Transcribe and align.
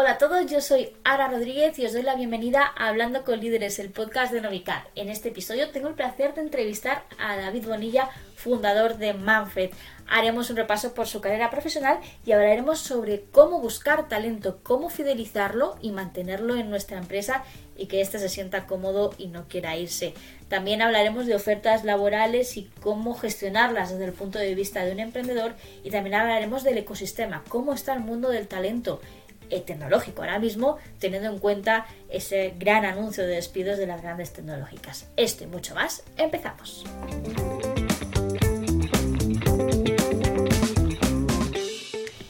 Hola 0.00 0.12
a 0.12 0.18
todos, 0.18 0.48
yo 0.48 0.60
soy 0.60 0.90
Ara 1.02 1.26
Rodríguez 1.26 1.76
y 1.76 1.84
os 1.84 1.92
doy 1.92 2.02
la 2.02 2.14
bienvenida 2.14 2.62
a 2.76 2.86
Hablando 2.86 3.24
con 3.24 3.40
Líderes, 3.40 3.80
el 3.80 3.90
podcast 3.90 4.32
de 4.32 4.40
Novicar. 4.40 4.86
En 4.94 5.08
este 5.08 5.30
episodio 5.30 5.70
tengo 5.70 5.88
el 5.88 5.94
placer 5.94 6.34
de 6.34 6.40
entrevistar 6.40 7.02
a 7.18 7.36
David 7.36 7.66
Bonilla, 7.66 8.08
fundador 8.36 8.98
de 8.98 9.12
Manfred. 9.12 9.70
Haremos 10.06 10.50
un 10.50 10.56
repaso 10.56 10.94
por 10.94 11.08
su 11.08 11.20
carrera 11.20 11.50
profesional 11.50 11.98
y 12.24 12.30
hablaremos 12.30 12.78
sobre 12.78 13.24
cómo 13.32 13.60
buscar 13.60 14.08
talento, 14.08 14.60
cómo 14.62 14.88
fidelizarlo 14.88 15.76
y 15.82 15.90
mantenerlo 15.90 16.54
en 16.54 16.70
nuestra 16.70 16.98
empresa 16.98 17.42
y 17.76 17.86
que 17.86 18.00
éste 18.00 18.20
se 18.20 18.28
sienta 18.28 18.66
cómodo 18.66 19.12
y 19.18 19.26
no 19.26 19.48
quiera 19.48 19.76
irse. 19.76 20.14
También 20.48 20.80
hablaremos 20.80 21.26
de 21.26 21.34
ofertas 21.34 21.84
laborales 21.84 22.56
y 22.56 22.70
cómo 22.80 23.14
gestionarlas 23.14 23.90
desde 23.90 24.04
el 24.04 24.12
punto 24.12 24.38
de 24.38 24.54
vista 24.54 24.84
de 24.84 24.92
un 24.92 25.00
emprendedor 25.00 25.54
y 25.82 25.90
también 25.90 26.14
hablaremos 26.14 26.62
del 26.62 26.78
ecosistema, 26.78 27.42
cómo 27.48 27.74
está 27.74 27.94
el 27.94 28.00
mundo 28.00 28.30
del 28.30 28.46
talento 28.46 29.00
tecnológico 29.48 30.22
ahora 30.22 30.38
mismo, 30.38 30.78
teniendo 30.98 31.28
en 31.28 31.38
cuenta 31.38 31.86
ese 32.08 32.54
gran 32.58 32.84
anuncio 32.84 33.24
de 33.24 33.34
despidos 33.34 33.78
de 33.78 33.86
las 33.86 34.02
grandes 34.02 34.32
tecnológicas. 34.32 35.08
Esto 35.16 35.44
y 35.44 35.46
mucho 35.46 35.74
más, 35.74 36.02
empezamos. 36.16 36.84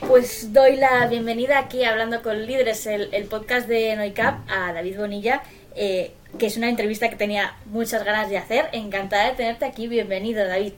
Pues 0.09 0.55
doy 0.55 0.77
la 0.77 1.07
bienvenida 1.07 1.59
aquí 1.59 1.85
hablando 1.85 2.23
con 2.23 2.47
líderes, 2.47 2.87
el, 2.87 3.27
podcast 3.29 3.69
de 3.69 3.95
Noicap, 3.95 4.39
a 4.49 4.73
David 4.73 4.97
Bonilla, 4.97 5.43
eh, 5.77 6.13
que 6.39 6.47
es 6.47 6.57
una 6.57 6.71
entrevista 6.71 7.11
que 7.11 7.17
tenía 7.17 7.57
muchas 7.67 8.05
ganas 8.05 8.31
de 8.31 8.39
hacer. 8.39 8.71
Encantada 8.73 9.29
de 9.29 9.37
tenerte 9.37 9.67
aquí. 9.67 9.87
Bienvenido, 9.87 10.47
David. 10.47 10.73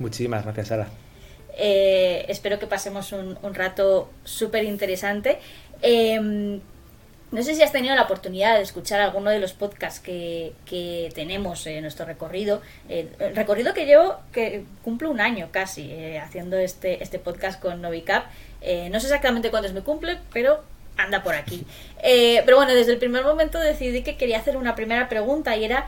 Muchísimas 0.00 0.42
gracias, 0.42 0.66
Sara. 0.66 0.88
Eh, 1.56 2.26
espero 2.28 2.58
que 2.58 2.66
pasemos 2.66 3.12
un, 3.12 3.38
un 3.40 3.54
rato 3.54 4.10
súper 4.24 4.64
interesante. 4.64 5.38
Em, 5.82 6.60
no 7.32 7.42
sé 7.42 7.54
si 7.54 7.62
has 7.62 7.72
tenido 7.72 7.94
la 7.96 8.02
oportunidad 8.02 8.56
de 8.56 8.62
escuchar 8.62 9.00
alguno 9.00 9.30
de 9.30 9.40
los 9.40 9.52
podcasts 9.52 10.00
que, 10.00 10.52
tenemos 11.14 11.66
en 11.66 11.82
nuestro 11.82 12.06
recorrido. 12.06 12.62
eh, 12.88 13.10
recorrido 13.34 13.74
que 13.74 13.84
llevo, 13.84 14.16
que 14.32 14.64
cumplo 14.82 15.10
un 15.10 15.20
año 15.20 15.48
casi 15.50 15.90
eh, 15.90 16.20
haciendo 16.20 16.56
este, 16.56 17.02
este 17.02 17.18
podcast 17.18 17.60
con 17.60 17.82
Novicap. 17.82 18.26
Eh, 18.60 18.88
no 18.90 19.00
sé 19.00 19.06
exactamente 19.06 19.50
cuándo 19.50 19.68
es 19.68 19.74
mi 19.74 19.80
cumple, 19.82 20.18
pero 20.32 20.62
anda 20.96 21.22
por 21.22 21.34
aquí. 21.34 21.66
pero 22.00 22.56
bueno, 22.56 22.74
desde 22.74 22.92
el 22.92 22.98
primer 22.98 23.24
momento 23.24 23.58
decidí 23.58 24.02
que 24.02 24.16
quería 24.16 24.38
hacer 24.38 24.56
una 24.56 24.74
primera 24.74 25.08
pregunta 25.08 25.56
y 25.56 25.64
era, 25.64 25.86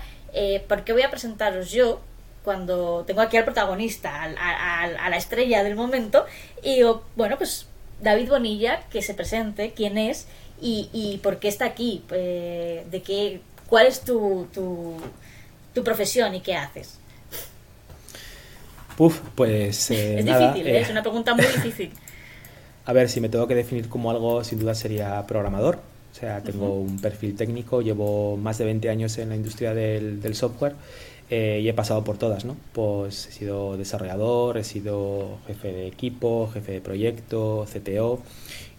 ¿por 0.67 0.84
qué 0.84 0.92
voy 0.92 1.02
a 1.02 1.11
presentaros 1.11 1.70
yo 1.70 2.00
cuando 2.45 3.05
tengo 3.06 3.20
aquí 3.20 3.36
al 3.36 3.45
protagonista, 3.45 4.25
a 4.25 5.08
la 5.08 5.17
estrella 5.17 5.62
del 5.62 5.77
momento? 5.77 6.27
Y 6.62 6.83
bueno, 7.17 7.39
pues 7.39 7.67
David 8.00 8.28
Bonilla 8.28 8.80
que 8.91 9.02
se 9.02 9.14
presente, 9.14 9.72
quién 9.74 9.98
es 9.98 10.27
y, 10.60 11.20
por 11.22 11.38
qué 11.38 11.48
está 11.48 11.66
aquí, 11.66 12.02
eh, 12.10 12.84
de 12.90 13.02
qué, 13.02 13.40
cuál 13.68 13.86
es 13.86 14.00
tu, 14.00 14.46
tu, 14.52 15.84
profesión 15.84 16.34
y 16.34 16.40
qué 16.40 16.56
haces. 16.56 16.98
Puf, 18.96 19.20
pues. 19.36 19.92
Eh, 19.92 20.18
es 20.18 20.24
difícil, 20.24 20.66
¿eh? 20.66 20.80
es 20.80 20.90
una 20.90 21.02
pregunta 21.02 21.34
muy 21.34 21.46
difícil. 21.55 21.92
A 22.84 22.92
ver, 22.92 23.08
si 23.08 23.20
me 23.20 23.28
tengo 23.28 23.46
que 23.46 23.55
definir 23.55 23.88
como 23.88 24.10
algo, 24.10 24.42
sin 24.42 24.58
duda 24.58 24.74
sería 24.74 25.24
programador. 25.28 25.77
O 26.10 26.14
sea, 26.18 26.42
tengo 26.42 26.74
un 26.74 26.98
perfil 27.00 27.36
técnico, 27.36 27.80
llevo 27.80 28.36
más 28.36 28.58
de 28.58 28.64
20 28.64 28.90
años 28.90 29.16
en 29.18 29.28
la 29.28 29.36
industria 29.36 29.72
del, 29.72 30.20
del 30.20 30.34
software 30.34 30.74
eh, 31.30 31.60
y 31.62 31.68
he 31.68 31.74
pasado 31.74 32.04
por 32.04 32.16
todas, 32.16 32.44
¿no? 32.44 32.56
Pues 32.72 33.26
he 33.26 33.32
sido 33.32 33.76
desarrollador, 33.76 34.56
he 34.56 34.64
sido 34.64 35.38
jefe 35.46 35.72
de 35.72 35.86
equipo, 35.86 36.50
jefe 36.52 36.72
de 36.72 36.80
proyecto, 36.80 37.66
CTO 37.70 38.20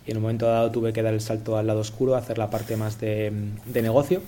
y 0.08 0.12
en 0.12 0.18
un 0.18 0.24
momento 0.24 0.48
dado 0.48 0.72
tuve 0.72 0.92
que 0.92 1.04
dar 1.04 1.14
el 1.14 1.22
salto 1.22 1.58
al 1.58 1.68
lado 1.68 1.82
oscuro, 1.82 2.16
hacer 2.16 2.40
la 2.40 2.50
parte 2.50 2.76
más 2.76 3.00
de, 3.00 3.32
negocio. 3.74 4.22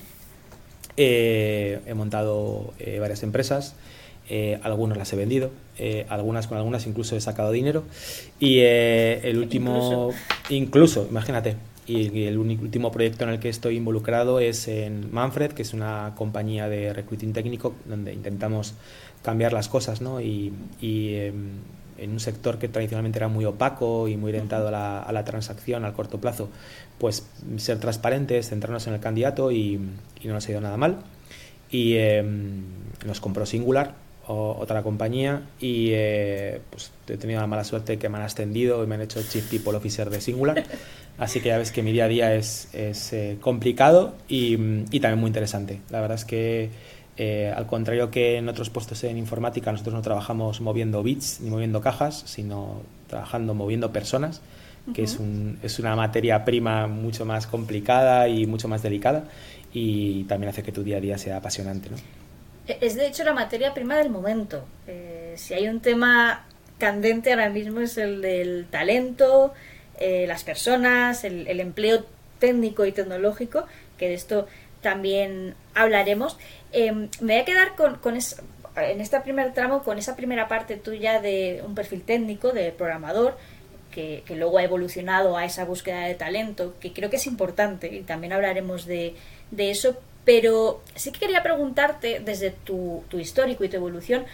Eh, 0.98 1.80
he 1.88 1.94
montado 1.96 2.74
eh, 2.80 3.00
varias 3.00 3.24
empresas, 3.24 3.76
algunas 4.64 4.98
las 4.98 5.12
he 5.12 5.18
vendido, 5.18 5.52
algunas 6.08 6.48
con 6.48 6.58
algunas 6.58 6.88
incluso 6.88 7.18
he 7.18 7.22
sacado 7.22 7.52
dinero 7.52 7.84
y 8.40 8.60
el 8.60 9.38
último, 9.38 10.14
incluso 10.50 11.06
imagínate, 11.10 11.58
y 12.00 12.26
el 12.26 12.38
último 12.38 12.92
proyecto 12.92 13.24
en 13.24 13.32
el 13.32 13.40
que 13.40 13.50
estoy 13.50 13.78
involucrado 13.78 14.40
es 14.40 14.68
en 14.68 15.14
Manfred, 15.14 15.52
que 15.52 15.62
es 15.62 15.74
una 15.74 16.14
compañía 16.16 16.70
de 16.70 16.94
recruiting 16.94 17.34
técnico 17.34 17.76
donde 17.86 18.14
intentamos 18.14 18.76
cambiar 19.22 19.54
las 19.54 19.68
cosas 19.68 20.02
¿no? 20.02 20.22
y, 20.22 20.54
em, 20.82 21.60
en 21.98 22.12
un 22.12 22.20
sector 22.20 22.58
que 22.58 22.68
tradicionalmente 22.68 23.20
era 23.20 23.28
muy 23.28 23.46
opaco 23.46 24.08
y 24.08 24.18
muy 24.18 24.32
orientado 24.32 24.70
a 24.70 25.12
la, 25.12 25.26
transacción 25.26 25.86
al 25.86 25.94
corto 25.94 26.20
plazo, 26.20 26.50
pues 26.98 27.28
ser 27.58 27.80
transparentes, 27.80 28.50
centrarnos 28.50 28.88
en 28.88 28.96
el 28.96 29.00
candidato 29.00 29.52
y, 29.52 29.78
no 30.24 30.34
nos 30.34 30.48
ha 30.48 30.52
ido 30.52 30.62
nada 30.62 30.78
mal. 30.78 30.98
Y 31.70 31.96
em, 31.98 32.64
nos 33.06 33.22
compró 33.22 33.46
Singular, 33.46 33.96
otra 34.34 34.84
compañía 34.84 35.42
y 35.60 35.90
eh, 35.92 36.62
pues 36.70 36.92
he 37.08 37.18
tenido 37.18 37.42
la 37.42 37.48
mala 37.48 37.64
suerte 37.64 37.98
que 37.98 38.10
me 38.10 38.18
han 38.18 38.24
ascendido 38.24 38.84
y 38.84 38.88
me 38.88 38.96
han 38.96 39.02
hecho 39.02 39.22
Chief 39.22 39.48
People 39.50 39.76
Officer 39.76 40.10
de 40.10 40.22
Singular. 40.22 40.64
Así 41.18 41.40
que 41.40 41.50
ya 41.50 41.58
ves 41.58 41.72
que 41.72 41.84
mi 41.84 41.92
día 41.92 42.06
a 42.06 42.08
día 42.08 42.36
es, 42.36 42.70
es 42.74 43.14
eh, 43.14 43.38
complicado 43.40 44.16
y, 44.28 44.54
y, 44.92 45.00
también 45.00 45.20
muy 45.20 45.28
interesante. 45.28 45.82
La 45.90 46.02
verdad 46.02 46.16
es 46.16 46.26
que 46.26 46.70
eh, 47.18 47.54
al 47.56 47.68
contrario 47.68 48.10
que 48.10 48.38
en 48.38 48.50
otros 48.50 48.70
puestos 48.70 49.04
en 49.04 49.18
informática, 49.18 49.72
nosotros 49.72 49.94
no 49.94 50.02
trabajamos 50.02 50.62
moviendo 50.62 51.04
bits 51.04 51.42
ni 51.42 51.50
moviendo 51.50 51.82
cajas, 51.82 52.24
sino 52.26 52.82
trabajando 53.08 53.54
moviendo 53.54 53.92
personas, 53.92 54.42
que 54.96 55.04
es, 55.04 55.20
un, 55.20 55.60
es 55.62 55.78
una 55.78 55.96
materia 55.96 56.44
prima 56.44 56.88
mucho 56.88 57.24
más 57.24 57.46
complicada 57.46 58.28
y 58.28 58.48
mucho 58.48 58.68
más 58.68 58.82
delicada 58.82 59.26
y 59.74 60.24
también 60.24 60.50
hace 60.50 60.64
que 60.64 60.72
tu 60.72 60.84
día 60.84 60.98
a 60.98 61.02
día 61.02 61.18
sea 61.18 61.38
apasionante. 61.38 61.90
¿no? 61.92 61.98
E-, 62.68 62.78
es 62.82 62.96
de 62.96 63.08
hecho 63.08 63.24
la 63.24 63.34
materia 63.34 63.74
prima 63.74 63.98
del 63.98 64.10
momento. 64.10 64.66
Eh, 64.88 65.34
si 65.38 65.54
hay 65.54 65.68
un 65.68 65.82
tema 65.82 66.46
candente 66.78 67.32
ahora 67.32 67.50
mismo 67.50 67.80
es 67.82 67.98
el 67.98 68.22
del 68.22 68.66
talento, 68.70 69.54
eh, 70.00 70.26
las 70.28 70.44
personas, 70.44 71.24
el, 71.24 71.60
empleo 71.60 72.06
técnico 72.40 72.86
y 72.86 72.92
tecnológico, 72.92 73.66
que 73.98 74.08
de 74.08 74.16
esto 74.16 74.48
también 74.82 75.54
hablaremos. 75.76 76.38
Em, 76.72 77.10
me 77.20 77.34
voy 77.34 77.42
a 77.42 77.46
quedar 77.46 77.76
con, 77.76 77.98
con 77.98 78.18
en 78.18 79.02
este 79.02 79.20
primer 79.20 79.54
tramo 79.54 79.84
con 79.84 79.98
esa 79.98 80.16
primera 80.16 80.48
parte 80.48 80.76
tuya 80.78 81.22
de 81.22 81.62
un 81.66 81.76
perfil 81.76 82.02
técnico, 82.02 82.52
de 82.52 82.72
programador, 82.72 83.38
que, 83.92 84.24
que, 84.26 84.36
luego 84.36 84.58
ha 84.58 84.64
evolucionado 84.64 85.38
a 85.38 85.46
esa 85.46 85.66
búsqueda 85.66 86.06
de 86.06 86.16
talento, 86.16 86.74
que 86.80 86.94
creo 86.94 87.10
que 87.10 87.18
es 87.18 87.28
importante 87.28 87.94
y 87.94 88.02
también 88.02 88.34
hablaremos 88.34 88.86
de, 88.86 89.16
de 89.52 89.70
eso, 89.70 89.98
pero 90.26 90.82
sí 90.96 91.12
que 91.12 91.20
quería 91.20 91.44
preguntarte, 91.44 92.20
desde 92.20 92.52
tu, 92.52 93.04
histórico 93.14 93.64
y 93.64 93.70
tu 93.70 93.78
evolución, 93.78 94.26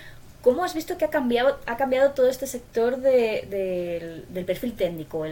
¿cómo 0.42 0.64
has 0.64 0.74
visto 0.74 0.98
que 0.98 1.06
ha 1.06 1.10
cambiado, 1.10 1.60
ha 1.66 1.78
cambiado 1.78 2.12
todo 2.12 2.30
este 2.30 2.48
sector 2.48 2.98
de, 2.98 4.24
del 4.30 4.46
perfil 4.46 4.74
técnico? 4.74 5.26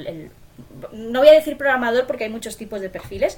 No 0.94 1.19
voy 1.19 1.29
a 1.29 1.33
decir 1.33 1.57
programador 1.57 2.07
porque 2.07 2.25
hay 2.25 2.29
muchos 2.29 2.57
tipos 2.57 2.81
de 2.81 2.89
perfiles, 2.89 3.38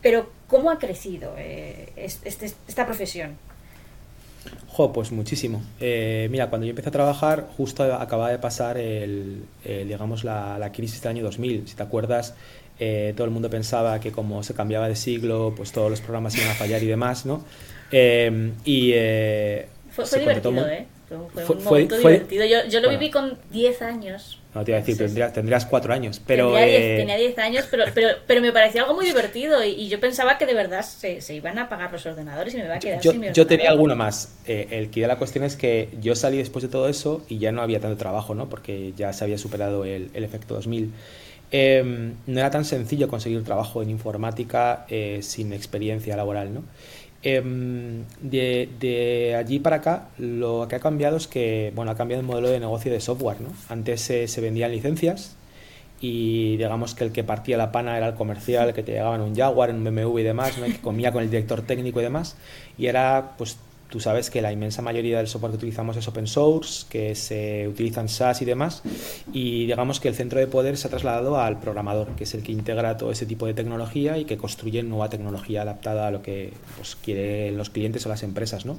pero 0.00 0.30
¿cómo 0.48 0.70
ha 0.70 0.78
crecido 0.78 1.34
eh, 1.38 1.92
este, 1.96 2.46
esta 2.66 2.86
profesión? 2.86 3.36
Jo, 4.68 4.92
pues 4.92 5.12
muchísimo. 5.12 5.62
Eh, 5.80 6.28
mira, 6.30 6.48
cuando 6.48 6.66
yo 6.66 6.70
empecé 6.70 6.88
a 6.88 6.92
trabajar, 6.92 7.48
justo 7.56 7.82
acababa 7.82 8.30
de 8.30 8.38
pasar 8.38 8.78
el, 8.78 9.44
digamos 9.64 10.24
la, 10.24 10.58
la, 10.58 10.72
crisis 10.72 11.02
del 11.02 11.10
año 11.10 11.24
2000. 11.24 11.68
Si 11.68 11.76
te 11.76 11.82
acuerdas, 11.82 12.34
eh, 12.78 13.12
todo 13.16 13.26
el 13.26 13.30
mundo 13.30 13.48
pensaba 13.50 14.00
que 14.00 14.12
como 14.12 14.42
se 14.42 14.54
cambiaba 14.54 14.88
de 14.88 14.96
siglo, 14.96 15.52
pues 15.56 15.72
todos 15.72 15.90
los 15.90 16.00
programas 16.00 16.34
iban 16.36 16.50
a 16.50 16.54
fallar 16.54 16.82
y 16.82 16.86
demás, 16.86 17.26
¿no? 17.26 17.44
Eh, 17.92 18.52
y 18.64 18.90
eh, 18.94 19.68
fue, 19.90 20.04
divertido, 20.18 20.66
¿eh? 20.66 20.86
Fue, 21.32 21.56
un 21.56 21.64
momento 21.64 21.96
divertido. 21.96 22.44
Yo, 22.44 22.66
yo 22.68 22.80
lo 22.80 22.90
viví 22.90 23.10
con 23.10 23.38
10 23.50 23.82
años. 23.82 24.38
No, 24.54 24.64
te 24.64 24.70
iba 24.72 24.78
a 24.78 24.80
decir, 24.80 24.98
tendrías, 24.98 25.32
tendrías 25.32 25.64
cuatro 25.64 25.94
años, 25.94 26.20
pero... 26.26 26.54
Tenía 26.54 27.16
10 27.16 27.38
años, 27.38 27.66
pero, 27.70 27.84
pero, 27.94 28.08
pero, 28.26 28.40
me 28.42 28.52
parecía 28.52 28.82
algo 28.82 28.94
muy 28.94 29.06
divertido 29.06 29.64
y, 29.64 29.88
yo 29.88 29.98
pensaba 29.98 30.36
que 30.36 30.44
de 30.44 30.54
verdad 30.54 30.82
se, 30.82 31.20
se, 31.22 31.34
iban 31.34 31.58
a 31.58 31.62
apagar 31.62 31.90
los 31.90 32.04
ordenadores 32.04 32.52
y 32.54 32.58
me 32.58 32.64
iba 32.64 32.74
a 32.74 32.78
quedar 32.78 33.00
yo, 33.00 33.12
sin 33.12 33.20
mi 33.20 33.32
Yo 33.32 33.46
tenía 33.46 33.70
alguno 33.70 33.96
más. 33.96 34.34
el 34.46 34.90
que 34.90 35.06
la 35.06 35.16
cuestión 35.16 35.44
es 35.44 35.56
que 35.56 35.88
yo 36.00 36.14
salí 36.14 36.36
después 36.36 36.62
de 36.62 36.68
todo 36.68 36.88
eso 36.88 37.24
y 37.28 37.38
ya 37.38 37.50
no 37.50 37.62
había 37.62 37.80
tanto 37.80 37.96
trabajo, 37.96 38.34
¿no? 38.34 38.48
Porque 38.48 38.92
ya 38.96 39.12
se 39.12 39.24
había 39.24 39.38
superado 39.38 39.84
el, 39.84 40.10
el 40.12 40.24
efecto 40.24 40.54
2000. 40.54 40.92
Em, 41.54 42.14
no 42.26 42.40
era 42.40 42.50
tan 42.50 42.64
sencillo 42.64 43.08
conseguir 43.08 43.44
trabajo 43.44 43.82
en 43.82 43.90
informática 43.90 44.86
eh, 44.88 45.18
sin 45.20 45.52
experiencia 45.52 46.16
laboral. 46.16 46.54
¿no? 46.54 46.62
Em, 47.24 48.04
de, 48.20 49.36
allí 49.38 49.60
para 49.60 49.76
acá 49.76 50.08
lo 50.18 50.66
que 50.68 50.74
ha 50.74 50.80
cambiado 50.80 51.16
es 51.16 51.28
que 51.28 51.72
bueno, 51.74 51.92
ha 51.92 51.94
cambiado 51.94 52.20
el 52.20 52.26
modelo 52.26 52.48
de 52.48 52.60
negocio 52.60 52.92
de 52.92 53.00
software. 53.00 53.40
¿no? 53.40 53.50
Antes 53.68 54.00
se 54.02 54.40
vendían 54.40 54.72
licencias 54.72 55.36
y 56.02 56.56
digamos 56.56 56.94
que 56.94 57.04
el 57.04 57.12
que 57.12 57.22
partía 57.22 57.56
la 57.56 57.70
pana 57.70 57.96
era 57.96 58.08
el 58.08 58.14
comercial, 58.14 58.74
que 58.74 58.82
te 58.82 58.92
llegaba 58.92 59.14
en 59.14 59.22
un 59.22 59.36
Jaguar, 59.36 59.70
un 59.70 59.84
BMW 59.84 60.18
y 60.18 60.22
demás, 60.24 60.52
que 60.56 60.78
comía 60.78 61.12
con 61.12 61.22
el 61.22 61.30
director 61.30 61.62
técnico 61.62 62.00
y 62.00 62.02
demás, 62.02 62.36
y 62.76 62.86
era 62.86 63.34
pues 63.38 63.56
Tú 63.92 64.00
sabes 64.00 64.30
que 64.30 64.40
la 64.40 64.50
inmensa 64.50 64.80
mayoría 64.80 65.18
del 65.18 65.28
software 65.28 65.50
que 65.50 65.58
utilizamos 65.58 65.98
es 65.98 66.08
open 66.08 66.26
source, 66.26 66.86
que 66.88 67.14
se 67.14 67.68
utilizan 67.68 68.08
SaaS 68.08 68.40
y 68.40 68.46
demás, 68.46 68.82
y 69.34 69.66
digamos 69.66 70.00
que 70.00 70.08
el 70.08 70.14
centro 70.14 70.40
de 70.40 70.46
poder 70.46 70.78
se 70.78 70.86
ha 70.86 70.90
trasladado 70.90 71.38
al 71.38 71.60
programador, 71.60 72.16
que 72.16 72.24
es 72.24 72.32
el 72.32 72.42
que 72.42 72.52
integra 72.52 72.96
todo 72.96 73.12
ese 73.12 73.26
tipo 73.26 73.44
de 73.46 73.52
tecnología 73.52 74.16
y 74.16 74.24
que 74.24 74.38
construye 74.38 74.82
nueva 74.82 75.10
tecnología 75.10 75.60
adaptada 75.60 76.06
a 76.06 76.10
lo 76.10 76.22
que 76.22 76.54
pues, 76.78 76.96
quieren 76.96 77.58
los 77.58 77.68
clientes 77.68 78.06
o 78.06 78.08
las 78.08 78.22
empresas. 78.22 78.64
¿no? 78.64 78.78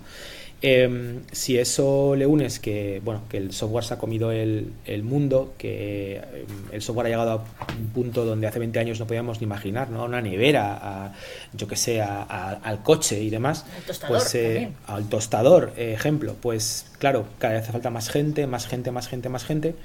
Em, 0.65 1.23
si 1.33 1.57
eso 1.59 2.15
le 2.15 2.25
unes 2.25 2.57
que, 2.57 3.01
bueno, 3.03 3.23
que 3.27 3.35
el 3.35 3.51
software 3.51 3.83
se 3.83 3.95
ha 3.95 3.97
comido 3.97 4.31
el, 4.31 4.71
el, 4.85 5.03
mundo, 5.03 5.55
que 5.57 6.15
em, 6.15 6.47
el 6.71 6.81
software 6.81 7.07
ha 7.07 7.09
llegado 7.09 7.31
a 7.31 7.45
un 7.77 7.87
punto 7.89 8.23
donde 8.23 8.47
hace 8.47 8.59
20 8.59 8.79
años 8.79 8.97
no 8.97 9.05
podíamos 9.05 9.41
ni 9.41 9.43
imaginar, 9.43 9.89
¿no? 9.89 10.03
A 10.03 10.05
una 10.05 10.21
nevera, 10.21 10.79
a, 10.81 11.13
yo 11.51 11.67
que 11.67 11.75
sé, 11.75 12.01
a, 12.01 12.21
al 12.63 12.81
coche 12.81 13.21
y 13.21 13.29
demás. 13.29 13.65
Al 13.75 13.83
tostador, 13.83 14.17
pues, 14.17 14.35
eh, 14.35 14.71
al 14.87 15.09
tostador, 15.09 15.73
eh, 15.75 15.91
ejemplo. 15.95 16.37
Pues 16.39 16.85
claro, 16.97 17.25
cada 17.39 17.55
vez 17.55 17.63
hace 17.63 17.73
falta 17.73 17.89
más 17.89 18.09
gente, 18.09 18.47
más 18.47 18.65
gente, 18.65 18.91
más 18.91 19.09
gente, 19.09 19.27
más 19.27 19.43
gente. 19.43 19.75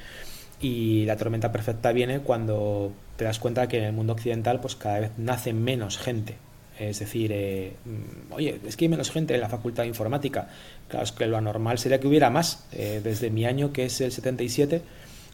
Y 0.61 1.07
la 1.07 1.17
tormenta 1.17 1.51
perfecta 1.51 1.91
viene 1.91 2.21
cuando 2.21 2.93
te 3.17 3.25
das 3.25 3.41
cuenta 3.41 3.67
que 3.67 3.79
en 3.79 3.85
el 3.85 3.93
mundo 3.95 4.13
occidental 4.13 4.61
pues 4.61 4.77
cada 4.77 5.01
vez 5.01 5.11
nace 5.17 5.53
menos 5.53 5.99
gente 5.99 6.37
es 6.79 6.99
decir, 6.99 7.33
eh, 7.33 7.75
mm, 7.85 8.33
oye, 8.33 8.61
es 8.67 8.77
que 8.77 8.85
hay 8.85 8.89
menos 8.89 9.11
gente 9.11 9.35
en 9.35 9.41
la 9.41 9.49
facultad 9.49 9.83
de 9.83 9.89
informática. 9.89 10.49
Claro, 10.89 11.05
es 11.05 11.13
que 11.13 11.27
lo 11.27 11.37
anormal 11.37 11.79
sería 11.79 12.01
que 12.01 12.07
hubiera 12.07 12.31
más. 12.31 12.65
Eh, 12.73 13.01
desde 13.03 13.31
mi 13.31 13.45
año, 13.47 13.73
que 13.73 13.87
es 13.87 14.01
el 14.01 14.13
77, 14.13 14.83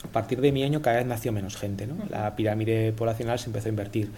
a 0.04 0.08
partir 0.08 0.40
de 0.40 0.52
mi 0.52 0.62
año 0.62 0.82
cada 0.82 0.98
vez 0.98 1.06
nació 1.06 1.32
menos 1.32 1.56
gente. 1.56 1.86
¿no? 1.86 1.96
La 2.10 2.36
pirámide 2.36 2.92
poblacional 2.92 3.38
se 3.38 3.46
empezó 3.46 3.68
a 3.68 3.70
invertir. 3.70 4.10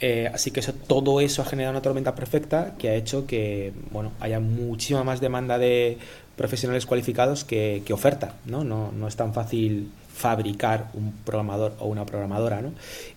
Eh, 0.00 0.30
así 0.32 0.50
que 0.50 0.60
eso, 0.60 0.72
todo 0.72 1.20
eso 1.20 1.42
ha 1.42 1.44
generado 1.44 1.72
una 1.72 1.82
tormenta 1.82 2.14
perfecta 2.14 2.74
que 2.78 2.88
ha 2.88 2.94
hecho 2.94 3.26
que 3.26 3.72
bueno, 3.90 4.12
haya 4.20 4.40
muchísima 4.40 5.04
más 5.04 5.20
demanda 5.20 5.58
de 5.58 5.98
profesionales 6.36 6.86
cualificados 6.86 7.44
que, 7.44 7.82
oferta. 7.92 8.34
¿no? 8.46 8.64
No, 8.64 8.92
no 8.92 9.08
es 9.08 9.16
tan 9.16 9.32
fácil 9.32 9.90
fabricar 10.12 10.90
un 10.94 11.12
programador 11.24 11.76
o 11.78 11.86
una 11.86 12.04
programadora. 12.04 12.60
¿no? 12.60 12.72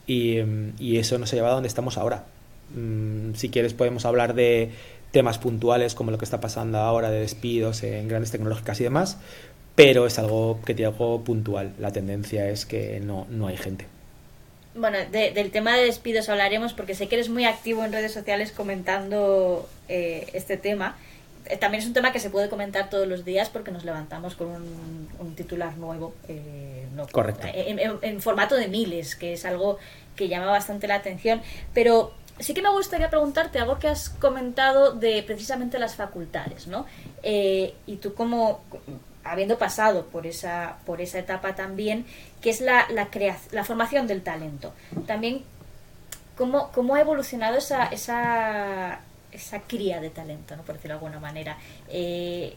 Y, 0.06 0.38
mm, 0.42 0.74
y 0.80 0.98
eso 0.98 1.18
nos 1.18 1.34
ha 1.34 1.36
llevado 1.36 1.54
a 1.54 1.56
donde 1.56 1.68
estamos 1.68 1.98
ahora. 1.98 2.26
Mm, 2.76 3.34
si 3.36 3.50
quieres 3.50 3.74
podemos 3.74 4.06
hablar 4.06 4.34
de 4.34 4.72
temas 5.12 5.38
puntuales 5.38 5.94
como 5.94 6.12
lo 6.12 6.18
que 6.18 6.26
está 6.26 6.40
pasando 6.40 6.78
ahora 6.80 7.12
de 7.12 7.20
despidos 7.20 7.84
en 7.84 8.08
grandes 8.08 8.32
tecnológicas 8.32 8.80
y 8.80 8.84
demás, 8.84 9.18
pero 9.76 10.06
es 10.06 10.18
algo 10.20 10.60
que 10.66 10.74
tiene 10.74 10.92
algo 10.92 11.24
puntual. 11.24 11.74
La 11.80 11.92
tendencia 11.92 12.50
es 12.50 12.66
que 12.66 13.00
no, 13.00 13.28
no 13.30 13.48
hay 13.48 13.58
gente. 13.58 13.86
Bueno, 14.74 14.98
del 15.12 15.52
tema 15.52 15.76
de 15.76 15.84
despidos 15.84 16.30
hablaremos 16.30 16.74
porque 16.74 16.96
sé 16.96 17.08
que 17.08 17.16
eres 17.16 17.30
muy 17.30 17.44
activo 17.44 17.84
en 17.84 17.92
redes 17.92 18.14
sociales 18.14 18.54
comentando 18.54 19.68
eh, 19.90 20.28
este 20.34 20.56
tema. 20.56 20.96
Eh, 21.46 21.58
también 21.58 21.82
es 21.82 21.88
un 21.88 21.94
tema 21.94 22.14
que 22.14 22.20
se 22.20 22.30
puede 22.30 22.48
comentar 22.48 22.90
todos 22.90 23.06
los 23.06 23.26
días 23.26 23.50
porque 23.50 23.72
nos 23.72 23.84
levantamos 23.84 24.36
con 24.36 24.48
un, 24.48 25.36
titular 25.36 25.76
nuevo. 25.78 26.14
Eh, 26.30 26.86
Correcto. 27.12 27.48
En, 27.54 27.80
en, 28.02 28.22
formato 28.22 28.56
de 28.56 28.68
miles, 28.68 29.16
que 29.16 29.34
es 29.34 29.46
algo 29.46 29.78
que 30.16 30.28
llama 30.28 30.46
bastante 30.46 30.88
la 30.88 30.96
atención. 30.96 31.42
Pero 31.74 32.14
sí 32.40 32.54
que 32.54 32.62
me 32.62 32.70
gustaría 32.70 33.10
preguntarte 33.10 33.60
algo 33.60 33.80
que 33.80 33.88
has 33.88 34.10
comentado 34.10 34.94
de 34.94 35.24
precisamente 35.24 35.80
las 35.80 35.96
facultades, 35.96 36.68
¿no? 36.68 36.86
Eh, 37.24 37.76
y 37.86 37.98
tú 37.98 38.14
como 38.14 38.62
habiendo 39.24 39.58
pasado 39.58 40.06
por 40.08 40.26
esa, 40.26 40.78
por 40.86 41.02
esa 41.02 41.20
etapa 41.20 41.56
también, 41.56 42.06
que 42.42 42.50
es 42.50 42.62
la, 42.62 42.88
la, 42.90 43.10
la 43.52 43.64
formación 43.64 44.08
del 44.08 44.24
talento. 44.24 44.74
También, 45.06 45.44
¿cómo, 46.36 46.72
cómo 46.72 46.96
ha 46.96 47.02
evolucionado 47.02 47.58
esa, 47.58 47.86
esa, 47.86 49.02
esa 49.32 49.60
cría 49.62 50.02
de 50.02 50.10
talento, 50.10 50.56
¿no? 50.56 50.64
por 50.64 50.76
decirlo 50.76 50.96
de 50.96 51.06
alguna 51.06 51.20
manera? 51.20 51.58
Eh, 51.88 52.56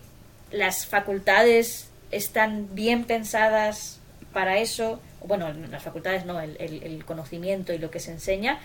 ¿Las 0.50 0.86
facultades 0.86 1.90
están 2.10 2.74
bien 2.74 3.04
pensadas 3.04 4.00
para 4.32 4.58
eso? 4.58 5.00
Bueno, 5.26 5.52
las 5.52 5.82
facultades 5.82 6.24
no, 6.24 6.40
el, 6.40 6.56
el 6.58 7.04
conocimiento 7.04 7.72
y 7.72 7.78
lo 7.78 7.90
que 7.90 8.00
se 8.00 8.12
enseña, 8.12 8.58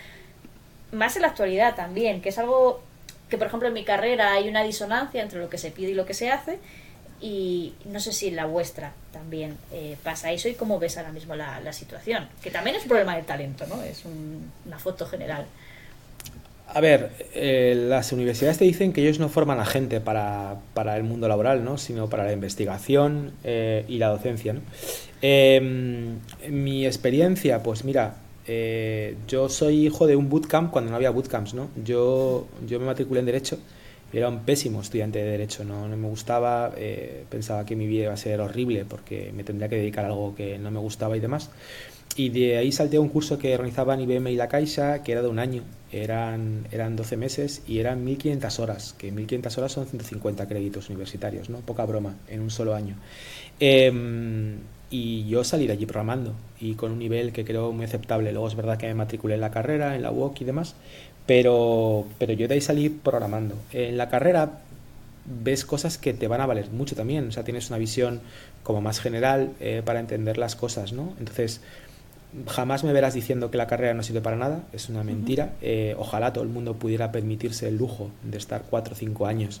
más 0.92 1.16
en 1.16 1.22
la 1.22 1.28
actualidad 1.28 1.74
también, 1.74 2.20
que 2.20 2.30
es 2.30 2.38
algo 2.38 2.82
que, 3.28 3.38
por 3.38 3.46
ejemplo, 3.46 3.68
en 3.68 3.74
mi 3.74 3.84
carrera 3.84 4.32
hay 4.32 4.48
una 4.48 4.62
disonancia 4.62 5.22
entre 5.22 5.38
lo 5.38 5.48
que 5.48 5.58
se 5.58 5.70
pide 5.70 5.90
y 5.90 5.94
lo 5.94 6.06
que 6.06 6.14
se 6.14 6.30
hace, 6.30 6.58
y 7.20 7.74
no 7.84 8.00
sé 8.00 8.12
si 8.12 8.28
en 8.28 8.36
la 8.36 8.46
vuestra 8.46 8.92
también 9.12 9.56
eh, 9.72 9.96
pasa 10.02 10.32
eso 10.32 10.48
y 10.48 10.54
cómo 10.54 10.78
ves 10.78 10.96
ahora 10.96 11.12
mismo 11.12 11.36
la, 11.36 11.72
situación, 11.72 12.28
que 12.42 12.50
también 12.50 12.76
es 12.76 12.82
un 12.82 12.88
problema 12.88 13.14
de 13.16 13.22
talento, 13.22 13.66
¿no? 13.66 13.82
Es 13.82 14.04
una 14.04 14.78
foto 14.78 15.06
general. 15.06 15.46
A 16.72 16.80
ver, 16.80 17.10
eh, 17.34 17.74
las 17.76 18.12
universidades 18.12 18.58
te 18.58 18.64
dicen 18.64 18.92
que 18.92 19.02
ellos 19.02 19.18
no 19.18 19.28
forman 19.28 19.58
a 19.58 19.66
gente 19.66 20.00
para, 20.00 20.56
para 20.72 20.96
el 20.96 21.02
mundo 21.02 21.26
laboral, 21.26 21.64
¿no? 21.64 21.78
sino 21.78 22.08
para 22.08 22.24
la 22.24 22.32
investigación 22.32 23.32
eh, 23.42 23.84
y 23.88 23.98
la 23.98 24.06
docencia. 24.06 24.52
¿no? 24.52 24.60
Em, 25.20 26.20
mi 26.48 26.86
experiencia, 26.86 27.60
pues 27.64 27.84
mira, 27.84 28.14
eh, 28.52 29.14
yo 29.28 29.48
soy 29.48 29.86
hijo 29.86 30.08
de 30.08 30.16
un 30.16 30.28
bootcamp 30.28 30.72
cuando 30.72 30.90
no 30.90 30.96
había 30.96 31.10
bootcamps, 31.10 31.54
¿no? 31.54 31.70
Yo, 31.84 32.48
yo 32.66 32.80
me 32.80 32.86
matriculé 32.86 33.20
en 33.20 33.26
Derecho 33.26 33.58
y 34.12 34.16
era 34.16 34.28
un 34.28 34.40
pésimo 34.40 34.80
estudiante 34.80 35.20
de 35.20 35.30
Derecho, 35.30 35.62
no, 35.62 35.86
no 35.86 35.96
me 35.96 36.08
gustaba, 36.08 36.72
eh, 36.76 37.22
pensaba 37.30 37.64
que 37.64 37.76
mi 37.76 37.86
vida 37.86 38.06
iba 38.06 38.12
a 38.12 38.16
ser 38.16 38.40
horrible 38.40 38.84
porque 38.84 39.30
me 39.32 39.44
tendría 39.44 39.68
que 39.68 39.76
dedicar 39.76 40.04
a 40.04 40.08
algo 40.08 40.34
que 40.34 40.58
no 40.58 40.72
me 40.72 40.80
gustaba 40.80 41.16
y 41.16 41.20
demás. 41.20 41.48
Y 42.16 42.30
de 42.30 42.58
ahí 42.58 42.72
salté 42.72 42.96
a 42.96 43.00
un 43.00 43.08
curso 43.08 43.38
que 43.38 43.54
organizaban 43.54 44.00
IBM 44.00 44.32
y 44.32 44.34
La 44.34 44.48
Caixa, 44.48 45.04
que 45.04 45.12
era 45.12 45.22
de 45.22 45.28
un 45.28 45.38
año, 45.38 45.62
eran, 45.92 46.66
eran 46.72 46.96
12 46.96 47.16
meses 47.16 47.62
y 47.68 47.78
eran 47.78 48.04
1.500 48.04 48.58
horas, 48.58 48.94
que 48.98 49.12
1.500 49.12 49.58
horas 49.58 49.70
son 49.70 49.86
150 49.86 50.48
créditos 50.48 50.90
universitarios, 50.90 51.48
¿no? 51.50 51.58
Poca 51.58 51.84
broma, 51.84 52.16
en 52.26 52.40
un 52.40 52.50
solo 52.50 52.74
año. 52.74 52.96
Eh, 53.60 53.92
y 54.90 55.26
yo 55.28 55.44
salí 55.44 55.66
de 55.66 55.74
allí 55.74 55.86
programando 55.86 56.34
y 56.60 56.74
con 56.74 56.92
un 56.92 56.98
nivel 56.98 57.32
que 57.32 57.44
creo 57.44 57.72
muy 57.72 57.84
aceptable. 57.84 58.32
Luego 58.32 58.48
es 58.48 58.56
verdad 58.56 58.76
que 58.76 58.88
me 58.88 58.94
matriculé 58.94 59.34
en 59.34 59.40
la 59.40 59.50
carrera, 59.50 59.94
en 59.94 60.02
la 60.02 60.10
UOC 60.10 60.40
y 60.40 60.44
demás, 60.44 60.74
pero, 61.26 62.06
pero 62.18 62.32
yo 62.32 62.48
de 62.48 62.54
ahí 62.54 62.60
salí 62.60 62.88
programando. 62.88 63.54
En 63.72 63.96
la 63.96 64.08
carrera 64.08 64.50
ves 65.24 65.64
cosas 65.64 65.96
que 65.96 66.12
te 66.12 66.26
van 66.26 66.40
a 66.40 66.46
valer 66.46 66.70
mucho 66.70 66.96
también, 66.96 67.28
o 67.28 67.32
sea, 67.32 67.44
tienes 67.44 67.68
una 67.68 67.78
visión 67.78 68.20
como 68.64 68.80
más 68.80 69.00
general 69.00 69.52
eh, 69.60 69.82
para 69.84 70.00
entender 70.00 70.38
las 70.38 70.56
cosas, 70.56 70.92
¿no? 70.92 71.14
Entonces, 71.18 71.60
jamás 72.46 72.84
me 72.84 72.92
verás 72.92 73.14
diciendo 73.14 73.50
que 73.50 73.58
la 73.58 73.66
carrera 73.66 73.94
no 73.94 74.02
sirve 74.02 74.20
para 74.20 74.36
nada, 74.36 74.62
es 74.72 74.88
una 74.88 75.02
mentira. 75.04 75.52
Eh, 75.62 75.94
ojalá 75.98 76.32
todo 76.32 76.44
el 76.44 76.50
mundo 76.50 76.74
pudiera 76.74 77.12
permitirse 77.12 77.68
el 77.68 77.76
lujo 77.76 78.10
de 78.22 78.38
estar 78.38 78.62
cuatro 78.68 78.94
o 78.94 78.96
cinco 78.96 79.26
años 79.26 79.60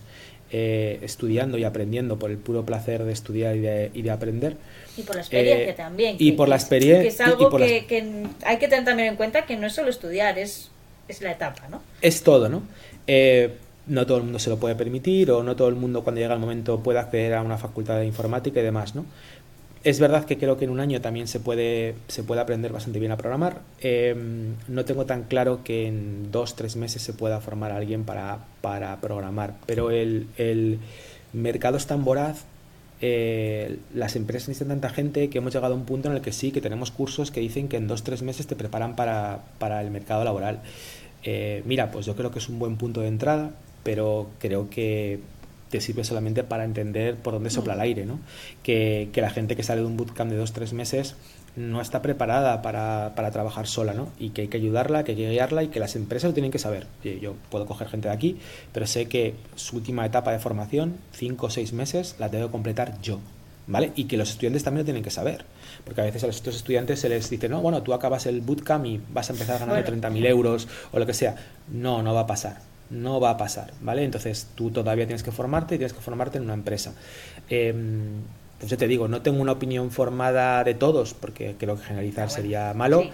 eh, 0.52 0.98
estudiando 1.02 1.58
y 1.58 1.64
aprendiendo 1.64 2.18
por 2.18 2.28
el 2.30 2.36
puro 2.36 2.66
placer 2.66 3.04
de 3.04 3.12
estudiar 3.12 3.54
y 3.54 3.60
de, 3.60 3.90
y 3.94 4.02
de 4.02 4.10
aprender. 4.10 4.56
Y 4.96 5.02
por 5.02 5.14
la 5.14 5.20
experiencia 5.22 5.70
eh, 5.70 5.74
también. 5.74 6.16
Y 6.18 6.32
por 6.32 6.48
la 6.48 6.56
experiencia. 6.56 7.02
Que 7.02 7.08
es 7.08 7.20
algo 7.20 7.56
que, 7.56 8.26
hay 8.44 8.58
que 8.58 8.66
tener 8.66 8.84
también 8.84 9.10
en 9.10 9.16
cuenta 9.16 9.46
que 9.46 9.56
no 9.56 9.68
es 9.68 9.74
solo 9.74 9.90
estudiar, 9.90 10.38
es, 10.40 10.70
es 11.06 11.22
la 11.22 11.30
etapa, 11.30 11.68
¿no? 11.68 11.80
Es 12.00 12.24
todo, 12.24 12.48
¿no? 12.48 12.62
Eh, 13.06 13.54
no 13.86 14.06
todo 14.06 14.18
el 14.18 14.24
mundo 14.24 14.40
se 14.40 14.50
lo 14.50 14.58
puede 14.58 14.74
permitir 14.74 15.30
o 15.30 15.44
no 15.44 15.54
todo 15.54 15.68
el 15.68 15.76
mundo 15.76 16.02
cuando 16.02 16.20
llega 16.20 16.34
el 16.34 16.40
momento 16.40 16.80
puede 16.80 16.98
acceder 16.98 17.34
a 17.34 17.42
una 17.42 17.56
facultad 17.56 17.98
de 17.98 18.06
informática 18.06 18.58
y 18.60 18.64
demás, 18.64 18.94
¿no? 18.94 19.04
Es 19.82 19.98
verdad 19.98 20.26
que 20.26 20.36
creo 20.36 20.58
que 20.58 20.66
en 20.66 20.70
un 20.70 20.80
año 20.80 21.00
también 21.00 21.26
se 21.26 21.40
puede, 21.40 21.94
se 22.08 22.22
puede 22.22 22.42
aprender 22.42 22.70
bastante 22.70 22.98
bien 22.98 23.12
a 23.12 23.16
programar. 23.16 23.62
Em, 23.80 24.54
no 24.68 24.84
tengo 24.84 25.06
tan 25.06 25.22
claro 25.24 25.64
que 25.64 25.86
en 25.86 26.30
dos, 26.30 26.54
tres 26.54 26.76
meses 26.76 27.00
se 27.00 27.14
pueda 27.14 27.40
formar 27.40 27.72
a 27.72 27.76
alguien 27.76 28.04
para, 28.04 28.44
para 28.60 29.00
programar, 29.00 29.54
pero 29.64 29.90
el, 29.90 30.28
el, 30.36 30.78
mercado 31.32 31.78
es 31.78 31.86
tan 31.86 32.04
voraz, 32.04 32.44
eh, 33.00 33.78
las 33.94 34.16
empresas 34.16 34.48
necesitan 34.48 34.80
tanta 34.80 34.90
gente 34.90 35.30
que 35.30 35.38
hemos 35.38 35.54
llegado 35.54 35.72
a 35.72 35.76
un 35.76 35.84
punto 35.84 36.10
en 36.10 36.16
el 36.16 36.20
que 36.20 36.32
sí, 36.32 36.52
que 36.52 36.60
tenemos 36.60 36.90
cursos 36.90 37.30
que 37.30 37.40
dicen 37.40 37.68
que 37.68 37.78
en 37.78 37.88
dos, 37.88 38.02
tres 38.02 38.22
meses 38.22 38.46
te 38.46 38.56
preparan 38.56 38.96
para, 38.96 39.44
para 39.58 39.80
el 39.80 39.90
mercado 39.90 40.24
laboral. 40.24 40.60
Eh, 41.22 41.62
mira, 41.64 41.90
pues 41.90 42.04
yo 42.04 42.16
creo 42.16 42.30
que 42.30 42.38
es 42.38 42.48
un 42.50 42.58
buen 42.58 42.76
punto 42.76 43.00
de 43.00 43.08
entrada, 43.08 43.52
pero 43.82 44.28
creo 44.40 44.68
que 44.68 45.20
te 45.70 45.80
sirve 45.80 46.04
solamente 46.04 46.44
para 46.44 46.64
entender 46.64 47.16
por 47.16 47.34
dónde 47.34 47.50
sopla 47.50 47.74
el 47.74 47.80
aire, 47.80 48.04
¿no? 48.04 48.18
Que, 48.62 49.08
que 49.12 49.20
la 49.20 49.30
gente 49.30 49.56
que 49.56 49.62
sale 49.62 49.80
de 49.80 49.86
un 49.86 49.96
bootcamp 49.96 50.30
de 50.30 50.36
dos, 50.36 50.52
tres 50.52 50.72
meses 50.72 51.14
no 51.56 51.80
está 51.80 52.02
preparada 52.02 52.62
para, 52.62 53.12
para, 53.16 53.30
trabajar 53.30 53.66
sola, 53.66 53.92
¿no? 53.92 54.08
Y 54.18 54.30
que 54.30 54.42
hay 54.42 54.48
que 54.48 54.56
ayudarla, 54.56 55.04
que 55.04 55.12
hay 55.12 55.18
que 55.18 55.30
guiarla 55.30 55.62
y 55.62 55.68
que 55.68 55.80
las 55.80 55.96
empresas 55.96 56.30
lo 56.30 56.34
tienen 56.34 56.52
que 56.52 56.58
saber. 56.58 56.86
Yo 57.20 57.34
puedo 57.50 57.66
coger 57.66 57.88
gente 57.88 58.08
de 58.08 58.14
aquí, 58.14 58.38
pero 58.72 58.86
sé 58.86 59.06
que 59.06 59.34
su 59.56 59.76
última 59.76 60.06
etapa 60.06 60.32
de 60.32 60.38
formación, 60.38 60.96
cinco 61.12 61.46
o 61.46 61.50
seis 61.50 61.72
meses, 61.72 62.16
la 62.18 62.28
tengo 62.28 62.46
que 62.46 62.52
completar 62.52 63.00
yo, 63.00 63.18
¿vale? 63.66 63.92
Y 63.96 64.04
que 64.04 64.16
los 64.16 64.30
estudiantes 64.30 64.62
también 64.62 64.82
lo 64.82 64.84
tienen 64.84 65.02
que 65.02 65.10
saber. 65.10 65.44
Porque 65.84 66.00
a 66.00 66.04
veces 66.04 66.22
a 66.24 66.26
los 66.26 66.46
estudiantes 66.46 67.00
se 67.00 67.08
les 67.08 67.28
dice, 67.28 67.48
no, 67.48 67.60
bueno, 67.60 67.82
tú 67.82 67.94
acabas 67.94 68.26
el 68.26 68.40
bootcamp 68.40 68.86
y 68.86 69.00
vas 69.12 69.30
a 69.30 69.32
empezar 69.32 69.56
a 69.56 69.66
ganar 69.66 69.84
30.000 69.84 70.26
euros 70.26 70.68
o 70.92 70.98
lo 70.98 71.06
que 71.06 71.14
sea. 71.14 71.36
No, 71.68 72.02
no 72.02 72.14
va 72.14 72.20
a 72.20 72.26
pasar 72.26 72.69
no 72.90 73.20
va 73.20 73.30
a 73.30 73.36
pasar, 73.36 73.72
¿vale? 73.80 74.04
Entonces 74.04 74.48
tú 74.54 74.70
todavía 74.70 75.06
tienes 75.06 75.22
que 75.22 75.32
formarte 75.32 75.76
y 75.76 75.78
tienes 75.78 75.92
que 75.92 76.00
formarte 76.00 76.38
en 76.38 76.44
una 76.44 76.54
empresa. 76.54 76.94
Eh, 77.48 77.74
pues 78.58 78.76
te 78.76 78.86
digo, 78.86 79.08
no 79.08 79.22
tengo 79.22 79.40
una 79.40 79.52
opinión 79.52 79.90
formada 79.90 80.62
de 80.64 80.74
todos, 80.74 81.14
porque 81.14 81.56
creo 81.58 81.76
que 81.76 81.84
generalizar 81.84 82.26
ah, 82.26 82.30
sería 82.30 82.74
malo. 82.74 83.04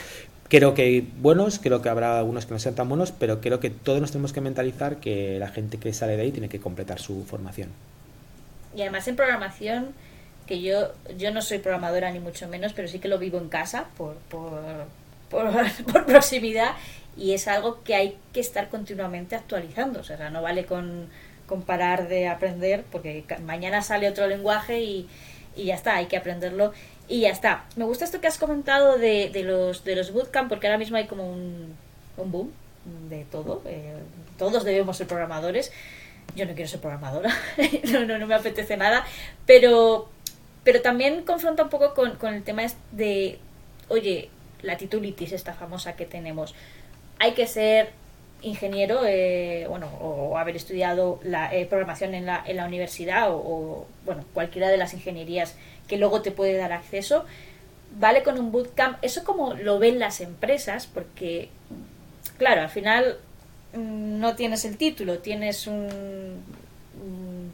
Creo 0.49 0.75
que 0.75 0.83
hay 0.83 1.01
buenos, 1.01 1.59
creo 1.59 1.83
que 1.83 1.89
habrá 1.89 2.19
algunos 2.19 2.47
que 2.47 2.53
no 2.53 2.59
sean 2.59 2.75
tan 2.75 2.89
buenos, 2.89 3.13
pero 3.13 3.41
creo 3.41 3.61
que 3.61 3.71
todos 3.71 4.01
nos 4.01 4.13
tenemos 4.13 4.33
que 4.33 4.41
mentalizar 4.41 4.97
que 4.97 5.39
la 5.39 5.49
gente 5.49 5.79
que 5.79 5.93
sale 5.93 6.17
de 6.17 6.23
ahí 6.23 6.33
tiene 6.33 6.49
que 6.49 6.61
completar 6.61 7.01
su 7.01 7.25
formación. 7.25 7.69
y 8.75 8.83
además 8.83 9.09
en 9.09 9.17
programación, 9.17 9.95
que 10.47 10.63
yo, 10.63 10.93
yo 11.19 11.33
no 11.33 11.43
soy 11.43 11.59
programadora 11.59 12.11
ni 12.13 12.21
mucho 12.21 12.49
menos, 12.49 12.73
pero 12.73 12.89
sí 12.89 12.99
que 12.99 13.09
lo 13.09 13.19
vivo 13.19 13.39
en 13.39 13.49
casa 13.49 13.87
por, 13.97 14.15
por, 14.29 14.61
por, 15.29 16.07
proximidad 16.07 16.73
y 17.17 17.33
es 17.33 17.49
algo 17.49 17.83
que 17.83 17.95
hay 17.95 18.19
que 18.33 18.41
estar 18.41 18.69
continuamente 18.69 19.37
actualizando. 19.37 20.01
O 20.01 20.05
sea, 20.05 20.31
no 20.31 20.43
vale 20.43 20.67
con, 20.67 21.09
con 21.47 21.63
parar 21.63 22.09
de 22.09 22.29
aprender 22.29 22.85
porque 22.91 23.25
mañana 23.45 23.83
sale 23.83 24.09
otro 24.09 24.27
lenguaje 24.27 24.81
y, 24.81 25.09
y 25.55 25.65
ya 25.65 25.75
está, 25.75 25.97
hay 25.97 26.07
que 26.07 26.17
aprenderlo 26.17 26.73
y 27.09 27.21
ya 27.21 27.31
está. 27.31 27.65
Me 27.77 27.85
gusta 27.85 28.05
esto 28.05 28.21
que 28.21 28.27
has 28.27 28.39
comentado 28.39 28.99
de, 28.99 29.31
de 29.31 29.43
los, 29.43 29.85
de 29.85 29.97
los 29.97 30.13
bootcamp 30.13 30.49
porque 30.49 30.67
ahora 30.67 30.79
mismo 30.79 30.97
hay 30.97 31.07
como 31.07 31.31
un, 31.31 31.75
un 32.17 32.33
boom 32.33 32.53
de 33.09 33.25
todo. 33.25 33.63
Eh, 33.65 33.95
todos 34.39 34.65
debemos 34.65 34.97
ser 34.97 35.07
programadores. 35.07 35.73
Yo 36.35 36.45
no 36.45 36.55
quiero 36.55 36.69
ser 36.69 36.81
programadora, 36.81 37.31
no, 37.93 38.05
no, 38.05 38.19
no 38.19 38.27
me 38.27 38.35
apetece 38.35 38.77
nada, 38.77 39.07
pero, 39.47 40.09
pero 40.65 40.83
también 40.83 41.23
confronta 41.23 41.63
un 41.63 41.71
poco 41.71 41.95
con, 41.95 42.17
con 42.17 42.35
el 42.35 42.43
tema 42.43 42.63
de, 42.91 43.39
oye, 43.89 44.29
la 44.61 44.77
titulitis 44.77 45.33
esta 45.33 45.55
famosa 45.55 45.95
que 45.95 46.05
tenemos. 46.05 46.55
Hay 47.19 47.33
que 47.33 47.47
ser 47.47 47.91
ingeniero, 48.43 49.01
eh, 49.05 49.67
bueno, 49.69 49.89
o 50.01 50.39
haber 50.39 50.57
estudiado 50.57 51.19
la 51.23 51.55
eh, 51.55 51.67
programación 51.67 52.15
en 52.15 52.27
la, 52.27 52.43
en 52.47 52.57
la 52.57 52.67
universidad 52.67 53.31
o, 53.31 53.87
bueno, 54.05 54.25
cualquiera 54.35 54.69
de 54.69 54.77
las 54.77 54.95
ingenierías 54.95 55.57
que 55.89 55.97
luego 55.97 56.23
te 56.23 56.31
puede 56.31 56.57
dar 56.57 56.73
acceso, 56.73 57.25
vale 57.99 58.23
con 58.23 58.39
un 58.39 58.53
bootcamp. 58.53 58.99
Eso 59.03 59.25
como 59.25 59.55
lo 59.55 59.79
ven 59.79 59.99
las 59.99 60.21
empresas, 60.21 60.87
porque, 60.87 61.49
claro, 62.39 62.63
al 62.63 62.71
final 62.71 63.19
mm, 63.75 64.19
no 64.21 64.37
tienes 64.37 64.65
el 64.65 64.77
título, 64.77 65.19
tienes 65.19 65.67
un, 65.67 66.43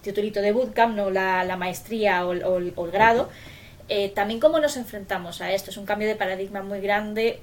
titulito 0.02 0.40
de 0.40 0.52
bootcamp, 0.52 0.96
no 0.96 1.10
la, 1.10 1.56
maestría 1.56 2.26
o, 2.26 2.32
el 2.32 2.90
grado. 2.90 3.28
Eh, 3.88 4.08
también 4.10 4.40
cómo 4.40 4.58
nos 4.58 4.76
enfrentamos 4.76 5.40
a 5.40 5.52
esto. 5.52 5.70
Es 5.70 5.76
un 5.76 5.86
cambio 5.86 6.08
de 6.08 6.16
paradigma 6.16 6.62
muy 6.62 6.80
grande 6.80 7.40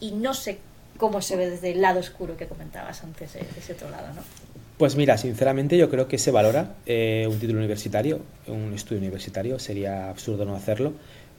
y 0.00 0.12
no 0.12 0.34
sé 0.34 0.58
cómo 0.96 1.22
se 1.22 1.36
ve 1.36 1.50
desde 1.50 1.72
el 1.72 1.80
lado 1.80 2.00
oscuro 2.00 2.36
que 2.36 2.46
comentabas 2.46 3.02
antes, 3.02 3.36
eh, 3.36 3.46
ese 3.56 3.72
otro 3.72 3.90
lado, 3.90 4.08
¿no? 4.14 4.22
Pues 4.78 4.96
mira, 4.96 5.16
sinceramente 5.18 5.78
yo 5.78 5.88
creo 5.88 6.08
que 6.08 6.18
se 6.18 6.32
valora 6.32 6.74
eh, 6.84 7.28
un 7.30 7.38
título 7.38 7.58
universitario, 7.58 8.20
un 8.48 8.72
estudio 8.74 9.00
universitario, 9.00 9.60
sería 9.60 10.10
absurdo 10.10 10.44
no 10.44 10.56
hacerlo, 10.56 10.94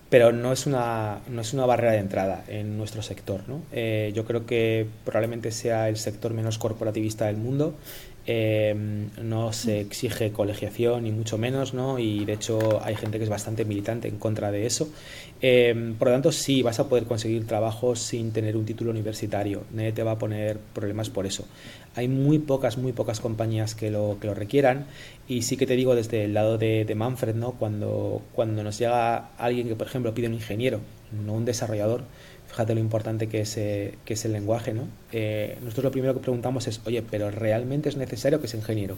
pero 0.09 0.31
no 0.31 0.53
es 0.53 0.65
una, 0.65 1.19
no 1.27 1.41
es 1.41 1.53
una 1.53 1.65
barrera 1.65 1.91
de 1.93 1.97
entrada 1.97 2.45
en 2.47 2.77
nuestro 2.77 3.01
sector. 3.01 3.41
¿no? 3.47 3.61
Eh, 3.73 4.13
yo 4.15 4.23
creo 4.23 4.45
que 4.45 4.87
probablemente 5.03 5.51
sea 5.51 5.89
el 5.89 5.97
sector 5.97 6.33
menos 6.33 6.57
corporativista 6.57 7.25
del 7.25 7.35
mundo 7.35 7.75
Em, 8.27 9.11
no 9.21 9.53
se 9.53 9.79
exige 9.81 10.31
colegiación 10.31 11.03
ni 11.03 11.11
mucho 11.11 11.37
menos, 11.37 11.75
¿no? 11.75 11.99
Y 11.99 12.25
de 12.25 12.33
hecho 12.33 12.83
hay 12.83 12.95
gente 12.95 13.19
que 13.19 13.23
es 13.23 13.29
bastante 13.29 13.65
militante 13.65 14.07
en 14.07 14.17
contra 14.17 14.51
de 14.51 14.65
eso. 14.65 14.89
Em, 15.41 15.93
por 15.93 16.07
lo 16.07 16.15
tanto, 16.15 16.31
sí, 16.31 16.63
vas 16.63 16.79
a 16.79 16.89
poder 16.89 17.03
conseguir 17.05 17.45
trabajo 17.45 17.95
sin 17.95 18.31
tener 18.31 18.57
un 18.57 18.65
título 18.65 18.89
universitario. 18.89 19.63
Nadie 19.71 19.91
te 19.91 20.01
va 20.01 20.13
a 20.13 20.17
poner 20.17 20.57
problemas 20.73 21.11
por 21.11 21.27
eso. 21.27 21.45
Hay 21.95 22.07
muy 22.07 22.39
pocas, 22.39 22.77
muy 22.79 22.93
pocas 22.93 23.19
compañías 23.19 23.75
que 23.75 23.91
lo, 23.91 24.17
que 24.19 24.25
lo 24.25 24.33
requieran. 24.33 24.87
Y 25.27 25.43
sí 25.43 25.55
que 25.55 25.67
te 25.67 25.75
digo 25.75 25.93
desde 25.95 26.25
el 26.25 26.33
lado 26.33 26.57
de, 26.57 26.83
de 26.83 26.95
Manfred, 26.95 27.35
¿no? 27.35 27.51
Cuando, 27.51 28.23
cuando 28.33 28.63
nos 28.63 28.79
llega 28.79 29.29
alguien 29.37 29.67
que, 29.67 29.75
por 29.75 29.85
ejemplo, 29.85 30.15
pide 30.15 30.27
un 30.27 30.33
ingeniero, 30.33 30.79
no 31.25 31.33
un 31.33 31.45
desarrollador, 31.45 32.03
fíjate 32.55 32.73
lo 32.73 32.79
importante 32.79 33.27
que 33.27 33.41
es, 33.41 33.57
eh, 33.57 33.95
que 34.05 34.13
es 34.13 34.23
el 34.23 34.31
lenguaje, 34.31 34.73
¿no? 34.73 34.87
Eh, 35.11 35.57
nosotros 35.61 35.83
lo 35.83 35.91
primero 35.91 36.13
que 36.13 36.21
preguntamos 36.21 36.67
es, 36.67 36.79
oye, 36.85 37.01
pero 37.01 37.29
¿realmente 37.29 37.89
es 37.89 37.97
necesario 37.97 38.39
que 38.39 38.47
sea 38.47 38.61
ingeniero? 38.61 38.95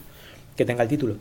Que 0.56 0.64
tenga 0.64 0.84
el 0.84 0.90
título. 0.90 1.16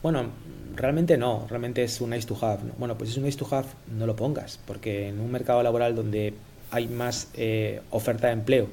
Bueno, 0.00 0.30
realmente 0.76 1.16
no, 1.16 1.44
realmente 1.50 1.82
es 1.82 2.00
un 2.00 2.10
nice 2.10 2.24
to 2.24 2.38
have. 2.40 2.60
Bueno, 2.78 2.96
pues 2.96 3.10
si 3.10 3.14
es 3.14 3.18
un 3.18 3.24
nice 3.24 3.36
to 3.36 3.48
have, 3.50 3.66
no 3.98 4.06
lo 4.06 4.14
pongas, 4.14 4.60
porque 4.64 5.08
en 5.08 5.18
un 5.18 5.32
mercado 5.32 5.60
laboral 5.60 5.96
donde 5.96 6.34
hay 6.70 6.86
más 6.86 7.30
eh, 7.34 7.80
oferta 7.90 8.28
de 8.28 8.34
empleo 8.34 8.68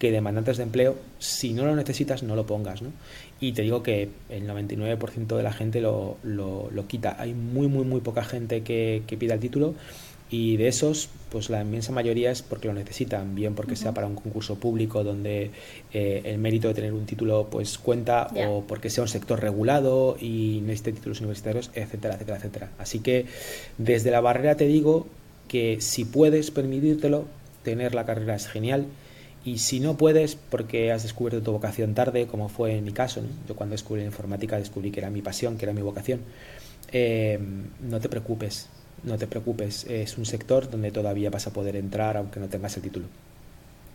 que 0.00 0.10
demandantes 0.10 0.56
de 0.56 0.64
empleo, 0.64 0.96
si 1.20 1.52
no 1.52 1.64
lo 1.64 1.76
necesitas, 1.76 2.24
no 2.24 2.34
lo 2.34 2.44
pongas, 2.44 2.82
¿no? 2.82 2.90
Y 3.38 3.52
te 3.52 3.62
digo 3.62 3.84
que 3.84 4.08
el 4.30 4.48
99% 4.48 5.36
de 5.36 5.42
la 5.44 5.52
gente 5.52 5.80
lo, 5.80 6.16
lo, 6.24 6.68
lo, 6.72 6.88
quita. 6.88 7.14
Hay 7.20 7.34
muy, 7.34 7.68
muy, 7.68 7.84
muy 7.84 8.00
poca 8.00 8.24
gente 8.24 8.64
que, 8.64 9.04
que 9.06 9.16
pida 9.16 9.34
el 9.34 9.40
título 9.40 9.74
y 10.32 10.56
de 10.56 10.68
esos, 10.68 11.10
pues 11.28 11.50
la 11.50 11.60
inmensa 11.60 11.92
mayoría 11.92 12.30
es 12.30 12.40
porque 12.40 12.66
lo 12.66 12.72
necesitan, 12.72 13.34
bien 13.34 13.54
porque 13.54 13.76
sea 13.76 13.92
para 13.92 14.06
un 14.06 14.14
concurso 14.14 14.54
público 14.54 15.04
donde 15.04 15.50
eh, 15.92 16.22
el 16.24 16.38
mérito 16.38 16.68
de 16.68 16.74
tener 16.74 16.94
un 16.94 17.04
título 17.04 17.48
pues 17.50 17.76
cuenta 17.76 18.28
o 18.48 18.64
porque 18.66 18.88
sea 18.88 19.02
un 19.02 19.08
sector 19.08 19.38
regulado 19.38 20.16
y 20.18 20.62
necesite 20.62 20.92
títulos 20.92 21.20
universitarios, 21.20 21.70
etcétera, 21.74 22.14
etcétera, 22.14 22.38
etcétera. 22.38 22.70
Así 22.78 23.00
que 23.00 23.26
desde 23.76 24.10
la 24.10 24.22
barrera 24.22 24.56
te 24.56 24.66
digo 24.66 25.06
que 25.48 25.82
si 25.82 26.06
puedes 26.06 26.50
permitírtelo, 26.50 27.26
tener 27.62 27.94
la 27.94 28.06
carrera 28.06 28.34
es 28.34 28.48
genial. 28.48 28.86
Y 29.44 29.58
si 29.58 29.80
no 29.80 29.98
puedes, 29.98 30.36
porque 30.36 30.92
has 30.92 31.02
descubierto 31.02 31.42
tu 31.42 31.52
vocación 31.52 31.92
tarde, 31.92 32.26
como 32.26 32.48
fue 32.48 32.76
en 32.78 32.84
mi 32.84 32.92
caso, 32.92 33.20
yo 33.46 33.54
cuando 33.54 33.74
descubrí 33.74 34.00
la 34.00 34.06
informática 34.06 34.56
descubrí 34.56 34.92
que 34.92 35.00
era 35.00 35.10
mi 35.10 35.20
pasión, 35.20 35.58
que 35.58 35.66
era 35.66 35.74
mi 35.74 35.82
vocación, 35.82 36.20
eh, 36.90 37.38
no 37.82 38.00
te 38.00 38.08
preocupes, 38.08 38.70
no 39.04 39.18
te 39.18 39.26
preocupes, 39.26 39.84
es 39.84 40.16
un 40.18 40.26
sector 40.26 40.70
donde 40.70 40.90
todavía 40.90 41.30
vas 41.30 41.46
a 41.46 41.52
poder 41.52 41.76
entrar 41.76 42.16
aunque 42.16 42.40
no 42.40 42.48
tengas 42.48 42.76
el 42.76 42.82
título. 42.82 43.06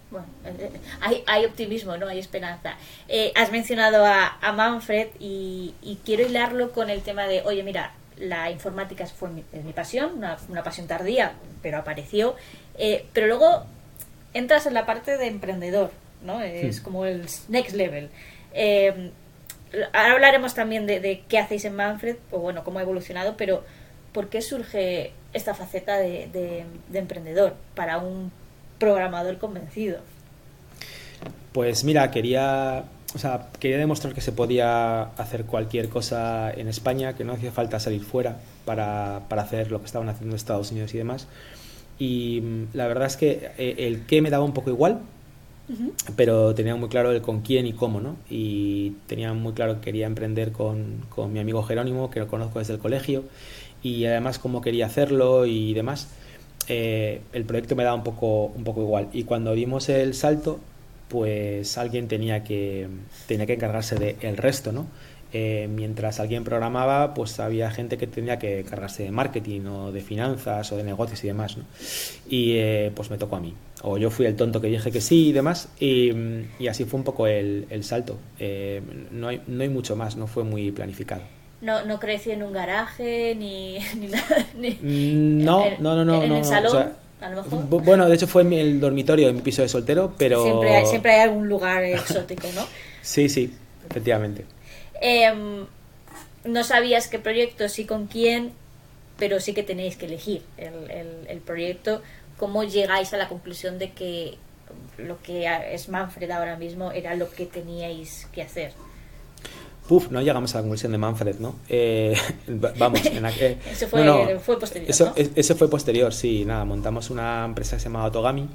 Bueno, 0.10 0.28
eh, 0.46 0.72
eh, 1.12 1.24
hay, 1.26 1.46
optimismo, 1.46 1.98
¿no? 1.98 2.08
Hay 2.08 2.20
esperanza. 2.20 2.78
Eh, 3.08 3.34
has 3.36 3.52
mencionado 3.52 4.06
a, 4.06 4.38
Manfred 4.54 5.08
y, 5.20 5.74
quiero 6.06 6.26
hilarlo 6.26 6.72
con 6.72 6.90
el 6.90 7.02
tema 7.02 7.28
de, 7.28 7.42
oye, 7.42 7.64
mira, 7.64 7.94
la 8.18 8.50
informática 8.50 9.06
fue 9.06 9.30
mi, 9.30 9.44
mi 9.64 9.74
pasión, 9.74 10.14
una, 10.16 10.64
pasión 10.64 10.88
tardía, 10.88 11.34
pero 11.62 11.78
apareció. 11.78 12.36
pero 13.14 13.28
luego 13.28 13.66
entras 14.34 14.66
en 14.66 14.74
la 14.74 14.86
parte 14.86 15.18
de 15.18 15.28
emprendedor, 15.28 15.92
¿no? 16.24 16.42
Es 16.42 16.80
hmm. 16.80 16.84
como 16.84 17.06
el 17.06 17.26
next 17.50 17.76
level. 17.76 18.10
ahora 19.94 20.14
hablaremos 20.14 20.54
también 20.54 20.86
de, 20.86 21.02
de, 21.02 21.24
qué 21.28 21.38
hacéis 21.38 21.66
en 21.66 21.76
Manfred, 21.76 22.16
o 22.32 22.40
bueno, 22.40 22.64
cómo 22.64 22.80
ha 22.80 22.82
evolucionado, 22.82 23.36
pero 23.36 23.66
¿por 24.14 24.30
qué 24.30 24.42
surge 24.42 25.12
esta 25.34 25.54
faceta 25.54 25.98
de, 25.98 26.66
emprendedor 26.94 27.54
para 27.76 28.00
un 28.00 28.32
programador 28.80 29.38
convencido? 29.38 30.00
Pues 31.54 31.84
mira, 31.84 32.12
quería, 32.12 32.86
o 33.16 33.20
sea, 33.20 33.48
quería 33.60 33.78
demostrar 33.78 34.14
que 34.14 34.22
se 34.22 34.32
podía 34.32 35.04
hacer 35.04 35.46
cualquier 35.46 35.90
cosa 35.90 36.52
en 36.52 36.68
España, 36.68 37.16
que 37.16 37.24
no 37.24 37.34
hacía 37.34 37.52
falta 37.52 37.80
salir 37.80 38.04
fuera 38.04 38.38
para, 38.66 39.18
hacer 39.18 39.72
lo 39.72 39.80
que 39.80 39.86
estaban 39.86 40.10
haciendo 40.10 40.34
en 40.34 40.38
Estados 40.38 40.72
Unidos 40.72 40.94
y 40.94 40.98
demás. 40.98 41.28
Y 42.00 42.42
mm, 42.42 42.68
la 42.74 42.88
verdad 42.88 43.08
es 43.08 43.18
que 43.18 43.52
eh, 43.58 43.76
el 43.80 44.06
qué 44.06 44.22
me 44.22 44.30
daba 44.30 44.44
un 44.44 44.54
poco 44.54 44.70
igual, 44.70 45.00
pero 46.16 46.56
tenía 46.56 46.76
muy 46.76 46.88
claro 46.88 47.12
el 47.12 47.22
con 47.22 47.42
quién 47.42 47.68
y 47.68 47.74
cómo, 47.74 48.00
¿no? 48.00 48.16
Y 48.30 48.92
tenía 49.08 49.34
muy 49.34 49.52
claro 49.52 49.76
que 49.76 49.82
quería 49.82 50.06
emprender 50.06 50.54
con, 50.54 51.06
con 51.10 51.34
mi 51.34 51.40
amigo 51.40 51.62
Jerónimo, 51.64 52.10
que 52.10 52.22
lo 52.22 52.28
conozco 52.28 52.60
desde 52.60 52.74
el 52.74 52.80
colegio, 52.80 53.26
y 53.84 54.06
además 54.06 54.40
cómo 54.40 54.62
quería 54.62 54.88
hacerlo 54.88 55.46
y 55.46 55.74
demás, 55.74 56.08
eh, 56.68 57.22
el 57.34 57.46
proyecto 57.46 57.76
me 57.76 57.84
daba 57.84 57.96
un 57.96 58.04
poco, 58.04 58.46
un 58.48 58.64
poco 58.64 58.82
igual. 58.82 59.10
Y 59.14 59.24
cuando 59.24 59.54
dimos 59.54 59.90
el 59.90 60.14
salto, 60.14 60.60
pues 61.08 61.78
alguien 61.78 62.08
tenía 62.08 62.44
que, 62.44 62.88
tenía 63.28 63.46
que 63.46 63.54
encargarse 63.54 63.96
del 63.96 64.16
el 64.22 64.38
resto, 64.38 64.72
¿no? 64.72 64.88
Eh, 65.34 65.68
mientras 65.70 66.22
alguien 66.22 66.46
programaba, 66.46 67.14
pues 67.14 67.40
había 67.40 67.70
gente 67.70 67.98
que 67.98 68.08
tenía 68.08 68.40
que 68.40 68.62
encargarse 68.62 69.04
de 69.04 69.12
marketing 69.12 69.66
o 69.66 69.92
de 69.92 70.02
finanzas 70.02 70.72
o 70.72 70.78
de 70.78 70.84
negocios 70.84 71.24
y 71.24 71.28
demás, 71.28 71.58
¿no? 71.58 71.66
Y 72.30 72.54
eh, 72.58 72.92
pues 72.96 73.10
me 73.10 73.18
tocó 73.18 73.36
a 73.36 73.40
mí. 73.42 73.54
O 73.84 73.98
yo 73.98 74.10
fui 74.10 74.26
el 74.26 74.36
tonto 74.36 74.62
que 74.62 74.68
dije 74.68 74.92
que 74.92 75.02
sí 75.02 75.30
y 75.30 75.32
demás, 75.34 75.70
y, 75.80 76.12
y 76.60 76.68
así 76.68 76.86
fue 76.86 77.00
un 77.00 77.04
poco 77.04 77.28
el, 77.28 77.68
el 77.70 77.84
salto. 77.84 78.18
no, 79.12 79.28
hay, 79.28 79.42
no 79.48 79.64
hay 79.64 79.70
mucho 79.70 79.96
más, 79.96 80.16
no 80.16 80.28
fue 80.28 80.44
muy 80.44 80.72
planificado 80.72 81.37
no, 81.62 81.86
no 81.86 82.00
creció 82.00 82.34
en 82.34 82.44
un 82.44 82.54
garaje 82.54 83.36
ni, 83.36 83.80
ni 83.96 84.08
nada. 84.08 84.46
Mm, 84.56 85.44
no, 85.44 85.66
no, 85.80 85.96
no, 85.96 86.06
no. 86.06 86.24
En, 86.24 86.32
el 86.32 86.46
salón, 86.46 86.94
a 87.22 87.30
lo 87.30 87.44
mejor. 87.44 87.84
Bueno, 87.84 88.08
de 88.08 88.16
hecho 88.16 88.28
fue 88.28 88.44
en 88.44 88.54
el 88.54 88.80
dormitorio, 88.80 89.30
en 89.30 89.36
mi 89.36 89.42
piso 89.42 89.62
de 89.62 89.70
soltero, 89.70 90.14
pero. 90.18 90.44
Siempre 90.44 90.76
hay, 90.76 90.86
siempre 90.86 91.12
hay 91.14 91.22
algún 91.22 91.48
lugar 91.48 91.84
exótico, 91.84 92.48
¿no? 92.56 92.66
sí, 93.02 93.30
sí, 93.30 93.54
efectivamente. 93.90 94.46
Em, 95.02 95.66
no 96.46 96.64
sabías 96.64 97.08
qué 97.08 97.20
proyecto, 97.20 97.70
sí 97.70 97.86
con 97.86 98.08
quién, 98.08 98.52
pero 99.18 99.40
sí 99.40 99.54
que 99.54 99.64
tenéis 99.64 99.98
que 99.98 100.06
elegir 100.06 100.44
el, 100.58 100.92
el, 100.92 101.08
el 101.28 101.40
proyecto. 101.40 102.02
¿Cómo 102.38 102.64
llegáis 102.64 103.14
a 103.14 103.18
la 103.18 103.28
conclusión 103.28 103.80
de 103.80 103.92
que 103.92 104.38
lo 104.98 105.20
que 105.24 105.48
es 105.72 105.90
Manfred 105.90 106.30
ahora 106.30 106.56
mismo 106.56 106.92
era 106.92 107.16
lo 107.16 107.32
que 107.32 107.48
teníais 107.48 108.28
que 108.32 108.44
hacer? 108.44 108.74
Puf, 109.88 110.12
no 110.12 110.22
llegamos 110.22 110.54
a 110.54 110.58
la 110.58 110.62
conclusión 110.64 110.92
de 110.92 110.98
Manfred, 110.98 111.40
¿no? 111.40 111.56
Eh, 111.70 112.16
vamos, 112.78 113.06
en 113.06 113.26
Eso 113.72 113.88
fue, 113.88 114.40
fue 114.40 114.60
posterior. 114.60 114.90
Eso, 114.90 115.56
fue 115.56 115.70
posterior, 115.70 116.14
sí. 116.14 116.44
Nada, 116.46 116.66
montamos 116.66 117.10
una 117.10 117.46
empresa 117.46 117.78
que 117.78 117.80
se 117.80 117.86
llamaba 117.86 118.06
Otogami. 118.08 118.50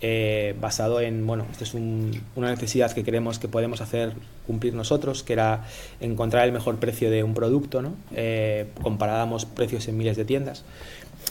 eh, 0.00 0.54
basado 0.60 1.00
en, 1.00 1.26
bueno, 1.26 1.46
esta 1.52 1.64
es 1.64 1.74
una 1.74 2.50
necesidad 2.50 2.92
que 2.92 3.04
creemos 3.04 3.38
que 3.38 3.48
podemos 3.48 3.80
hacer 3.80 4.12
cumplir 4.46 4.74
nosotros, 4.74 5.22
que 5.22 5.32
era 5.32 5.64
encontrar 6.00 6.44
el 6.44 6.52
mejor 6.52 6.76
precio 6.76 7.10
de 7.10 7.22
un 7.22 7.34
producto, 7.34 7.80
¿no? 7.80 7.94
Eh, 8.14 8.66
comparábamos 8.82 9.46
precios 9.46 9.86
en 9.88 9.96
miles 9.96 10.16
de 10.16 10.24
tiendas. 10.24 10.64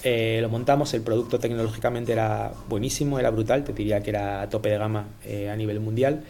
Eh, 0.04 0.40
lo 0.42 0.50
montamos, 0.50 0.94
el 0.94 1.02
producto 1.02 1.38
tecnológicamente 1.38 2.14
era 2.14 2.52
buenísimo, 2.68 3.20
era 3.20 3.30
brutal, 3.30 3.64
te 3.64 3.74
diría 3.74 4.02
que 4.02 4.10
era 4.10 4.42
a 4.42 4.50
tope 4.50 4.70
de 4.70 4.78
gama 4.78 5.06
a 5.52 5.56
nivel 5.56 5.80
mundial, 5.80 6.24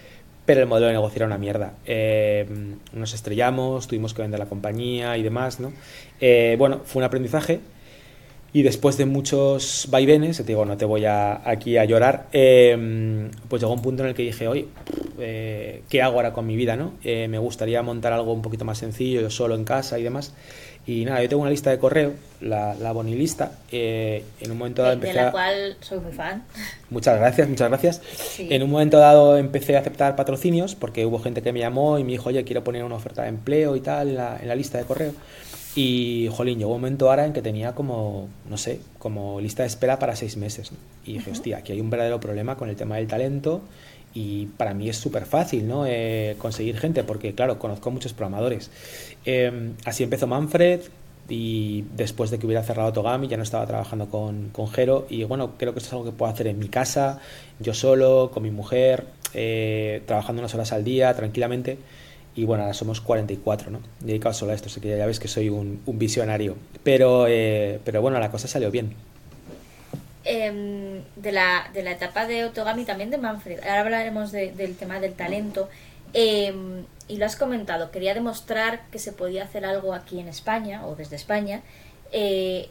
pero 0.45 0.61
el 0.61 0.67
modelo 0.67 0.87
de 0.87 0.93
negocio 0.93 1.17
era 1.17 1.25
una 1.25 1.37
mierda. 1.37 1.73
nos 2.93 3.13
estrellamos, 3.13 3.87
tuvimos 3.87 4.13
que 4.13 4.21
vender 4.21 4.39
la 4.39 4.47
compañía 4.47 5.17
y 5.17 5.23
demás, 5.23 5.59
¿no? 5.59 5.73
bueno, 6.57 6.81
fue 6.85 7.01
un 7.01 7.05
aprendizaje 7.05 7.61
y 8.55 8.61
después 8.61 8.97
de 8.97 9.07
muchos 9.07 9.87
vaivenes, 9.89 10.37
te 10.37 10.43
digo, 10.43 10.63
no 10.63 10.77
te 10.77 10.85
voy 10.85 11.05
a, 11.05 11.41
aquí 11.49 11.75
a 11.75 11.85
llorar, 11.85 12.27
em, 12.31 13.31
pues 13.49 13.59
llegó 13.59 13.73
un 13.73 13.81
punto 13.81 14.03
en 14.03 14.09
el 14.09 14.15
que 14.15 14.21
dije, 14.21 14.47
oye, 14.47 14.67
eh, 15.17 15.81
¿qué 15.89 16.03
hago 16.03 16.17
ahora 16.17 16.33
con 16.33 16.45
mi 16.45 16.55
vida? 16.55 16.75
¿no? 16.75 16.93
Eh, 17.03 17.27
me 17.27 17.39
gustaría 17.39 17.81
montar 17.81 18.13
algo 18.13 18.31
un 18.31 18.43
poquito 18.43 18.63
más 18.63 18.77
sencillo, 18.77 19.21
yo 19.21 19.31
solo 19.31 19.55
en 19.55 19.63
casa 19.63 19.97
y 19.97 20.03
demás. 20.03 20.35
Y 20.85 21.05
nada, 21.05 21.21
yo 21.21 21.29
tengo 21.29 21.41
una 21.41 21.51
lista 21.51 21.69
de 21.69 21.79
correo, 21.79 22.13
la, 22.41 22.75
la 22.75 22.91
Bonilista. 22.91 23.53
Eh, 23.71 24.23
en 24.41 24.51
un 24.51 24.57
momento 24.57 24.81
dado 24.81 24.93
empecé. 24.93 25.13
De 25.13 25.25
la 25.25 25.31
cual 25.31 25.77
soy 25.79 25.99
muy 25.99 26.11
fan. 26.11 26.43
Muchas 26.89 27.17
gracias, 27.17 27.47
muchas 27.47 27.69
gracias. 27.69 28.01
En 28.37 28.63
un 28.63 28.69
momento 28.69 28.97
dado 28.97 29.37
empecé 29.37 29.77
a 29.77 29.79
aceptar 29.79 30.17
patrocinios 30.17 30.75
porque 30.75 31.05
hubo 31.05 31.19
gente 31.19 31.41
que 31.41 31.53
me 31.53 31.59
llamó 31.59 31.99
y 31.99 32.03
me 32.03 32.11
dijo, 32.11 32.29
oye, 32.29 32.43
quiero 32.43 32.65
poner 32.65 32.83
una 32.83 32.95
oferta 32.95 33.21
de 33.23 33.29
empleo 33.29 33.77
y 33.77 33.79
tal 33.79 34.09
en 34.09 34.15
la, 34.15 34.37
en 34.41 34.47
la 34.47 34.55
lista 34.55 34.77
de 34.77 34.83
correo. 34.83 35.13
Y, 35.75 36.29
jolín, 36.31 36.59
llegó 36.59 36.75
un 36.75 36.81
momento 36.81 37.09
ahora 37.09 37.25
en 37.25 37.33
que 37.33 37.41
tenía 37.41 37.73
como, 37.73 38.27
no 38.47 38.57
sé, 38.57 38.79
como 38.99 39.39
lista 39.41 39.63
de 39.63 39.67
espera 39.67 39.97
para 39.97 40.15
seis 40.15 40.37
meses. 40.37 40.71
Y 41.05 41.13
dije, 41.13 41.31
hostia, 41.31 41.57
aquí 41.57 41.71
hay 41.71 41.81
un 41.81 41.89
verdadero 41.89 42.19
problema 42.19 42.57
con 42.57 42.69
el 42.69 42.75
tema 42.75 42.97
del 42.97 43.07
talento 43.07 43.61
y 44.13 44.45
para 44.45 44.73
mí 44.73 44.89
es 44.89 44.97
súper 44.97 45.25
fácil 45.25 45.67
¿no? 45.67 45.85
Eh, 45.87 46.35
conseguir 46.37 46.77
gente 46.77 47.03
porque, 47.03 47.33
claro, 47.33 47.59
conozco 47.59 47.91
muchos 47.91 48.13
programadores. 48.13 48.69
Em, 49.25 49.73
así 49.85 50.03
empezó 50.03 50.27
Manfred 50.27 50.81
y 51.29 51.85
después 51.95 52.29
de 52.31 52.39
que 52.39 52.45
hubiera 52.45 52.63
cerrado 52.63 52.91
Togami 52.91 53.27
ya 53.27 53.37
no 53.37 53.43
estaba 53.43 53.65
trabajando 53.65 54.07
con, 54.07 54.49
con 54.49 54.67
Jero 54.67 55.07
y 55.09 55.23
bueno, 55.23 55.53
creo 55.57 55.73
que 55.73 55.79
esto 55.79 55.89
es 55.89 55.93
algo 55.93 56.05
que 56.05 56.11
puedo 56.11 56.31
hacer 56.31 56.47
en 56.47 56.59
mi 56.59 56.67
casa, 56.67 57.19
yo 57.59 57.73
solo, 57.73 58.31
con 58.33 58.43
mi 58.43 58.51
mujer, 58.51 59.05
eh, 59.33 60.01
trabajando 60.05 60.41
unas 60.41 60.53
horas 60.53 60.73
al 60.73 60.83
día, 60.83 61.13
tranquilamente 61.13 61.77
y 62.35 62.45
bueno, 62.45 62.63
ahora 62.63 62.73
somos 62.73 62.99
44, 62.99 63.71
¿no? 63.71 63.79
Dedicados 63.99 64.37
solo 64.37 64.51
a 64.51 64.55
esto, 64.55 64.67
así 64.67 64.81
que 64.81 64.97
ya 64.97 65.05
ves 65.05 65.19
que 65.19 65.27
soy 65.27 65.49
un, 65.49 65.81
visionario. 65.85 66.55
Pero, 66.83 67.27
eh, 67.27 67.79
pero 67.83 68.01
bueno, 68.01 68.19
la 68.19 68.31
cosa 68.31 68.47
salió 68.47 68.71
bien. 68.71 68.95
Em, 70.25 70.92
de, 71.15 71.31
la, 71.31 71.69
de 71.73 71.83
la 71.83 71.91
etapa 71.91 72.25
de 72.25 72.45
Otogami, 72.45 72.85
también 72.85 73.09
de 73.09 73.17
Manfred, 73.17 73.59
ahora 73.59 73.81
hablaremos 73.81 74.31
del 74.31 74.75
tema 74.75 74.99
del 74.99 75.13
talento. 75.13 75.69
Em, 76.13 76.85
y 77.07 77.17
lo 77.17 77.25
has 77.25 77.35
comentado, 77.35 77.91
quería 77.91 78.13
demostrar 78.13 78.81
que 78.91 78.99
se 78.99 79.11
podía 79.11 79.43
hacer 79.43 79.65
algo 79.65 79.93
aquí 79.93 80.19
en 80.19 80.27
España 80.27 80.85
o 80.85 80.95
desde 80.95 81.15
España. 81.15 81.61
Eh, 82.11 82.69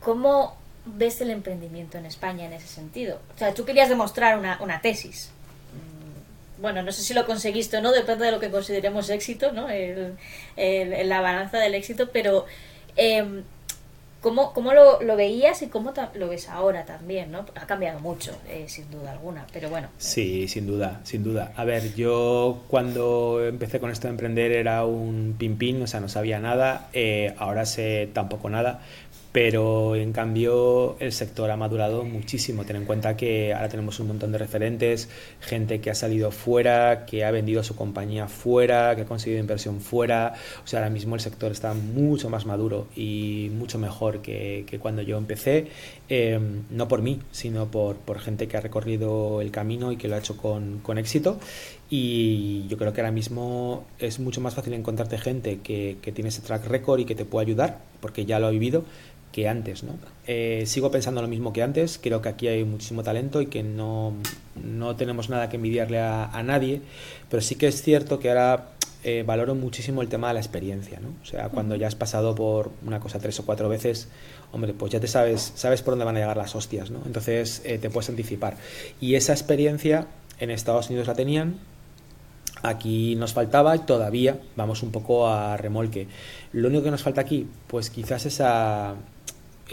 ¿Cómo 0.00 0.56
ves 0.86 1.20
el 1.20 1.30
emprendimiento 1.30 1.98
en 1.98 2.06
España 2.06 2.46
en 2.46 2.54
ese 2.54 2.66
sentido? 2.66 3.20
O 3.36 3.38
sea, 3.38 3.52
tú 3.54 3.64
querías 3.64 3.88
demostrar 3.88 4.38
una, 4.38 4.58
una 4.60 4.80
tesis 4.80 5.30
bueno, 6.60 6.82
no 6.82 6.92
sé 6.92 7.02
si 7.02 7.14
lo 7.14 7.26
conseguiste 7.26 7.78
o 7.78 7.80
no, 7.80 7.90
depende 7.92 8.26
de 8.26 8.32
lo 8.32 8.40
que 8.40 8.50
consideremos 8.50 9.08
éxito, 9.10 9.52
¿no? 9.52 9.68
El, 9.68 10.16
la 10.56 11.20
balanza 11.20 11.58
del 11.58 11.74
éxito, 11.74 12.10
pero 12.12 12.46
eh, 12.96 13.42
¿cómo, 14.20 14.52
cómo 14.52 14.72
lo, 14.72 15.02
lo, 15.02 15.16
veías 15.16 15.62
y 15.62 15.68
cómo 15.68 15.92
lo 16.14 16.28
ves 16.28 16.48
ahora 16.48 16.84
también, 16.84 17.30
¿no? 17.30 17.46
Ha 17.54 17.66
cambiado 17.66 18.00
mucho, 18.00 18.36
eh, 18.48 18.64
sin 18.68 18.90
duda 18.90 19.12
alguna, 19.12 19.46
pero 19.52 19.68
bueno. 19.70 19.88
Sí, 19.98 20.48
sin 20.48 20.66
duda, 20.66 21.00
sin 21.04 21.24
duda. 21.24 21.52
A 21.56 21.64
ver, 21.64 21.94
yo 21.94 22.62
cuando 22.68 23.44
empecé 23.44 23.80
con 23.80 23.90
esto 23.90 24.08
de 24.08 24.12
emprender 24.12 24.52
era 24.52 24.84
un 24.84 25.34
pin-pin, 25.38 25.82
o 25.82 25.86
sea, 25.86 26.00
no 26.00 26.08
sabía 26.08 26.38
nada, 26.38 26.88
eh, 26.92 27.34
ahora 27.38 27.66
sé 27.66 28.08
tampoco 28.12 28.50
nada, 28.50 28.82
pero 29.32 29.94
en 29.94 30.12
cambio 30.12 30.96
el 30.98 31.12
sector 31.12 31.50
ha 31.50 31.56
madurado 31.56 32.04
muchísimo. 32.04 32.64
Ten 32.64 32.76
en 32.76 32.84
cuenta 32.84 33.16
que 33.16 33.54
ahora 33.54 33.68
tenemos 33.68 34.00
un 34.00 34.08
montón 34.08 34.32
de 34.32 34.38
referentes, 34.38 35.08
gente 35.40 35.80
que 35.80 35.90
ha 35.90 35.94
salido 35.94 36.32
fuera, 36.32 37.06
que 37.06 37.24
ha 37.24 37.30
vendido 37.30 37.62
su 37.62 37.76
compañía 37.76 38.26
fuera, 38.26 38.96
que 38.96 39.02
ha 39.02 39.04
conseguido 39.04 39.40
inversión 39.40 39.80
fuera. 39.80 40.34
O 40.64 40.66
sea, 40.66 40.80
ahora 40.80 40.90
mismo 40.90 41.14
el 41.14 41.20
sector 41.20 41.52
está 41.52 41.74
mucho 41.74 42.28
más 42.28 42.44
maduro 42.44 42.88
y 42.96 43.50
mucho 43.54 43.78
mejor 43.78 44.20
que, 44.20 44.66
cuando 44.80 45.02
yo 45.02 45.16
empecé, 45.18 45.68
em, 46.08 46.64
no 46.70 46.88
por 46.88 47.02
mí, 47.02 47.20
sino 47.30 47.70
por, 47.70 47.96
por, 47.96 48.18
gente 48.18 48.48
que 48.48 48.56
ha 48.56 48.60
recorrido 48.60 49.40
el 49.40 49.50
camino 49.50 49.92
y 49.92 49.96
que 49.96 50.08
lo 50.08 50.16
ha 50.16 50.18
hecho 50.18 50.36
con, 50.36 50.80
con 50.80 50.98
éxito. 50.98 51.38
Y 51.88 52.66
yo 52.68 52.78
creo 52.78 52.92
que 52.92 53.00
ahora 53.00 53.12
mismo 53.12 53.84
es 53.98 54.20
mucho 54.20 54.40
más 54.40 54.54
fácil 54.54 54.74
encontrarte 54.74 55.18
gente 55.18 55.58
que, 55.60 55.98
que 56.00 56.12
tiene 56.12 56.28
ese 56.28 56.40
track 56.40 56.66
record 56.66 57.00
y 57.00 57.04
que 57.04 57.16
te 57.16 57.24
pueda 57.24 57.44
ayudar, 57.44 57.80
porque 58.00 58.24
ya 58.24 58.38
lo 58.38 58.46
ha 58.46 58.50
vivido 58.50 58.84
que 59.32 59.48
antes, 59.48 59.82
¿no? 59.82 59.94
Eh, 60.26 60.64
sigo 60.66 60.90
pensando 60.90 61.22
lo 61.22 61.28
mismo 61.28 61.52
que 61.52 61.62
antes, 61.62 61.98
creo 62.02 62.20
que 62.22 62.28
aquí 62.28 62.48
hay 62.48 62.64
muchísimo 62.64 63.02
talento 63.02 63.40
y 63.40 63.46
que 63.46 63.62
no, 63.62 64.14
no 64.62 64.96
tenemos 64.96 65.28
nada 65.28 65.48
que 65.48 65.56
envidiarle 65.56 66.00
a, 66.00 66.42
nadie, 66.44 66.82
pero 67.28 67.40
sí 67.40 67.54
que 67.54 67.68
es 67.68 67.82
cierto 67.82 68.18
que 68.18 68.28
ahora 68.28 68.70
eh, 69.04 69.22
valoro 69.26 69.54
muchísimo 69.54 70.02
el 70.02 70.08
tema 70.08 70.28
de 70.28 70.34
la 70.34 70.40
experiencia, 70.40 71.00
¿no? 71.00 71.08
O 71.22 71.26
sea, 71.26 71.48
cuando 71.48 71.76
ya 71.76 71.86
has 71.86 71.94
pasado 71.94 72.34
por 72.34 72.70
una 72.84 73.00
cosa 73.00 73.18
tres 73.18 73.38
o 73.40 73.46
cuatro 73.46 73.68
veces, 73.68 74.08
hombre, 74.52 74.74
pues 74.74 74.92
ya 74.92 75.00
te 75.00 75.08
sabes, 75.08 75.52
sabes 75.54 75.82
por 75.82 75.92
dónde 75.92 76.04
van 76.04 76.16
a 76.16 76.20
llegar 76.20 76.36
las 76.36 76.54
hostias, 76.54 76.90
¿no? 76.90 77.00
Entonces 77.06 77.62
eh, 77.64 77.78
te 77.78 77.90
puedes 77.90 78.08
anticipar. 78.08 78.56
Y 79.00 79.14
esa 79.14 79.32
experiencia 79.32 80.06
en 80.38 80.50
Estados 80.50 80.88
Unidos 80.90 81.06
la 81.06 81.14
tenían, 81.14 81.58
aquí 82.62 83.14
nos 83.16 83.32
faltaba 83.32 83.76
y 83.76 83.80
todavía 83.80 84.38
vamos 84.56 84.82
un 84.82 84.90
poco 84.90 85.28
a 85.28 85.56
remolque. 85.56 86.08
Lo 86.52 86.68
único 86.68 86.84
que 86.84 86.90
nos 86.90 87.02
falta 87.02 87.20
aquí, 87.20 87.48
pues 87.66 87.90
quizás 87.90 88.26
esa 88.26 88.94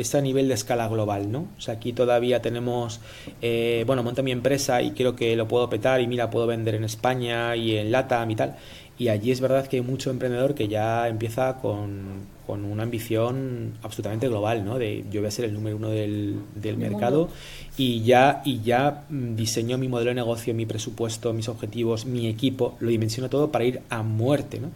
está 0.02 0.20
a 0.20 0.22
nivel 0.22 0.48
de 0.48 0.54
escala 0.54 0.88
global, 0.88 1.32
¿no? 1.32 1.48
O 1.58 1.62
sea, 1.62 1.76
aquí 1.76 1.94
todavía 1.94 2.42
tenemos, 2.42 3.00
eh, 3.42 3.84
bueno, 3.88 4.04
monto 4.04 4.24
mi 4.24 4.32
empresa 4.32 4.82
y 4.82 4.92
creo 4.92 5.16
que 5.16 5.36
lo 5.36 5.48
puedo 5.48 5.70
petar 5.70 6.02
y 6.02 6.08
mira, 6.08 6.30
puedo 6.30 6.48
vender 6.48 6.76
en 6.76 6.84
España 6.84 7.56
y 7.56 7.78
en 7.78 7.92
LATAM 7.92 8.32
y 8.32 8.36
tal. 8.36 8.56
Y 9.00 9.10
allí 9.10 9.32
es 9.32 9.42
verdad 9.42 9.68
que 9.68 9.78
hay 9.78 9.84
mucho 9.84 10.10
emprendedor 10.10 10.56
que 10.56 10.68
ya 10.68 11.08
empieza 11.08 11.58
con, 11.58 12.38
una 12.48 12.84
ambición 12.84 13.74
absolutamente 13.84 14.28
global, 14.28 14.64
¿no? 14.66 14.80
De 14.80 15.04
yo 15.12 15.20
voy 15.22 15.28
a 15.28 15.32
ser 15.32 15.46
el 15.46 15.54
número 15.54 15.76
uno 15.76 15.90
del, 15.90 16.40
del 16.56 16.78
mercado 16.78 17.30
y 17.78 18.04
ya, 18.04 18.42
y 18.46 18.62
ya 18.62 19.04
diseño 19.10 19.78
mi 19.78 19.88
modelo 19.88 20.10
de 20.10 20.16
negocio, 20.16 20.54
mi 20.54 20.66
presupuesto, 20.66 21.34
mis 21.34 21.50
objetivos, 21.50 22.06
mi 22.06 22.28
equipo, 22.28 22.76
lo 22.80 22.90
dimensiono 22.90 23.30
todo 23.30 23.52
para 23.52 23.66
ir 23.66 23.82
a 23.90 24.02
muerte, 24.02 24.60
¿no? 24.60 24.72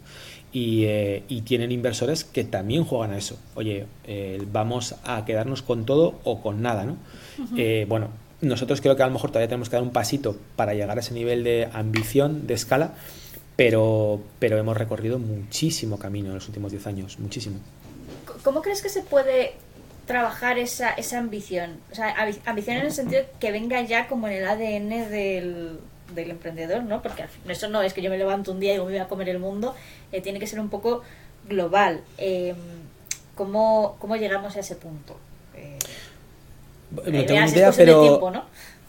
Eh, 0.54 1.22
y, 1.28 1.42
tienen 1.42 1.72
inversores 1.72 2.24
que 2.24 2.44
también 2.44 2.84
juegan 2.84 3.12
a 3.12 3.18
eso. 3.18 3.38
Oye, 3.54 3.86
eh, 4.04 4.42
vamos 4.52 4.96
a 5.04 5.24
quedarnos 5.24 5.62
con 5.62 5.86
todo 5.86 6.20
o 6.24 6.42
con 6.42 6.60
nada, 6.60 6.84
¿no? 6.84 6.96
Eh, 7.56 7.86
bueno, 7.88 8.08
nosotros 8.42 8.82
creo 8.82 8.94
que 8.94 9.02
a 9.02 9.06
lo 9.06 9.12
mejor 9.12 9.30
todavía 9.30 9.48
tenemos 9.48 9.70
que 9.70 9.76
dar 9.76 9.82
un 9.82 9.92
pasito 9.92 10.36
para 10.56 10.74
llegar 10.74 10.98
a 10.98 11.00
ese 11.00 11.14
nivel 11.14 11.42
de 11.42 11.70
ambición, 11.72 12.46
de 12.46 12.54
escala, 12.54 12.94
pero, 13.56 14.20
pero 14.38 14.58
hemos 14.58 14.76
recorrido 14.76 15.18
muchísimo 15.18 15.98
camino 15.98 16.28
en 16.28 16.34
los 16.34 16.48
últimos 16.48 16.70
10 16.70 16.86
años, 16.86 17.18
muchísimo. 17.18 17.56
¿Cómo 18.44 18.60
crees 18.60 18.82
que 18.82 18.90
se 18.90 19.02
puede 19.02 19.54
trabajar 20.06 20.58
esa, 20.58 20.90
esa 20.90 21.18
ambición? 21.18 21.78
O 21.90 21.94
sea, 21.94 22.14
ambición 22.44 22.76
en 22.76 22.86
el 22.86 22.92
sentido 22.92 23.22
que 23.40 23.52
venga 23.52 23.80
ya 23.82 24.06
como 24.06 24.28
en 24.28 24.34
el 24.34 24.46
ADN 24.46 25.10
del, 25.10 25.78
del 26.14 26.30
emprendedor, 26.30 26.82
¿no? 26.82 27.02
Porque 27.02 27.24
eso 27.48 27.68
no 27.68 27.82
es 27.82 27.92
que 27.94 28.02
yo 28.02 28.10
me 28.10 28.18
levanto 28.18 28.52
un 28.52 28.60
día 28.60 28.74
y 28.74 28.78
me 28.78 28.84
voy 28.84 28.98
a 28.98 29.08
comer 29.08 29.28
el 29.28 29.38
mundo, 29.38 29.74
eh, 30.12 30.20
tiene 30.20 30.38
que 30.38 30.46
ser 30.46 30.60
un 30.60 30.68
poco 30.68 31.02
global. 31.48 32.02
Eh, 32.18 32.54
¿cómo, 33.34 33.96
¿cómo, 33.98 34.16
llegamos 34.16 34.56
a 34.56 34.60
ese 34.60 34.76
punto? 34.76 35.16
Eh, 35.54 35.78
no 36.92 37.24
tengo 37.24 37.46
idea, 37.46 37.72
pero... 37.76 38.30
¿no? 38.30 38.44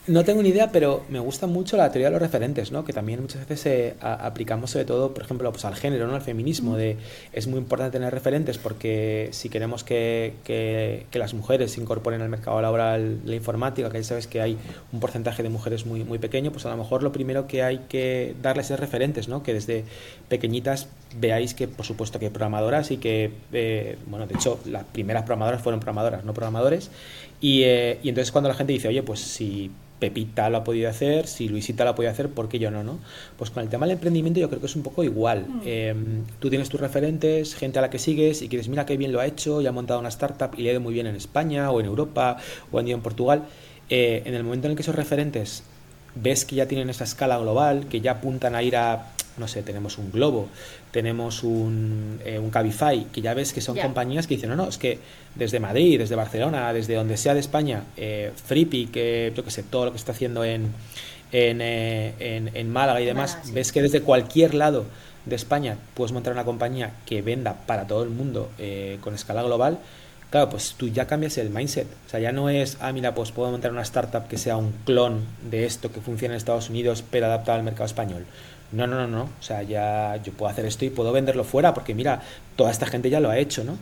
No 0.06 0.26
tengo 0.26 0.44
ni 0.44 0.50
idea, 0.50 0.70
pero 0.70 1.06
me 1.08 1.20
gusta 1.20 1.48
mucho 1.48 1.78
la 1.78 1.90
teoría 1.90 2.08
de 2.08 2.12
los 2.12 2.22
referentes, 2.22 2.74
¿no? 2.74 2.84
Que 2.84 2.92
también 2.92 3.22
muchas 3.22 3.48
veces 3.48 3.94
aplicamos 4.02 4.72
sobre 4.72 4.84
todo, 4.84 5.14
por 5.14 5.24
ejemplo, 5.24 5.50
pues 5.50 5.64
al 5.64 5.76
género, 5.76 6.08
¿no? 6.08 6.16
Al 6.16 6.22
feminismo, 6.22 6.76
de 6.76 6.98
es 7.32 7.48
muy 7.48 7.60
importante 7.60 8.00
tener 8.00 8.14
referentes 8.14 8.58
porque 8.58 9.30
si 9.32 9.48
queremos 9.48 9.86
que, 9.86 10.34
que, 10.44 11.06
las 11.14 11.34
mujeres 11.34 11.72
se 11.72 11.80
incorporen 11.80 12.22
al 12.22 12.28
mercado 12.28 12.62
laboral 12.62 13.20
la 13.24 13.36
informática, 13.36 13.90
que 13.90 14.00
ya 14.00 14.04
sabes 14.04 14.28
que 14.28 14.42
hay 14.42 14.58
un 14.92 15.00
porcentaje 15.00 15.42
de 15.42 15.48
mujeres 15.48 15.86
muy, 15.86 16.04
muy 16.04 16.20
pequeño, 16.20 16.52
pues 16.52 16.66
a 16.66 16.70
lo 16.70 16.76
mejor 16.76 17.02
lo 17.02 17.14
primero 17.14 17.48
que 17.48 17.64
hay 17.64 17.86
que 17.88 18.36
darles 18.42 18.72
es 18.72 18.80
referentes, 18.82 19.30
¿no? 19.30 19.42
Que 19.42 19.54
desde 19.54 19.86
pequeñitas 20.34 20.88
veáis 21.20 21.54
que, 21.54 21.68
por 21.68 21.86
supuesto, 21.86 22.18
que 22.18 22.26
hay 22.26 22.32
programadoras 22.32 22.90
y 22.90 22.98
que, 22.98 23.32
eh, 23.52 23.98
bueno, 24.08 24.26
de 24.26 24.34
hecho, 24.34 24.60
las 24.66 24.84
primeras 24.84 25.24
programadoras 25.24 25.62
fueron 25.62 25.80
programadoras, 25.80 26.26
no 26.26 26.34
programadores. 26.34 26.90
Y, 27.40 27.64
eh, 27.64 28.00
y 28.02 28.10
entonces 28.10 28.32
cuando 28.32 28.50
la 28.50 28.56
gente 28.56 28.74
dice, 28.74 28.88
oye, 28.88 29.04
pues 29.04 29.20
si 29.20 29.70
Pepita 30.00 30.50
lo 30.50 30.58
ha 30.58 30.64
podido 30.64 30.90
hacer, 30.90 31.28
si 31.28 31.48
Luisita 31.48 31.84
lo 31.84 31.92
ha 31.92 31.96
podido 31.96 32.12
hacer, 32.12 32.30
¿por 32.30 32.50
qué 32.50 32.58
yo 32.58 32.72
no? 32.72 32.84
no? 32.84 32.98
Pues 33.38 33.52
con 33.52 33.62
el 33.62 33.70
tema 33.70 33.86
del 33.86 33.94
emprendimiento 33.94 34.40
yo 34.40 34.50
creo 34.50 34.60
que 34.60 34.66
es 34.66 34.76
un 34.76 34.82
poco 34.82 35.04
igual. 35.04 35.46
Mm. 35.48 35.62
Em, 35.66 36.24
tú 36.40 36.50
tienes 36.50 36.70
tus 36.70 36.82
referentes, 36.82 37.54
gente 37.54 37.78
a 37.78 37.84
la 37.84 37.92
que 37.92 38.00
sigues 38.00 38.42
y 38.42 38.50
quieres, 38.50 38.68
mira 38.70 38.88
qué 38.88 38.98
bien 38.98 39.12
lo 39.12 39.20
ha 39.20 39.28
hecho, 39.28 39.62
ya 39.62 39.70
ha 39.70 39.72
montado 39.72 40.00
una 40.00 40.10
startup 40.10 40.50
y 40.58 40.64
le 40.64 40.70
ha 40.70 40.72
ido 40.72 40.82
muy 40.82 40.94
bien 40.94 41.06
en 41.06 41.16
España 41.16 41.70
o 41.70 41.80
en 41.80 41.86
Europa 41.86 42.38
o 42.72 42.80
en, 42.80 42.88
en 42.88 43.02
Portugal. 43.02 43.44
Eh, 43.90 44.24
en 44.26 44.34
el 44.34 44.44
momento 44.44 44.68
en 44.68 44.72
el 44.72 44.76
que 44.76 44.82
esos 44.82 44.96
referentes 44.96 45.64
ves 46.16 46.46
que 46.46 46.56
ya 46.56 46.68
tienen 46.68 46.90
esa 46.90 47.04
escala 47.04 47.38
global, 47.38 47.88
que 47.90 48.02
ya 48.02 48.12
apuntan 48.14 48.56
a 48.56 48.64
ir 48.64 48.76
a, 48.76 49.14
no 49.38 49.48
sé, 49.48 49.64
tenemos 49.64 49.98
un 49.98 50.12
Globo, 50.12 50.48
tenemos 50.92 51.44
un, 51.44 52.20
eh, 52.24 52.40
un 52.40 52.50
Cabify, 52.50 53.06
que 53.06 53.22
ya 53.22 53.34
ves 53.34 53.54
que 53.54 53.62
son 53.62 53.78
compañías 53.78 54.28
que 54.28 54.36
dicen, 54.36 54.50
no, 54.50 54.56
no, 54.56 54.68
es 54.70 54.78
que 54.78 55.00
desde 55.36 55.60
Madrid, 55.60 56.00
desde 56.00 56.16
Barcelona, 56.16 56.72
desde 56.74 56.96
donde 56.96 57.18
sea 57.18 57.34
de 57.34 57.40
España, 57.40 57.84
eh, 57.98 58.32
que 58.92 59.34
yo 59.36 59.44
que 59.44 59.52
sé, 59.52 59.64
todo 59.64 59.86
lo 59.86 59.92
que 59.92 59.98
está 59.98 60.12
haciendo 60.12 60.44
en, 60.44 60.72
en, 61.32 61.62
eh, 61.62 62.52
en, 62.54 62.72
Málaga 62.72 63.02
y 63.02 63.06
demás, 63.06 63.40
ves 63.54 63.72
que 63.72 63.82
desde 63.82 64.02
cualquier 64.02 64.54
lado 64.54 64.86
de 65.26 65.36
España 65.36 65.78
puedes 65.94 66.12
montar 66.12 66.34
una 66.34 66.46
compañía 66.46 66.94
que 67.06 67.22
venda 67.22 67.56
para 67.66 67.88
todo 67.88 68.04
el 68.04 68.10
mundo 68.10 68.50
eh, 68.60 68.98
con 69.02 69.16
escala 69.16 69.42
global, 69.42 69.80
claro, 70.30 70.50
pues 70.50 70.76
tú 70.78 70.88
ya 70.90 71.08
cambias 71.08 71.38
el 71.38 71.50
mindset. 71.50 71.88
O 72.08 72.10
sea, 72.10 72.20
ya 72.20 72.32
no 72.32 72.50
es, 72.50 72.78
ah, 72.82 72.92
mira, 72.92 73.16
pues 73.16 73.32
puedo 73.32 73.52
montar 73.52 73.72
una 73.72 73.82
startup 73.82 74.28
que 74.28 74.38
sea 74.38 74.58
un 74.58 74.74
clon 74.86 75.22
de 75.50 75.66
esto 75.66 75.92
que 75.92 76.02
funciona 76.02 76.34
en 76.34 76.38
Estados 76.38 76.70
Unidos, 76.70 77.04
pero 77.10 77.26
adaptado 77.26 77.58
al 77.58 77.64
mercado 77.64 77.86
español. 77.86 78.26
No, 78.74 78.88
no, 78.88 78.96
no, 78.96 79.08
no. 79.08 79.24
O 79.24 79.44
sea, 79.44 79.62
ya 79.64 80.18
yo 80.24 80.34
puedo 80.34 80.52
hacer 80.52 80.66
esto 80.66 80.84
y 80.84 80.90
puedo 80.90 81.12
venderlo 81.12 81.44
fuera, 81.44 81.74
porque 81.74 81.94
mira, 81.94 82.22
toda 82.56 82.72
esta 82.72 82.88
gente 82.88 83.10
ya 83.10 83.20
lo 83.20 83.30
ha 83.30 83.38
hecho, 83.38 83.64
¿no? 83.64 83.78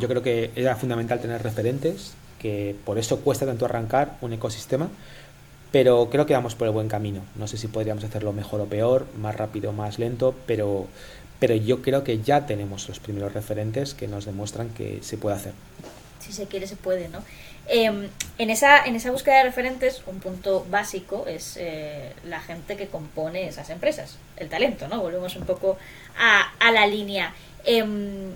Yo 0.00 0.08
creo 0.08 0.22
que 0.22 0.50
era 0.56 0.74
fundamental 0.74 1.20
tener 1.20 1.42
referentes, 1.42 2.14
que 2.38 2.74
por 2.84 2.98
eso 2.98 3.20
cuesta 3.20 3.46
tanto 3.46 3.66
arrancar 3.66 4.16
un 4.20 4.32
ecosistema, 4.32 4.88
pero 5.70 6.08
creo 6.10 6.26
que 6.26 6.34
vamos 6.34 6.54
por 6.54 6.66
el 6.66 6.74
buen 6.74 6.88
camino. 6.88 7.22
No 7.36 7.46
sé 7.46 7.56
si 7.56 7.68
podríamos 7.68 8.02
hacerlo 8.04 8.32
mejor 8.32 8.60
o 8.60 8.66
peor, 8.66 9.06
más 9.16 9.36
rápido 9.36 9.70
o 9.70 9.72
más 9.72 9.98
lento, 9.98 10.34
pero, 10.46 10.86
pero 11.38 11.54
yo 11.54 11.80
creo 11.80 12.02
que 12.02 12.20
ya 12.20 12.44
tenemos 12.46 12.88
los 12.88 12.98
primeros 12.98 13.32
referentes 13.32 13.94
que 13.94 14.08
nos 14.08 14.24
demuestran 14.24 14.70
que 14.70 14.98
se 15.02 15.16
puede 15.16 15.36
hacer. 15.36 15.52
Si 16.20 16.32
se 16.32 16.46
quiere, 16.46 16.66
se 16.66 16.76
puede, 16.76 17.08
¿no? 17.08 17.20
Em, 17.68 18.08
en, 18.38 18.50
esa, 18.50 18.84
en 18.84 18.96
esa 18.96 19.10
búsqueda 19.10 19.38
de 19.38 19.44
referentes, 19.44 20.02
un 20.06 20.18
punto 20.20 20.66
básico 20.68 21.26
es 21.26 21.56
eh, 21.58 22.12
la 22.24 22.40
gente 22.40 22.76
que 22.76 22.88
compone 22.88 23.46
esas 23.46 23.70
empresas, 23.70 24.18
el 24.36 24.48
talento, 24.48 24.88
¿no? 24.88 25.00
Volvemos 25.00 25.36
un 25.36 25.44
poco 25.44 25.78
a, 26.18 26.70
la 26.72 26.86
línea. 26.86 27.34
Em, 27.64 28.32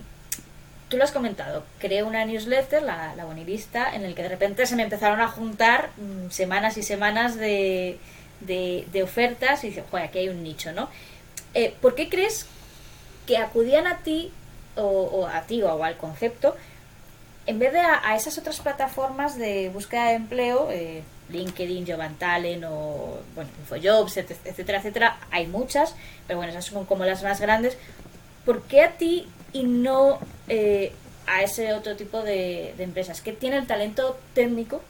tú 0.89 0.97
lo 0.97 1.03
has 1.03 1.11
comentado, 1.11 1.65
creé 1.79 2.03
una 2.03 2.23
newsletter, 2.25 2.81
la, 2.83 3.13
Bonivista, 3.25 3.93
en 3.93 4.05
el 4.05 4.15
que 4.15 4.23
de 4.23 4.29
repente 4.29 4.65
se 4.65 4.75
me 4.75 4.83
empezaron 4.83 5.19
a 5.19 5.27
juntar 5.27 5.89
mm, 5.97 6.29
semanas 6.31 6.77
y 6.77 6.83
semanas 6.83 7.35
de, 7.35 7.99
de, 8.39 9.03
ofertas 9.03 9.63
y 9.63 9.67
dices, 9.67 9.83
joder, 9.91 10.05
aquí 10.05 10.19
hay 10.19 10.29
un 10.29 10.41
nicho, 10.43 10.71
¿no? 10.71 10.89
Eh, 11.53 11.75
¿Por 11.81 11.95
qué 11.95 12.07
crees 12.07 12.45
que 13.25 13.37
acudían 13.37 13.87
a 13.87 13.97
ti 13.97 14.31
o, 14.75 15.27
a 15.27 15.41
ti 15.41 15.61
o 15.63 15.83
al 15.83 15.97
concepto 15.97 16.55
en 17.47 17.59
vez 17.59 17.71
de 17.71 17.79
a, 17.79 18.15
esas 18.15 18.37
otras 18.37 18.59
plataformas 18.59 19.37
de 19.37 19.69
búsqueda 19.69 20.09
de 20.09 20.15
empleo, 20.15 20.69
eh, 20.69 21.01
LinkedIn, 21.29 21.87
Job 21.87 22.01
Talent 22.19 22.65
o 22.67 23.19
bueno, 23.35 23.49
InfoJobs, 23.61 24.17
etcétera, 24.17 24.79
etcétera, 24.79 25.17
hay 25.31 25.47
muchas, 25.47 25.95
pero 26.27 26.37
bueno, 26.37 26.51
esas 26.51 26.65
son 26.65 26.85
como 26.85 27.05
las 27.05 27.23
más 27.23 27.39
grandes. 27.39 27.77
¿Por 28.45 28.63
qué 28.63 28.81
a 28.81 28.91
ti 28.97 29.27
y 29.53 29.63
no 29.63 30.19
eh, 30.49 30.91
a 31.25 31.41
ese 31.41 31.73
otro 31.73 31.95
tipo 31.95 32.21
de, 32.21 32.73
de, 32.77 32.83
empresas 32.83 33.21
que 33.21 33.31
tiene 33.33 33.57
el 33.57 33.65
talento 33.65 34.19
técnico 34.33 34.81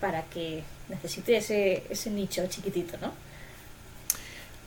para 0.00 0.22
que 0.22 0.64
necesite 0.88 1.36
ese, 1.36 1.84
ese 1.88 2.10
nicho 2.10 2.46
chiquitito, 2.48 2.98
¿no? 3.00 3.12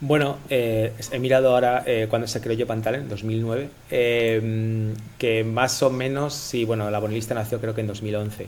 Bueno, 0.01 0.38
eh, 0.49 0.91
he 1.12 1.19
mirado 1.19 1.51
ahora 1.53 1.84
eh, 1.86 2.08
cuando 2.10 2.27
se 2.27 2.41
creó 2.41 2.67
Pantal 2.67 2.95
en 2.95 3.08
2009, 3.08 3.69
eh, 3.91 4.93
que 5.17 5.43
más 5.45 5.81
o 5.84 5.89
menos, 5.89 6.34
sí, 6.34 6.65
bueno, 6.65 6.91
la 6.91 6.99
bonilista 6.99 7.34
nació 7.34 7.62
creo 7.62 7.73
que 7.73 7.79
en 7.79 7.88
2011. 7.88 8.47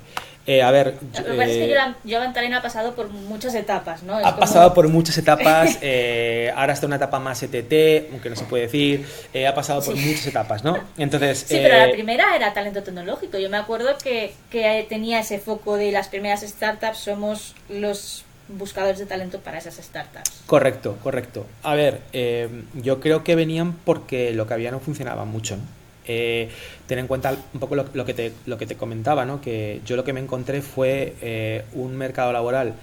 a 0.61 0.71
ver... 0.71 0.95
Lo 1.17 1.23
que 1.23 1.31
pasa 1.31 1.45
es 1.45 1.57
que 2.03 2.11
Joe 2.11 2.53
ha 2.53 2.61
pasado 2.61 2.95
por 2.95 3.07
muchas 3.09 3.55
etapas, 3.55 4.03
¿no? 4.03 4.17
ha 4.17 4.35
pasado 4.35 4.73
por 4.73 4.89
muchas 4.89 5.17
etapas, 5.17 5.75
ahora 6.55 6.73
está 6.73 6.85
en 6.85 6.89
una 6.89 6.97
etapa 6.97 7.19
más 7.19 7.41
ETT, 7.41 8.11
aunque 8.11 8.29
no 8.29 8.35
se 8.35 8.43
puede 8.43 8.63
decir, 8.63 9.05
ha 9.47 9.55
pasado 9.55 9.81
por 9.81 9.95
muchas 9.95 10.27
etapas, 10.27 10.65
¿no? 10.65 10.77
Entonces... 10.97 11.45
Sí, 11.47 11.57
pero 11.61 11.77
la 11.77 11.91
primera 11.91 12.35
era 12.35 12.53
talento 12.53 12.83
tecnológico. 12.83 13.37
Yo 13.37 13.49
me 13.49 13.57
acuerdo 13.57 13.97
que, 14.03 14.33
que 14.51 14.85
tenía 14.89 15.21
ese 15.21 15.39
foco 15.39 15.77
de 15.77 15.93
las 15.93 16.09
primeras 16.09 16.41
startups, 16.41 16.97
somos 16.97 17.55
los 17.69 18.25
buscadores 18.49 18.99
de 18.99 19.05
talento 19.05 19.39
para 19.39 19.57
esas 19.57 19.75
startups. 19.75 20.43
Correcto, 20.45 20.97
correcto. 21.03 21.45
A 21.63 21.75
ver, 21.75 22.01
eh, 22.13 22.49
yo 22.75 22.99
creo 22.99 23.23
que 23.23 23.35
venían 23.35 23.73
porque 23.73 24.33
lo 24.33 24.47
que 24.47 24.53
había 24.53 24.71
no 24.71 24.79
funcionaba 24.79 25.25
mucho. 25.25 25.57
Eh, 26.05 26.49
ten 26.87 26.99
en 26.99 27.07
cuenta 27.07 27.35
un 27.53 27.59
poco 27.59 27.75
lo, 27.75 28.05
que 28.05 28.13
te, 28.13 28.31
lo 28.45 28.57
que 28.57 28.65
te 28.65 28.75
comentaba, 28.75 29.25
¿no? 29.25 29.41
que 29.41 29.81
yo 29.85 29.97
lo 29.97 30.05
que 30.05 30.13
me 30.13 30.21
encontré 30.21 30.61
fue 30.61 31.15
eh, 31.21 31.65
un 31.73 31.97
mercado 31.97 32.31
laboral 32.31 32.75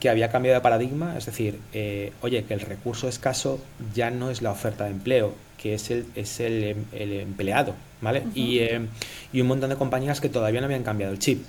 que 0.00 0.08
había 0.08 0.28
cambiado 0.28 0.58
de 0.58 0.60
paradigma, 0.60 1.16
es 1.16 1.24
decir, 1.24 1.58
oye, 2.20 2.44
que 2.44 2.52
el 2.52 2.60
recurso 2.60 3.08
escaso 3.08 3.58
ya 3.94 4.10
no 4.10 4.30
es 4.30 4.42
la 4.42 4.50
oferta 4.50 4.84
de 4.84 4.90
empleo, 4.90 5.34
que 5.56 5.74
es 5.74 5.90
el, 5.90 6.04
es 6.14 6.40
el, 6.40 6.76
empleado, 6.92 7.74
¿vale? 8.02 8.24
y, 8.34 8.60
y 9.32 9.40
un 9.40 9.46
montón 9.46 9.70
de 9.70 9.76
compañías 9.76 10.20
que 10.20 10.28
todavía 10.28 10.60
no 10.60 10.66
habían 10.66 10.82
cambiado 10.82 11.12
el 11.12 11.20
chip. 11.20 11.42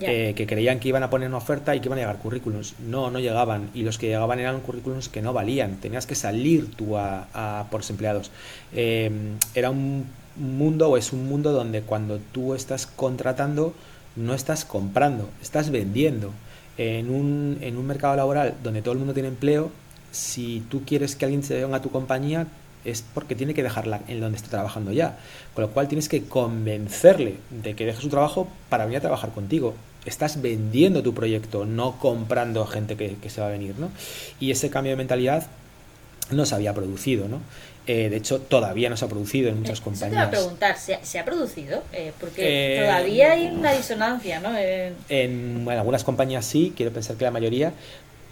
Eh, 0.00 0.32
que 0.34 0.46
creían 0.46 0.80
que 0.80 0.88
iban 0.88 1.02
a 1.02 1.10
poner 1.10 1.28
una 1.28 1.36
oferta 1.36 1.76
y 1.76 1.80
que 1.80 1.88
iban 1.88 1.98
a 1.98 2.02
llegar 2.02 2.18
currículums. 2.18 2.74
No, 2.80 3.10
no 3.10 3.18
llegaban. 3.18 3.70
Y 3.74 3.82
los 3.82 3.98
que 3.98 4.06
llegaban 4.06 4.40
eran 4.40 4.60
currículums 4.60 5.08
que 5.08 5.22
no 5.22 5.32
valían. 5.32 5.76
Tenías 5.76 6.06
que 6.06 6.14
salir 6.14 6.70
tú 6.74 6.96
a, 6.96 7.66
por 7.70 7.82
empleados. 7.88 8.30
Em, 8.74 9.36
era 9.54 9.70
un 9.70 10.06
mundo 10.36 10.88
o 10.88 10.96
es 10.96 11.12
un 11.12 11.28
mundo 11.28 11.52
donde 11.52 11.82
cuando 11.82 12.18
tú 12.18 12.54
estás 12.54 12.86
contratando 12.86 13.74
no 14.16 14.34
estás 14.34 14.64
comprando, 14.64 15.28
estás 15.42 15.70
vendiendo. 15.70 16.32
En 16.78 17.10
un, 17.10 17.58
en 17.60 17.76
un 17.76 17.86
mercado 17.86 18.16
laboral 18.16 18.54
donde 18.62 18.80
todo 18.80 18.92
el 18.92 18.98
mundo 18.98 19.12
tiene 19.12 19.28
empleo, 19.28 19.70
si 20.10 20.62
tú 20.70 20.84
quieres 20.86 21.16
que 21.16 21.26
alguien 21.26 21.42
se 21.42 21.60
venga 21.60 21.76
a 21.76 21.82
tu 21.82 21.90
compañía, 21.90 22.46
es 22.84 23.04
porque 23.14 23.34
tiene 23.34 23.54
que 23.54 23.62
dejarla 23.62 24.00
en 24.08 24.20
donde 24.20 24.36
está 24.36 24.50
trabajando 24.50 24.92
ya. 24.92 25.18
Con 25.54 25.62
lo 25.62 25.70
cual 25.70 25.88
tienes 25.88 26.08
que 26.08 26.24
convencerle 26.24 27.36
de 27.50 27.74
que 27.74 27.86
deje 27.86 28.00
su 28.00 28.08
trabajo 28.08 28.48
para 28.68 28.84
venir 28.84 28.98
a 28.98 29.02
trabajar 29.02 29.30
contigo. 29.30 29.74
Estás 30.04 30.42
vendiendo 30.42 31.02
tu 31.02 31.14
proyecto, 31.14 31.64
no 31.64 31.98
comprando 31.98 32.66
gente 32.66 32.96
que, 32.96 33.30
se 33.30 33.40
va 33.40 33.48
a 33.48 33.50
venir, 33.50 33.76
¿no? 33.78 33.90
Y 34.40 34.50
ese 34.50 34.68
cambio 34.68 34.92
de 34.92 34.96
mentalidad 34.96 35.46
no 36.30 36.44
se 36.44 36.54
había 36.54 36.74
producido, 36.74 37.28
¿no? 37.28 37.40
Eh, 37.86 38.08
de 38.08 38.16
hecho, 38.16 38.40
todavía 38.40 38.88
no 38.90 38.96
se 38.96 39.04
ha 39.04 39.08
producido 39.08 39.48
en 39.48 39.58
muchas 39.58 39.80
compañías. 39.80 40.30
Te 40.30 40.36
a 40.36 40.40
preguntar, 40.40 40.76
¿se, 40.78 41.18
ha 41.18 41.24
producido? 41.24 41.82
Eh, 41.92 42.12
porque 42.18 42.76
eh, 42.76 42.80
todavía 42.84 43.32
hay 43.32 43.46
una 43.46 43.72
disonancia, 43.72 44.38
¿no? 44.38 44.50
en, 44.56 45.68
algunas 45.68 46.04
compañías 46.04 46.44
sí, 46.44 46.72
quiero 46.76 46.92
pensar 46.92 47.16
que 47.16 47.24
la 47.24 47.32
mayoría, 47.32 47.72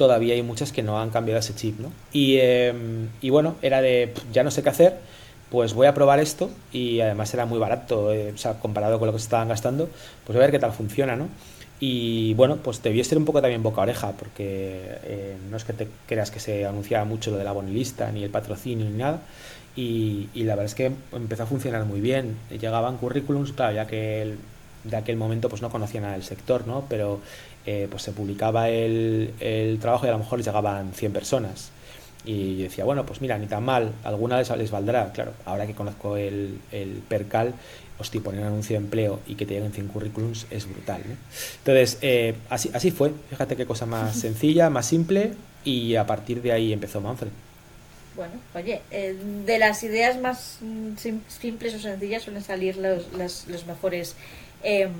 todavía 0.01 0.33
hay 0.33 0.43
muchas 0.43 0.73
que 0.73 0.83
no 0.83 0.99
han 0.99 1.11
cambiado 1.11 1.41
ese 1.41 1.55
chip, 1.55 1.79
¿no? 1.79 1.93
Y, 2.11 2.39
em, 2.39 3.11
y 3.21 3.29
bueno, 3.29 3.57
era 3.61 3.83
de, 3.83 4.15
ya 4.33 4.43
no 4.43 4.51
sé 4.51 4.63
qué 4.63 4.71
hacer, 4.71 4.97
pues 5.51 5.75
voy 5.75 5.89
a 5.89 5.93
probar 5.93 6.21
esto 6.21 6.49
y 6.73 7.01
además 7.01 7.35
era 7.35 7.45
muy 7.45 7.59
barato, 7.59 8.11
eh, 8.11 8.33
o 8.35 8.39
sea, 8.39 8.55
comparado 8.55 8.99
con 8.99 9.09
lo 9.09 9.13
que 9.13 9.19
se 9.19 9.25
estaban 9.25 9.49
gastando, 9.49 9.91
pues 10.25 10.35
a 10.37 10.39
ver 10.41 10.53
qué 10.53 10.59
tal 10.59 10.73
funciona, 10.73 11.17
¿no? 11.17 11.29
Y 11.81 12.33
bueno, 12.33 12.57
pues 12.57 12.83
debió 12.83 13.05
ser 13.05 13.19
un 13.19 13.27
poco 13.27 13.43
también 13.43 13.63
boca 13.63 13.83
oreja, 13.83 14.13
porque 14.13 14.81
eh, 15.05 15.37
no 15.51 15.59
es 15.59 15.65
que 15.65 15.75
te 15.75 15.87
creas 16.07 16.31
que 16.31 16.41
se 16.41 16.65
anunciaba 16.65 17.05
mucho 17.05 17.31
lo 17.31 17.37
de 17.37 17.45
la 17.45 17.53
bonilista, 17.53 18.11
ni 18.11 18.25
el 18.25 18.31
patrocinio, 18.31 18.87
ni 18.87 18.97
nada. 18.97 19.21
Y, 19.77 20.29
y, 20.33 20.45
la 20.45 20.55
verdad 20.55 20.67
es 20.67 20.75
que 20.75 20.93
empezó 21.13 21.43
a 21.43 21.47
funcionar 21.47 21.85
muy 21.85 22.01
bien. 22.01 22.37
Llegaban 22.51 22.97
currículums, 22.97 23.53
claro, 23.53 23.75
ya 23.75 23.87
que 23.87 24.23
el, 24.23 24.39
de 24.85 24.97
aquel 24.97 25.17
momento 25.17 25.49
pues 25.49 25.63
no 25.63 25.71
conocía 25.71 26.01
nada 26.01 26.15
del 26.15 26.23
sector, 26.23 26.67
¿no? 26.67 26.85
Pero 26.89 27.21
eh, 27.67 27.89
pues 27.91 28.03
se 28.03 28.13
publicaba 28.13 28.69
el, 28.69 29.35
el, 29.41 29.79
trabajo 29.79 30.07
y 30.07 30.09
a 30.09 30.13
lo 30.13 30.19
mejor 30.19 30.39
les 30.39 30.47
llegaban 30.47 30.93
100 30.93 31.13
personas. 31.13 31.71
Y 32.25 32.59
yo 32.59 32.65
decía, 32.65 32.85
bueno, 32.85 33.07
pues 33.07 33.21
mira, 33.21 33.39
ni 33.39 33.47
tan 33.47 33.65
mal, 33.65 33.93
alguna 34.05 34.39
les, 34.39 34.51
les 34.51 34.71
valdrá. 34.71 35.13
Claro, 35.13 35.33
ahora 35.45 35.67
que 35.67 35.75
conozco 35.75 36.17
el, 36.17 36.59
el 36.71 37.03
percal, 37.09 37.55
hostia, 37.99 38.21
poner 38.21 38.41
un 38.41 38.49
anuncio 38.49 38.79
de 38.79 38.85
empleo 38.85 39.21
y 39.27 39.35
que 39.35 39.47
te 39.47 39.55
lleguen 39.55 39.73
100 39.73 39.89
currículums 39.89 40.47
es 40.51 40.69
brutal. 40.69 41.03
¿no? 41.07 41.17
Entonces, 41.59 41.99
eh, 42.03 42.35
así, 42.49 42.71
así 42.73 42.91
fue. 42.91 43.13
Fíjate 43.31 43.57
qué 43.57 43.67
cosa 43.67 43.87
más 43.87 44.17
sencilla, 44.21 44.71
más 44.71 44.87
simple, 44.87 45.33
y 45.65 45.97
a 45.97 46.07
partir 46.07 46.43
de 46.43 46.53
ahí 46.53 46.73
empezó 46.73 47.01
Manfred. 47.01 47.31
Bueno, 48.17 48.33
oye, 48.55 48.83
eh, 48.91 49.17
de 49.47 49.59
las 49.59 49.83
ideas 49.83 50.21
más 50.21 50.59
mm, 50.61 50.97
simples 51.29 51.75
o 51.75 51.79
sencillas 51.79 52.23
suelen 52.23 52.43
salir 52.43 52.77
los, 52.77 53.13
los, 53.13 53.47
los 53.47 53.67
mejores 53.67 54.17
em, 54.63 54.91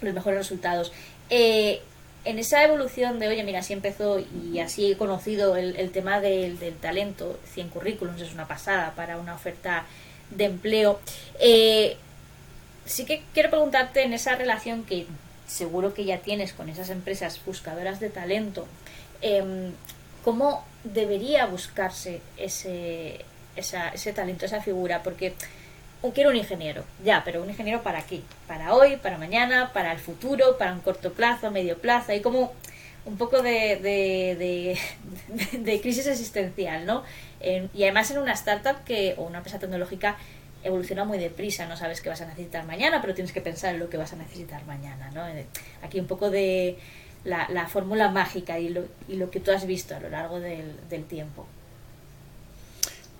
los 0.00 0.14
mejores 0.14 0.38
resultados. 0.38 0.92
Eh, 1.34 1.80
en 2.26 2.38
esa 2.38 2.62
evolución 2.62 3.18
de, 3.18 3.26
oye, 3.26 3.42
mira, 3.42 3.60
así 3.60 3.72
empezó 3.72 4.20
y 4.20 4.58
así 4.60 4.92
he 4.92 4.96
conocido 4.98 5.56
el, 5.56 5.90
tema 5.90 6.20
del, 6.20 6.58
talento, 6.78 7.40
100 7.54 7.70
currículums 7.70 8.20
es 8.20 8.34
una 8.34 8.46
pasada 8.46 8.92
para 8.94 9.16
una 9.16 9.34
oferta 9.34 9.86
de 10.28 10.44
empleo. 10.44 11.00
Eh, 11.40 11.96
sí 12.84 13.06
que 13.06 13.22
quiero 13.32 13.48
preguntarte 13.48 14.02
en 14.02 14.12
esa 14.12 14.34
relación 14.36 14.84
que 14.84 15.06
seguro 15.46 15.94
que 15.94 16.04
ya 16.04 16.18
tienes 16.18 16.52
con 16.52 16.68
esas 16.68 16.90
empresas 16.90 17.40
buscadoras 17.46 17.98
de 17.98 18.10
talento, 18.10 18.66
em, 19.22 19.72
¿cómo 20.22 20.66
debería 20.84 21.46
buscarse 21.46 22.20
ese, 22.36 23.24
ese 23.56 24.12
talento, 24.12 24.44
esa 24.44 24.60
figura? 24.60 25.02
Porque 25.02 25.32
quiero 26.10 26.30
un 26.30 26.36
ingeniero, 26.36 26.84
ya, 27.04 27.22
pero 27.24 27.42
un 27.42 27.48
ingeniero 27.48 27.82
para 27.82 28.02
qué? 28.02 28.22
Para 28.48 28.74
hoy, 28.74 28.96
para 28.96 29.18
mañana, 29.18 29.72
para 29.72 29.92
el 29.92 29.98
futuro, 29.98 30.58
para 30.58 30.72
un 30.72 30.80
corto 30.80 31.12
plazo, 31.12 31.50
medio 31.50 31.78
plazo, 31.78 32.12
y 32.12 32.20
como 32.20 32.52
un 33.04 33.16
poco 33.16 33.42
de, 33.42 33.78
de, 33.80 34.78
de, 35.58 35.80
crisis 35.82 36.06
existencial, 36.06 36.86
¿no? 36.86 37.02
y 37.74 37.82
además 37.82 38.08
en 38.12 38.18
una 38.18 38.32
startup 38.34 38.84
que, 38.84 39.14
o 39.18 39.22
una 39.24 39.38
empresa 39.38 39.58
tecnológica 39.58 40.16
evoluciona 40.62 41.04
muy 41.04 41.18
deprisa, 41.18 41.66
no 41.66 41.76
sabes 41.76 42.00
qué 42.00 42.08
vas 42.08 42.20
a 42.20 42.26
necesitar 42.26 42.64
mañana, 42.64 43.00
pero 43.00 43.14
tienes 43.14 43.32
que 43.32 43.40
pensar 43.40 43.74
en 43.74 43.80
lo 43.80 43.90
que 43.90 43.96
vas 43.96 44.12
a 44.12 44.16
necesitar 44.16 44.64
mañana, 44.64 45.10
¿no? 45.12 45.26
Eh, 45.26 45.46
aquí 45.82 45.98
un 45.98 46.06
poco 46.06 46.30
de 46.30 46.78
la, 47.24 47.48
la 47.50 47.66
fórmula 47.66 48.10
mágica 48.10 48.60
y 48.60 48.68
lo, 48.68 48.84
y 49.08 49.16
lo 49.16 49.30
que 49.30 49.40
tú 49.40 49.50
has 49.50 49.66
visto 49.66 49.96
a 49.96 50.00
lo 50.00 50.08
largo 50.08 50.38
del, 50.38 50.76
del 50.88 51.04
tiempo. 51.04 51.46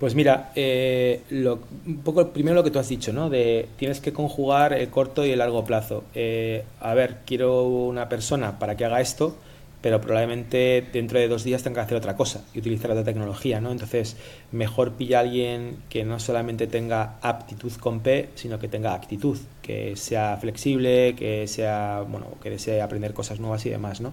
Pues 0.03 0.15
mira, 0.15 0.51
eh, 0.53 1.21
lo, 1.29 1.61
un 1.85 1.99
poco 1.99 2.33
primero 2.33 2.55
lo 2.55 2.63
que 2.65 2.71
tú 2.71 2.77
has 2.77 2.89
dicho, 2.89 3.13
¿no? 3.13 3.29
De 3.29 3.69
tienes 3.77 4.01
que 4.01 4.11
conjugar 4.11 4.73
el 4.73 4.89
corto 4.89 5.25
y 5.25 5.31
el 5.31 5.39
largo 5.39 5.63
plazo. 5.63 6.03
Eh, 6.13 6.65
a 6.81 6.93
ver, 6.93 7.19
quiero 7.25 7.63
una 7.63 8.09
persona 8.09 8.59
para 8.59 8.75
que 8.75 8.83
haga 8.83 8.99
esto, 8.99 9.37
pero 9.79 10.01
probablemente 10.01 10.85
dentro 10.91 11.19
de 11.19 11.29
dos 11.29 11.45
días 11.45 11.63
tenga 11.63 11.75
que 11.75 11.85
hacer 11.85 11.97
otra 11.99 12.17
cosa 12.17 12.43
y 12.53 12.59
utilizar 12.59 12.91
otra 12.91 13.05
tecnología, 13.05 13.61
¿no? 13.61 13.71
Entonces, 13.71 14.17
mejor 14.51 14.91
pilla 14.91 15.19
a 15.19 15.21
alguien 15.21 15.77
que 15.87 16.03
no 16.03 16.19
solamente 16.19 16.67
tenga 16.67 17.15
aptitud 17.21 17.71
con 17.79 18.01
P, 18.01 18.27
sino 18.35 18.59
que 18.59 18.67
tenga 18.67 18.95
actitud, 18.95 19.39
que 19.61 19.95
sea 19.95 20.35
flexible, 20.35 21.15
que 21.15 21.47
sea, 21.47 22.01
bueno, 22.05 22.27
que 22.43 22.49
desee 22.49 22.81
aprender 22.81 23.13
cosas 23.13 23.39
nuevas 23.39 23.65
y 23.65 23.69
demás, 23.69 24.01
¿no? 24.01 24.11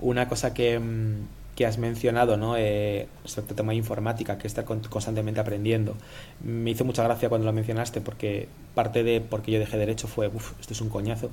Una 0.00 0.28
cosa 0.28 0.52
que, 0.52 0.80
mm, 0.80 1.39
que 1.60 1.66
has 1.66 1.76
mencionado, 1.76 2.38
¿no? 2.38 2.56
Eh, 2.56 3.06
respecto 3.22 3.52
al 3.52 3.56
tema 3.56 3.72
de 3.72 3.76
informática, 3.76 4.38
que 4.38 4.46
está 4.46 4.64
constantemente 4.64 5.40
aprendiendo. 5.40 5.94
Me 6.42 6.70
hizo 6.70 6.86
mucha 6.86 7.04
gracia 7.04 7.28
cuando 7.28 7.44
lo 7.44 7.52
mencionaste, 7.52 8.00
porque 8.00 8.48
parte 8.74 9.02
de 9.02 9.20
por 9.20 9.42
qué 9.42 9.52
yo 9.52 9.58
dejé 9.58 9.76
derecho 9.76 10.08
fue, 10.08 10.28
uff, 10.28 10.58
esto 10.58 10.72
es 10.72 10.80
un 10.80 10.88
coñazo 10.88 11.28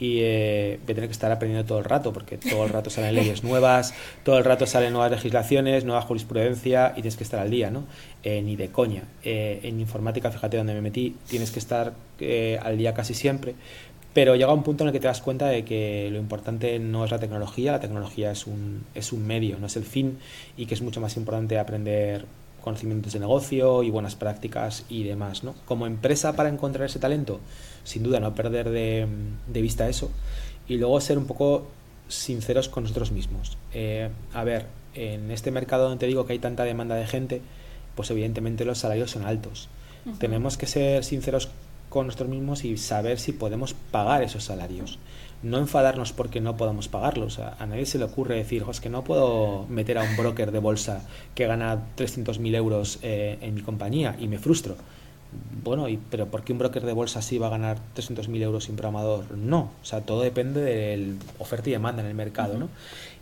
y 0.00 0.18
eh, 0.22 0.80
voy 0.84 0.92
a 0.92 0.94
tener 0.96 1.08
que 1.08 1.12
estar 1.12 1.30
aprendiendo 1.30 1.64
todo 1.64 1.78
el 1.78 1.84
rato, 1.84 2.12
porque 2.12 2.38
todo 2.38 2.64
el 2.64 2.70
rato 2.70 2.90
salen 2.90 3.14
leyes 3.14 3.44
nuevas, 3.44 3.94
todo 4.24 4.38
el 4.38 4.44
rato 4.44 4.66
salen 4.66 4.92
nuevas 4.92 5.12
legislaciones, 5.12 5.84
nueva 5.84 6.02
jurisprudencia 6.02 6.90
y 6.96 7.02
tienes 7.02 7.16
que 7.16 7.22
estar 7.22 7.38
al 7.38 7.50
día, 7.50 7.70
¿no? 7.70 7.84
Eh, 8.24 8.42
ni 8.42 8.56
de 8.56 8.70
coña. 8.70 9.04
Eh, 9.22 9.60
en 9.62 9.78
informática, 9.78 10.32
fíjate 10.32 10.56
donde 10.56 10.74
me 10.74 10.80
metí, 10.80 11.14
tienes 11.28 11.52
que 11.52 11.60
estar 11.60 11.92
eh, 12.18 12.58
al 12.60 12.76
día 12.78 12.94
casi 12.94 13.14
siempre, 13.14 13.54
pero 14.18 14.34
llega 14.34 14.52
un 14.52 14.64
punto 14.64 14.82
en 14.82 14.88
el 14.88 14.92
que 14.92 14.98
te 14.98 15.06
das 15.06 15.22
cuenta 15.22 15.46
de 15.46 15.64
que 15.64 16.08
lo 16.10 16.18
importante 16.18 16.76
no 16.80 17.04
es 17.04 17.10
la 17.12 17.20
tecnología, 17.20 17.70
la 17.70 17.78
tecnología 17.78 18.32
es 18.32 18.48
un, 18.48 18.84
es 18.92 19.12
un 19.12 19.24
medio, 19.24 19.60
no 19.60 19.68
es 19.68 19.76
el 19.76 19.84
fin, 19.84 20.18
y 20.56 20.66
que 20.66 20.74
es 20.74 20.82
mucho 20.82 21.00
más 21.00 21.16
importante 21.16 21.56
aprender 21.56 22.24
conocimientos 22.60 23.12
de 23.12 23.20
negocio 23.20 23.84
y 23.84 23.90
buenas 23.90 24.16
prácticas 24.16 24.84
y 24.88 25.04
demás, 25.04 25.44
¿no? 25.44 25.54
Como 25.66 25.86
empresa 25.86 26.34
para 26.34 26.48
encontrar 26.48 26.86
ese 26.86 26.98
talento, 26.98 27.38
sin 27.84 28.02
duda 28.02 28.18
no 28.18 28.34
perder 28.34 28.70
de, 28.70 29.06
vista 29.62 29.88
eso 29.88 30.10
y 30.66 30.78
luego 30.78 31.00
ser 31.00 31.16
un 31.16 31.26
poco 31.26 31.68
sinceros 32.08 32.68
con 32.68 32.82
nosotros 32.82 33.12
mismos. 33.12 33.56
Eh, 33.72 34.08
a 34.34 34.42
ver, 34.42 34.66
en 34.94 35.30
este 35.30 35.52
mercado 35.52 35.84
donde 35.84 36.00
te 36.00 36.06
digo 36.08 36.26
que 36.26 36.32
hay 36.32 36.40
tanta 36.40 36.64
demanda 36.64 36.96
de 36.96 37.06
gente, 37.06 37.40
pues 37.94 38.10
evidentemente 38.10 38.64
los 38.64 38.78
salarios 38.78 39.12
son 39.12 39.24
altos. 39.26 39.68
Tenemos 40.18 40.56
que 40.56 40.66
ser 40.66 41.04
sinceros 41.04 41.50
con 41.88 42.06
nosotros 42.06 42.28
mismos 42.28 42.64
y 42.64 42.76
saber 42.76 43.18
si 43.18 43.32
podemos 43.32 43.74
pagar 43.74 44.22
esos 44.22 44.44
salarios. 44.44 44.98
No 45.42 45.58
enfadarnos 45.58 46.12
porque 46.12 46.40
no 46.40 46.56
podamos 46.56 46.88
pagarlos. 46.88 47.38
A, 47.38 47.64
nadie 47.66 47.86
se 47.86 47.98
le 47.98 48.04
ocurre 48.04 48.36
decir, 48.36 48.64
es 48.70 48.80
que 48.80 48.88
no 48.88 49.04
puedo 49.04 49.66
meter 49.68 49.98
a 49.98 50.02
un 50.02 50.16
broker 50.16 50.50
de 50.50 50.58
bolsa 50.58 51.02
que 51.34 51.46
gana 51.46 51.78
300.000 51.96 52.54
euros 52.56 52.98
eh, 53.02 53.38
en 53.40 53.54
mi 53.54 53.62
compañía 53.62 54.16
y 54.18 54.26
me 54.26 54.38
frustro 54.38 54.76
bueno, 55.62 55.88
y, 55.88 55.98
pero 56.10 56.26
¿por 56.26 56.42
qué 56.42 56.52
un 56.52 56.58
broker 56.58 56.84
de 56.84 56.92
bolsa 56.92 57.20
sí 57.20 57.38
va 57.38 57.48
a 57.48 57.50
ganar 57.50 57.78
300.000 57.96 58.42
euros 58.42 58.64
sin 58.64 58.76
programador? 58.76 59.36
No, 59.36 59.70
o 59.82 59.84
sea, 59.84 60.00
todo 60.00 60.22
depende 60.22 60.62
del 60.62 61.18
oferta 61.38 61.68
y 61.68 61.72
demanda 61.72 62.02
en 62.02 62.08
el 62.08 62.14
mercado, 62.14 62.56
¿no? 62.56 62.68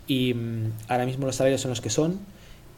Y 0.07 0.33
mm, 0.33 0.71
ahora 0.87 1.05
mismo 1.05 1.25
los 1.25 1.35
salarios 1.35 1.61
son 1.61 1.69
los 1.69 1.81
que 1.81 1.89
son 1.89 2.19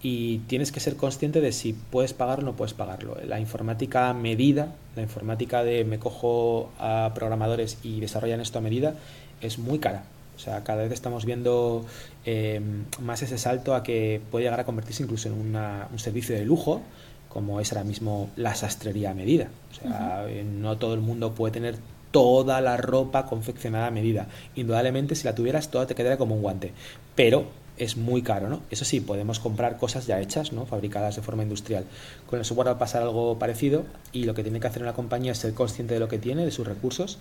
y 0.02 0.40
tienes 0.40 0.72
que 0.72 0.80
ser 0.80 0.96
consciente 0.96 1.42
de 1.42 1.52
si 1.52 1.74
puedes 1.74 2.14
pagarlo 2.14 2.44
o 2.44 2.52
no 2.52 2.58
puedes 2.58 2.74
pagarlo. 2.74 3.18
La 3.26 3.40
informática 3.40 4.14
medida, 4.14 4.74
la 4.96 5.02
informática 5.02 5.64
de 5.64 5.84
me 5.84 6.00
cojo 6.00 6.72
a 6.80 7.12
programadores 7.14 7.78
y 7.84 8.00
desarrollan 8.00 8.40
esto 8.40 8.60
a 8.60 8.62
medida, 8.62 8.96
es 9.42 9.60
muy 9.60 9.80
cara. 9.80 10.04
O 10.36 10.40
sea, 10.40 10.64
cada 10.64 10.84
vez 10.84 10.94
estamos 10.94 11.26
viendo 11.26 11.86
eh, 12.26 12.62
más 13.02 13.22
ese 13.22 13.38
salto 13.38 13.76
a 13.76 13.84
que 13.84 14.22
puede 14.32 14.46
llegar 14.46 14.62
a 14.62 14.66
convertirse 14.66 15.04
incluso 15.04 15.28
en 15.28 15.34
un 15.34 16.00
servicio 16.00 16.34
de 16.34 16.46
lujo, 16.46 16.82
como 17.28 17.60
es 17.60 17.74
ahora 17.74 17.84
mismo 17.84 18.30
la 18.38 18.56
sastrería 18.56 19.12
a 19.12 19.14
medida. 19.14 19.50
O 19.72 19.76
sea, 19.76 20.26
eh, 20.30 20.46
no 20.46 20.78
todo 20.78 20.94
el 20.94 21.02
mundo 21.02 21.34
puede 21.36 21.52
tener 21.52 21.76
toda 22.12 22.62
la 22.62 22.78
ropa 22.78 23.26
confeccionada 23.26 23.88
a 23.88 23.92
medida. 23.92 24.28
Indudablemente, 24.56 25.14
si 25.16 25.26
la 25.26 25.36
tuvieras, 25.36 25.70
toda 25.70 25.88
te 25.88 25.94
quedaría 25.94 26.18
como 26.18 26.36
un 26.36 26.42
guante. 26.42 26.72
Pero 27.16 27.46
es 27.80 27.98
muy 27.98 28.22
caro, 28.22 28.50
¿no? 28.50 28.62
Eso 28.70 28.86
sí, 28.86 29.00
podemos 29.00 29.40
comprar 29.40 29.78
cosas 29.78 30.06
ya 30.06 30.20
hechas, 30.20 30.52
¿no? 30.52 30.66
Fabricadas 30.66 31.16
de 31.16 31.22
forma 31.22 31.44
industrial. 31.44 31.86
Con 32.28 32.40
el 32.40 32.46
software 32.46 32.68
va 32.68 32.72
a 32.74 32.80
pasar 32.80 33.02
algo 33.02 33.40
parecido 33.40 33.86
y 34.12 34.26
lo 34.26 34.34
que 34.34 34.44
tiene 34.44 34.60
que 34.60 34.68
hacer 34.68 34.84
una 34.84 34.94
compañía 34.94 35.32
es 35.32 35.40
ser 35.40 35.54
consciente 35.54 35.94
de 35.94 36.00
lo 36.00 36.08
que 36.08 36.20
tiene, 36.20 36.46
de 36.46 36.52
sus 36.52 36.68
recursos 36.68 37.18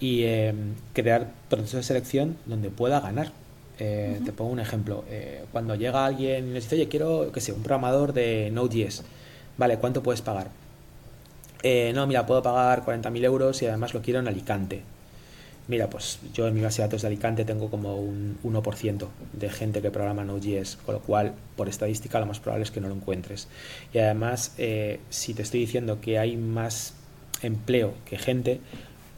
y 0.00 0.22
eh, 0.22 0.54
crear 0.94 1.32
procesos 1.48 1.80
de 1.80 1.82
selección 1.82 2.36
donde 2.46 2.70
pueda 2.70 3.00
ganar. 3.00 3.32
Eh, 3.78 4.20
te 4.24 4.32
pongo 4.32 4.52
un 4.52 4.60
ejemplo. 4.60 5.04
cuando 5.52 5.74
llega 5.74 6.06
alguien 6.06 6.48
y 6.48 6.54
nos 6.54 6.64
dice, 6.64 6.76
oye, 6.76 6.88
quiero, 6.88 7.30
que 7.32 7.40
sea 7.40 7.54
un 7.54 7.62
programador 7.62 8.14
de 8.14 8.50
Node.js 8.50 9.02
Vale, 9.58 9.78
¿cuánto 9.78 10.02
puedes 10.02 10.22
pagar? 10.22 10.50
Eh, 11.62 11.92
no, 11.94 12.06
mira, 12.06 12.26
puedo 12.26 12.42
pagar 12.42 12.84
40.000 12.84 13.24
euros 13.24 13.62
y 13.62 13.66
además 13.66 13.94
lo 13.94 14.02
quiero 14.02 14.20
en 14.20 14.28
Alicante. 14.28 14.82
Mira, 15.68 15.90
pues 15.90 16.20
yo 16.32 16.46
en 16.46 16.54
mi 16.54 16.60
base 16.60 16.80
de 16.80 16.88
datos 16.88 17.02
de 17.02 17.08
Alicante 17.08 17.44
tengo 17.44 17.68
como 17.68 17.96
un 17.96 18.38
1% 18.44 19.08
de 19.32 19.50
gente 19.50 19.82
que 19.82 19.90
programa 19.90 20.24
Node.js, 20.24 20.78
con 20.86 20.94
lo 20.94 21.00
cual, 21.00 21.34
por 21.56 21.68
estadística, 21.68 22.20
lo 22.20 22.26
más 22.26 22.38
probable 22.38 22.64
es 22.64 22.70
que 22.70 22.80
no 22.80 22.88
lo 22.88 22.94
encuentres. 22.94 23.48
Y 23.92 23.98
además, 23.98 24.54
eh, 24.58 25.00
si 25.10 25.34
te 25.34 25.42
estoy 25.42 25.60
diciendo 25.60 26.00
que 26.00 26.20
hay 26.20 26.36
más 26.36 26.94
empleo 27.42 27.94
que 28.04 28.16
gente, 28.16 28.60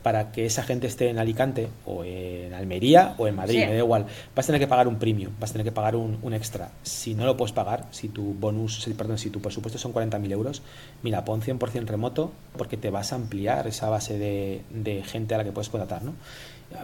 para 0.02 0.30
que 0.32 0.46
esa 0.46 0.62
gente 0.62 0.86
esté 0.86 1.08
en 1.10 1.18
Alicante 1.18 1.68
o 1.84 2.04
en 2.04 2.54
Almería 2.54 3.14
o 3.18 3.26
en 3.26 3.34
Madrid, 3.34 3.60
me 3.66 3.72
da 3.72 3.78
igual, 3.78 4.06
vas 4.34 4.44
a 4.44 4.48
tener 4.48 4.60
que 4.60 4.66
pagar 4.66 4.86
un 4.88 4.98
premium, 4.98 5.32
vas 5.40 5.50
a 5.50 5.52
tener 5.54 5.64
que 5.64 5.72
pagar 5.72 5.96
un, 5.96 6.32
extra. 6.32 6.70
Si 6.82 7.14
no 7.14 7.26
lo 7.26 7.36
puedes 7.36 7.52
pagar, 7.52 7.86
si 7.90 8.08
tu 8.08 8.34
bonus, 8.34 8.88
perdón, 8.96 9.18
si 9.18 9.30
tu 9.30 9.40
presupuesto 9.40 9.78
son 9.78 9.92
40.000 9.92 10.30
euros, 10.32 10.62
mira, 11.02 11.24
pon 11.24 11.42
100% 11.42 11.86
remoto 11.86 12.32
porque 12.56 12.76
te 12.76 12.90
vas 12.90 13.12
a 13.12 13.16
ampliar 13.16 13.66
esa 13.66 13.88
base 13.88 14.18
de, 14.18 15.02
gente 15.04 15.34
a 15.34 15.38
la 15.38 15.44
que 15.44 15.52
puedes 15.52 15.68
contratar, 15.68 16.02
¿no? 16.02 16.14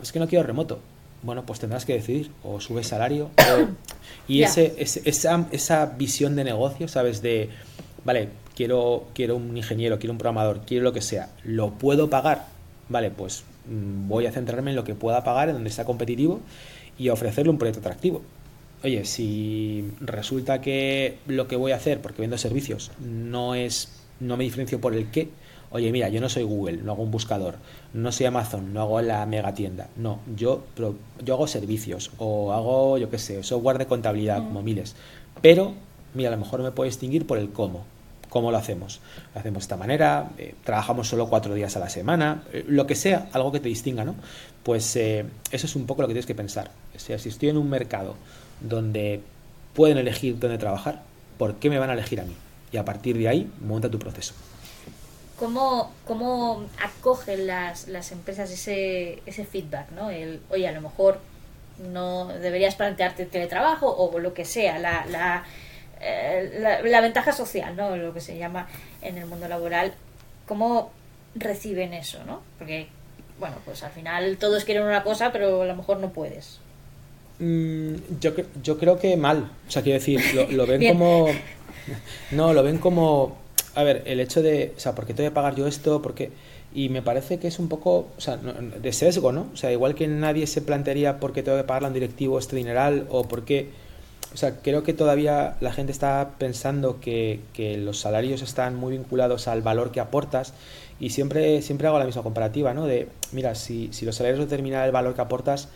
Es 0.03 0.13
que 0.13 0.19
no 0.19 0.29
quiero 0.29 0.45
remoto. 0.45 0.81
Bueno, 1.23 1.47
pues 1.47 1.59
tendrás 1.59 1.87
que 1.87 1.95
decidir, 1.95 2.31
o 2.43 2.61
subes 2.61 2.89
salario, 2.89 3.31
y 4.29 4.43
ese, 4.43 4.75
esa, 4.79 5.47
esa 5.53 5.87
visión 5.87 6.37
de 6.37 6.45
negocio, 6.45 6.87
¿sabes? 6.87 7.23
De, 7.23 7.49
vale, 8.05 8.29
quiero, 8.55 9.07
quiero 9.15 9.37
un 9.37 9.57
ingeniero, 9.57 9.99
quiero 9.99 10.13
un 10.13 10.19
programador, 10.19 10.61
quiero 10.67 10.85
lo 10.85 10.93
que 10.93 11.01
sea, 11.01 11.31
¿lo 11.43 11.73
puedo 11.73 12.11
pagar? 12.11 12.54
Vale, 12.89 13.11
pues 13.11 13.45
mm, 13.69 14.09
voy 14.09 14.27
a 14.27 14.33
centrarme 14.33 14.71
en 14.71 14.77
lo 14.77 14.85
que 14.85 14.95
pueda 14.95 15.25
pagar, 15.25 15.49
en 15.49 15.55
donde 15.55 15.71
sea 15.71 15.85
competitivo 15.85 16.41
y 16.99 17.09
ofrecerle 17.09 17.51
un 17.51 17.59
proyecto 17.59 17.81
atractivo. 17.81 18.23
Oye, 18.83 19.05
si 19.05 19.91
resulta 20.01 20.61
que 20.61 21.19
lo 21.27 21.49
que 21.49 21.57
voy 21.57 21.73
a 21.73 21.77
hacer, 21.77 22.01
porque 22.03 22.21
vendo 22.21 22.37
servicios, 22.37 22.91
no 23.01 23.55
es, 23.55 23.89
no 24.21 24.37
me 24.37 24.45
diferencio 24.45 24.81
por 24.81 24.95
el 24.95 25.11
qué, 25.11 25.31
oye, 25.71 25.91
mira, 25.91 26.11
yo 26.11 26.21
no 26.21 26.29
soy 26.29 26.43
Google, 26.43 26.79
no 26.79 26.93
hago 26.93 27.03
un 27.03 27.11
buscador, 27.11 27.57
no 27.95 28.13
soy 28.13 28.27
Amazon, 28.27 28.75
no 28.75 28.83
hago 28.83 29.01
la 29.01 29.25
mega 29.25 29.55
tienda, 29.55 29.89
no, 29.97 30.21
yo, 30.37 30.65
yo 31.25 31.35
hago 31.35 31.47
servicios 31.47 32.11
o 32.19 32.53
hago, 32.53 32.99
yo 32.99 33.09
qué 33.09 33.19
sé, 33.19 33.43
software 33.43 33.79
de 33.79 33.87
contabilidad, 33.87 34.37
como 34.37 34.63
miles, 34.63 34.95
pero, 35.41 35.73
mira, 36.13 36.29
a 36.29 36.33
lo 36.33 36.39
mejor 36.39 36.63
me 36.63 36.71
puedo 36.71 36.87
distinguir 36.87 37.27
por 37.27 37.39
el 37.39 37.51
cómo. 37.51 37.87
¿Cómo 38.35 38.51
lo 38.51 38.59
hacemos? 38.59 39.01
Lo 39.33 39.39
hacemos 39.39 39.61
de 39.61 39.65
esta 39.65 39.77
manera, 39.77 40.31
eh, 40.39 40.57
trabajamos 40.65 41.07
solo 41.07 41.29
cuatro 41.29 41.55
días 41.55 41.77
a 41.77 41.79
la 41.79 41.89
semana, 41.89 42.43
eh, 42.53 42.65
lo 42.67 42.85
que 42.85 42.97
sea, 42.97 43.29
algo 43.33 43.53
que 43.53 43.61
te 43.61 43.69
distinga, 43.69 44.05
¿no? 44.05 44.17
Pues 44.65 44.97
eh, 44.97 45.25
eso 45.53 45.67
es 45.69 45.77
un 45.77 45.87
poco 45.87 46.03
lo 46.03 46.09
que 46.09 46.15
tienes 46.15 46.27
que 46.27 46.35
pensar. 46.35 46.73
O 46.97 46.99
sea, 46.99 47.17
si 47.21 47.29
estoy 47.29 47.51
en 47.51 47.59
un 47.59 47.71
mercado 47.71 48.17
donde 48.61 49.21
pueden 49.73 49.99
elegir 49.99 50.37
dónde 50.41 50.59
trabajar, 50.59 51.03
¿por 51.39 51.55
qué 51.61 51.71
me 51.71 51.79
van 51.79 51.91
a 51.91 51.93
elegir 51.93 52.21
a 52.21 52.25
mí? 52.25 52.35
Y 52.73 52.77
a 52.77 52.85
partir 52.85 53.17
de 53.17 53.29
ahí, 53.29 53.49
monta 53.61 53.89
tu 53.89 54.01
proceso. 54.01 54.35
¿Cómo, 55.39 55.93
cómo 56.05 56.65
acogen 56.83 57.47
las, 57.47 57.87
las 57.87 58.11
empresas 58.11 58.51
ese, 58.51 59.23
ese 59.27 59.45
feedback? 59.45 59.93
¿no? 59.93 60.11
El, 60.11 60.41
oye, 60.51 60.67
a 60.67 60.73
lo 60.73 60.81
mejor 60.81 61.21
no 61.79 62.27
deberías 62.27 62.75
plantearte 62.75 63.27
teletrabajo 63.27 63.95
o 63.95 64.19
lo 64.19 64.35
que 64.35 64.45
sea, 64.45 64.81
la, 64.81 65.07
la 65.07 65.45
eh, 66.01 66.81
la, 66.85 67.01
ventaja 67.01 67.33
social, 67.33 67.77
¿no? 67.77 67.97
Lo 67.97 68.13
que 68.13 68.21
se 68.21 68.37
llama 68.37 68.69
en 69.03 69.19
el 69.19 69.27
mundo 69.27 69.49
laboral. 69.49 69.95
¿Cómo 70.47 70.91
reciben 71.35 71.95
eso, 71.95 72.23
no? 72.25 72.43
Porque, 72.59 72.89
bueno, 73.39 73.57
pues 73.65 73.83
al 73.83 73.93
final 73.93 74.37
todos 74.39 74.65
quieren 74.65 74.85
una 74.85 75.03
cosa, 75.03 75.33
pero 75.33 75.63
a 75.63 75.67
lo 75.67 75.77
mejor 75.77 75.99
no 75.99 76.13
puedes. 76.13 76.61
Mm, 77.39 77.95
yo, 78.21 78.33
yo 78.63 78.79
creo 78.79 78.99
que 78.99 79.17
mal. 79.17 79.51
O 79.67 79.71
sea, 79.71 79.83
quiero 79.83 79.99
decir, 79.99 80.21
lo, 80.51 80.67
ven 80.67 80.93
como... 80.93 81.29
No, 82.31 82.53
lo 82.53 82.63
ven 82.63 82.79
como... 82.79 83.37
A 83.75 83.83
ver, 83.83 84.03
el 84.07 84.21
hecho 84.21 84.43
de... 84.43 84.73
O 84.77 84.81
sea, 84.81 84.95
¿por 84.95 85.07
qué 85.07 85.15
te 85.15 85.23
voy 85.23 85.31
a 85.31 85.35
pagar 85.35 85.55
yo 85.55 85.67
esto? 85.67 86.03
Porque... 86.03 86.31
Y 86.77 86.89
me 86.89 87.03
parece 87.03 87.39
que 87.39 87.47
es 87.47 87.61
un 87.61 87.69
poco 87.69 88.09
o 88.17 88.21
sea, 88.21 88.37
de 88.37 88.93
sesgo, 88.93 89.31
¿no? 89.31 89.47
O 89.53 89.57
sea, 89.57 89.71
igual 89.71 89.95
que 89.95 90.09
nadie 90.09 90.49
se 90.49 90.61
plantearía 90.61 91.21
por 91.21 91.33
qué 91.33 91.45
tengo 91.45 91.57
que 91.57 91.63
pagarle 91.63 91.87
a 91.87 91.89
un 91.89 91.95
directivo 91.95 92.39
este 92.39 92.57
dineral 92.57 93.07
o 93.11 93.25
por 93.29 93.45
qué... 93.45 93.71
O 94.35 94.37
sea, 94.37 94.57
creo 94.57 94.83
que 94.83 94.93
todavía 94.93 95.57
la 95.61 95.73
gente 95.73 95.93
está 95.93 96.33
pensando 96.39 97.01
que, 97.01 97.41
que 97.53 97.79
los 97.79 98.01
salarios 98.01 98.43
están 98.43 98.75
muy 98.75 98.97
vinculados 98.97 99.49
al 99.49 99.63
valor 99.63 99.93
que 99.93 100.01
aportas 100.01 100.53
y 101.01 101.11
siempre, 101.11 101.63
siempre 101.63 101.87
hago 101.87 101.99
la 101.99 102.05
misma 102.05 102.23
comparativa, 102.23 102.75
¿no? 102.75 102.87
De, 102.87 103.09
mira, 103.33 103.55
si, 103.55 103.93
si 103.93 104.05
los 104.05 104.17
salarios 104.17 104.41
determinan 104.41 104.85
el 104.85 104.93
valor 104.93 105.15
que 105.15 105.21
aportas, 105.21 105.69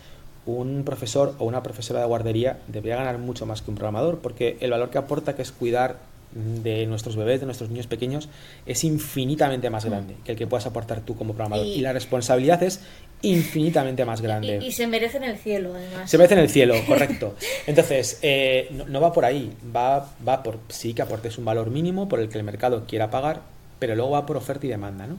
un 0.45 0.83
profesor 0.83 1.35
o 1.39 1.45
una 1.45 1.63
profesora 1.63 1.99
de 2.01 2.05
guardería 2.07 2.59
debería 2.67 2.97
ganar 2.97 3.17
mucho 3.17 3.45
más 3.45 3.61
que 3.61 3.71
un 3.71 3.75
programador, 3.75 4.19
porque 4.19 4.57
el 4.59 4.71
valor 4.71 4.89
que 4.89 4.97
aporta, 4.97 5.35
que 5.35 5.41
es 5.41 5.51
cuidar 5.51 5.97
de 6.31 6.85
nuestros 6.85 7.15
bebés, 7.15 7.39
de 7.39 7.45
nuestros 7.45 7.69
niños 7.69 7.87
pequeños, 7.87 8.29
es 8.65 8.83
infinitamente 8.83 9.69
más 9.69 9.85
grande 9.85 10.15
que 10.23 10.33
el 10.33 10.37
que 10.37 10.47
puedas 10.47 10.65
aportar 10.65 11.01
tú 11.01 11.15
como 11.15 11.33
programador. 11.33 11.65
Y, 11.65 11.81
la 11.81 11.93
responsabilidad 11.93 12.61
es 12.61 12.81
infinitamente 13.21 14.05
más 14.05 14.21
grande. 14.21 14.59
Y, 14.61 14.71
se 14.71 14.87
merece 14.87 15.17
en 15.17 15.23
el 15.23 15.37
cielo, 15.37 15.73
además. 15.75 16.09
Se 16.09 16.17
merece 16.17 16.35
en 16.35 16.39
el 16.41 16.49
cielo, 16.49 16.75
correcto. 16.87 17.35
Entonces, 17.67 18.19
eh, 18.21 18.69
no, 18.87 19.01
va 19.01 19.11
por 19.11 19.25
ahí, 19.25 19.53
va, 19.75 20.09
va 20.27 20.43
por 20.43 20.59
sí 20.69 20.93
que 20.93 21.01
aportes 21.01 21.37
un 21.37 21.45
valor 21.45 21.69
mínimo 21.69 22.07
por 22.07 22.19
el 22.19 22.29
que 22.29 22.37
el 22.37 22.43
mercado 22.43 22.85
quiera 22.87 23.09
pagar, 23.09 23.41
pero 23.79 23.95
luego 23.95 24.11
va 24.11 24.25
por 24.25 24.37
oferta 24.37 24.65
y 24.65 24.69
demanda, 24.69 25.07
¿no? 25.07 25.17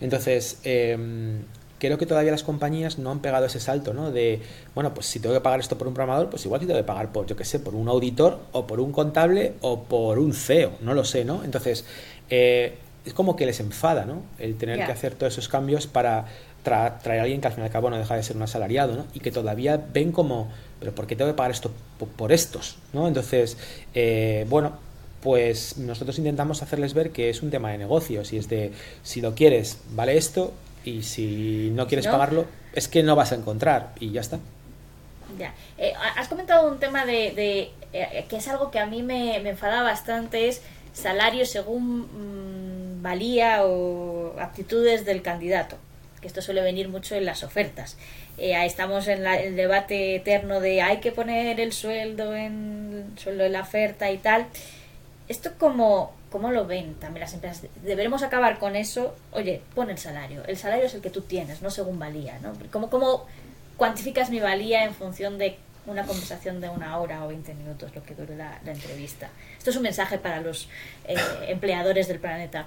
Entonces, 0.00 0.58
eh, 0.64 0.96
creo 1.82 1.98
que 1.98 2.06
todavía 2.06 2.30
las 2.30 2.44
compañías 2.44 3.00
no 3.00 3.10
han 3.10 3.18
pegado 3.18 3.46
ese 3.46 3.58
salto, 3.58 3.92
¿no? 3.92 4.12
De, 4.12 4.40
bueno, 4.72 4.94
pues 4.94 5.06
si 5.06 5.18
tengo 5.18 5.34
que 5.34 5.40
pagar 5.40 5.58
esto 5.58 5.76
por 5.76 5.88
un 5.88 5.94
programador, 5.94 6.30
pues 6.30 6.44
igual 6.44 6.60
que 6.60 6.66
tengo 6.68 6.78
que 6.78 6.86
pagar 6.86 7.10
por, 7.10 7.26
yo 7.26 7.34
qué 7.34 7.44
sé, 7.44 7.58
por 7.58 7.74
un 7.74 7.88
auditor 7.88 8.38
o 8.52 8.68
por 8.68 8.78
un 8.78 8.92
contable 8.92 9.54
o 9.62 9.82
por 9.82 10.20
un 10.20 10.32
CEO, 10.32 10.74
no 10.80 10.94
lo 10.94 11.04
sé, 11.04 11.24
¿no? 11.24 11.42
Entonces, 11.42 11.84
eh, 12.30 12.74
es 13.04 13.12
como 13.14 13.34
que 13.34 13.46
les 13.46 13.58
enfada, 13.58 14.04
¿no? 14.04 14.22
El 14.38 14.56
tener 14.56 14.86
que 14.86 14.92
hacer 14.92 15.16
todos 15.16 15.32
esos 15.32 15.48
cambios 15.48 15.88
para 15.88 16.26
traer 16.62 17.20
a 17.20 17.22
alguien 17.22 17.40
que 17.40 17.48
al 17.48 17.52
fin 17.52 17.62
y 17.62 17.66
al 17.66 17.72
cabo 17.72 17.90
no 17.90 17.98
deja 17.98 18.14
de 18.14 18.22
ser 18.22 18.36
un 18.36 18.42
asalariado, 18.42 18.94
¿no? 18.94 19.06
Y 19.14 19.20
que 19.20 19.30
todavía 19.30 19.80
ven 19.92 20.12
como, 20.12 20.48
pero 20.78 20.94
¿por 20.94 21.06
qué 21.06 21.16
tengo 21.16 21.30
que 21.30 21.36
pagar 21.36 21.50
esto 21.50 21.72
por, 22.16 22.32
estos, 22.32 22.76
¿no? 22.92 23.08
Entonces, 23.08 23.56
eh, 23.94 24.46
bueno, 24.48 24.72
pues 25.22 25.78
nosotros 25.78 26.18
intentamos 26.18 26.62
hacerles 26.62 26.94
ver 26.94 27.10
que 27.10 27.30
es 27.30 27.42
un 27.42 27.50
tema 27.50 27.70
de 27.70 27.78
negocios 27.78 28.32
y 28.32 28.38
es 28.38 28.48
de, 28.48 28.72
si 29.02 29.20
lo 29.20 29.34
quieres, 29.34 29.78
vale 29.90 30.16
esto, 30.16 30.52
y 30.84 31.02
si 31.02 31.70
no 31.72 31.86
quieres 31.86 32.06
pagarlo, 32.06 32.46
es 32.72 32.88
que 32.88 33.02
no 33.02 33.14
vas 33.14 33.32
a 33.32 33.36
encontrar 33.36 33.92
y 34.00 34.10
ya 34.10 34.20
está. 34.20 34.38
Ya. 35.38 35.54
Eh, 35.78 35.92
has 36.16 36.28
comentado 36.28 36.70
un 36.70 36.78
tema 36.78 37.06
de, 37.06 37.70
eh, 37.92 38.24
que 38.28 38.36
es 38.36 38.48
algo 38.48 38.70
que 38.70 38.78
a 38.78 38.86
mí 38.86 39.02
me, 39.02 39.38
me 39.40 39.50
enfada 39.50 39.82
bastante, 39.82 40.48
es 40.48 40.60
salario 40.92 41.46
según 41.46 42.98
mm, 42.98 43.02
valía 43.02 43.64
o 43.64 44.38
aptitudes 44.40 45.04
del 45.04 45.22
candidato, 45.22 45.76
que 46.22 46.28
esto 46.28 46.40
suele 46.40 46.62
venir 46.62 46.88
mucho 46.88 47.14
en 47.14 47.26
las 47.26 47.42
ofertas. 47.42 47.98
Eh, 48.38 48.54
estamos 48.64 49.06
en 49.08 49.26
el 49.26 49.56
debate 49.56 50.16
eterno 50.16 50.60
de 50.60 50.80
hay 50.80 51.00
que 51.00 51.12
poner 51.12 51.60
el 51.60 51.72
sueldo 51.72 52.34
en, 52.34 53.12
sueldo 53.16 53.44
en 53.44 53.52
la 53.52 53.60
oferta 53.60 54.10
y 54.10 54.16
tal. 54.16 54.46
Esto 55.28 55.50
como 55.58 56.14
¿Cómo 56.32 56.50
lo 56.50 56.66
ven 56.66 56.94
también 56.94 57.20
las 57.20 57.34
empresas? 57.34 57.66
Deberemos 57.82 58.22
acabar 58.22 58.58
con 58.58 58.74
eso. 58.74 59.14
Oye, 59.32 59.60
pon 59.74 59.90
el 59.90 59.98
salario. 59.98 60.42
El 60.46 60.56
salario 60.56 60.86
es 60.86 60.94
el 60.94 61.02
que 61.02 61.10
tú 61.10 61.20
tienes, 61.20 61.60
no 61.60 61.68
según 61.68 61.98
valía. 61.98 62.38
¿no? 62.40 62.54
¿Cómo, 62.70 62.88
cómo 62.88 63.26
cuantificas 63.76 64.30
mi 64.30 64.40
valía 64.40 64.84
en 64.84 64.94
función 64.94 65.36
de 65.36 65.58
una 65.84 66.04
conversación 66.04 66.62
de 66.62 66.70
una 66.70 66.98
hora 66.98 67.22
o 67.26 67.28
20 67.28 67.52
minutos, 67.52 67.94
lo 67.94 68.02
que 68.02 68.14
dure 68.14 68.34
la, 68.34 68.58
entrevista? 68.64 69.28
Esto 69.58 69.68
es 69.68 69.76
un 69.76 69.82
mensaje 69.82 70.16
para 70.16 70.40
los 70.40 70.70
eh, 71.06 71.16
empleadores 71.48 72.08
del 72.08 72.18
planeta. 72.18 72.66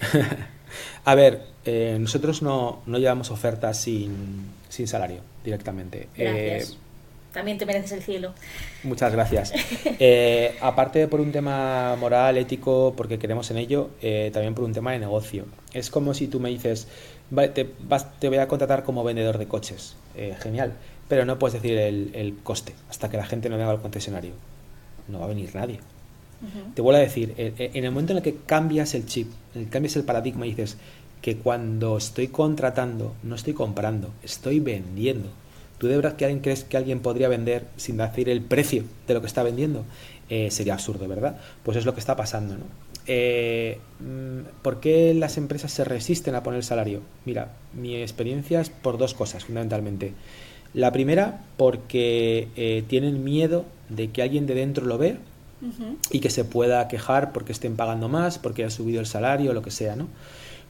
A 1.04 1.14
ver, 1.14 1.42
eh, 1.64 1.96
nosotros 2.00 2.42
no, 2.42 2.82
no, 2.86 2.98
llevamos 2.98 3.30
ofertas 3.30 3.80
sin, 3.80 4.46
sin 4.68 4.86
salario 4.86 5.20
directamente. 5.44 6.08
Gracias. 6.16 6.70
Eh, 6.72 6.76
también 7.32 7.58
te 7.58 7.66
mereces 7.66 7.92
el 7.92 8.02
cielo. 8.02 8.32
Muchas 8.82 9.12
gracias. 9.12 9.52
Eh, 10.02 10.56
aparte 10.62 11.06
por 11.08 11.20
un 11.20 11.30
tema 11.30 11.94
moral, 11.96 12.38
ético, 12.38 12.94
porque 12.96 13.18
queremos 13.18 13.50
en 13.50 13.58
ello, 13.58 13.90
eh, 14.00 14.30
también 14.32 14.54
por 14.54 14.64
un 14.64 14.72
tema 14.72 14.92
de 14.92 14.98
negocio. 14.98 15.44
Es 15.74 15.90
como 15.90 16.14
si 16.14 16.26
tú 16.26 16.40
me 16.40 16.48
dices, 16.48 16.88
te, 17.54 17.68
te 18.18 18.28
voy 18.28 18.38
a 18.38 18.48
contratar 18.48 18.82
como 18.82 19.04
vendedor 19.04 19.36
de 19.36 19.46
coches. 19.46 19.94
Genial. 20.40 20.72
Pero 21.10 21.24
no 21.24 21.38
puedes 21.38 21.60
decir 21.60 21.76
el, 21.76 22.38
coste 22.42 22.72
hasta 22.88 23.10
que 23.10 23.16
la 23.16 23.26
gente 23.26 23.50
no 23.50 23.58
venga 23.58 23.72
al 23.72 23.82
concesionario. 23.82 24.32
No 25.08 25.18
va 25.18 25.26
a 25.26 25.28
venir 25.28 25.54
nadie. 25.54 25.80
Te 26.74 26.82
vuelvo 26.82 26.98
a 26.98 27.02
decir, 27.02 27.34
en 27.36 27.84
el 27.84 27.90
momento 27.90 28.12
en 28.12 28.18
el 28.18 28.22
que 28.22 28.36
cambias 28.46 28.94
el 28.94 29.06
chip, 29.06 29.30
en 29.54 29.60
el 29.60 29.66
que 29.66 29.72
cambias 29.72 29.96
el 29.96 30.04
paradigma 30.04 30.46
y 30.46 30.50
dices 30.50 30.78
que 31.20 31.36
cuando 31.36 31.98
estoy 31.98 32.28
contratando, 32.28 33.14
no 33.22 33.34
estoy 33.34 33.52
comprando, 33.52 34.10
estoy 34.22 34.58
vendiendo 34.60 35.28
¿Tú 35.80 35.86
de 35.86 35.96
verdad 35.96 36.14
que 36.14 36.26
alguien 36.26 36.42
crees 36.42 36.62
que 36.62 36.76
alguien 36.76 37.00
podría 37.00 37.28
vender 37.28 37.64
sin 37.78 37.96
decir 37.96 38.28
el 38.28 38.42
precio 38.42 38.84
de 39.08 39.14
lo 39.14 39.22
que 39.22 39.26
está 39.26 39.42
vendiendo? 39.42 39.86
Eh, 40.28 40.50
sería 40.50 40.74
absurdo, 40.74 41.08
¿verdad? 41.08 41.38
Pues 41.62 41.78
es 41.78 41.86
lo 41.86 41.94
que 41.94 42.00
está 42.00 42.16
pasando, 42.16 42.58
¿no? 42.58 42.64
Eh, 43.06 43.78
mm, 43.98 44.60
¿Por 44.60 44.80
qué 44.80 45.14
las 45.14 45.38
empresas 45.38 45.72
se 45.72 45.84
resisten 45.84 46.34
a 46.34 46.42
poner 46.42 46.64
salario? 46.64 47.00
Mira, 47.24 47.52
mi 47.72 47.96
experiencia 47.96 48.60
es 48.60 48.68
por 48.68 48.98
dos 48.98 49.14
cosas, 49.14 49.46
fundamentalmente. 49.46 50.12
La 50.74 50.92
primera, 50.92 51.44
porque 51.56 52.48
eh, 52.56 52.84
tienen 52.86 53.24
miedo 53.24 53.64
de 53.88 54.10
que 54.10 54.20
alguien 54.20 54.46
de 54.46 54.56
dentro 54.56 54.84
lo 54.84 54.98
vea 54.98 55.16
y 56.10 56.20
que 56.20 56.30
se 56.30 56.44
pueda 56.44 56.88
quejar 56.88 57.32
porque 57.32 57.52
estén 57.52 57.76
pagando 57.76 58.08
más, 58.08 58.38
porque 58.38 58.64
ha 58.64 58.70
subido 58.70 59.00
el 59.00 59.06
salario, 59.06 59.52
lo 59.52 59.62
que 59.62 59.70
sea, 59.70 59.96
¿no? 59.96 60.08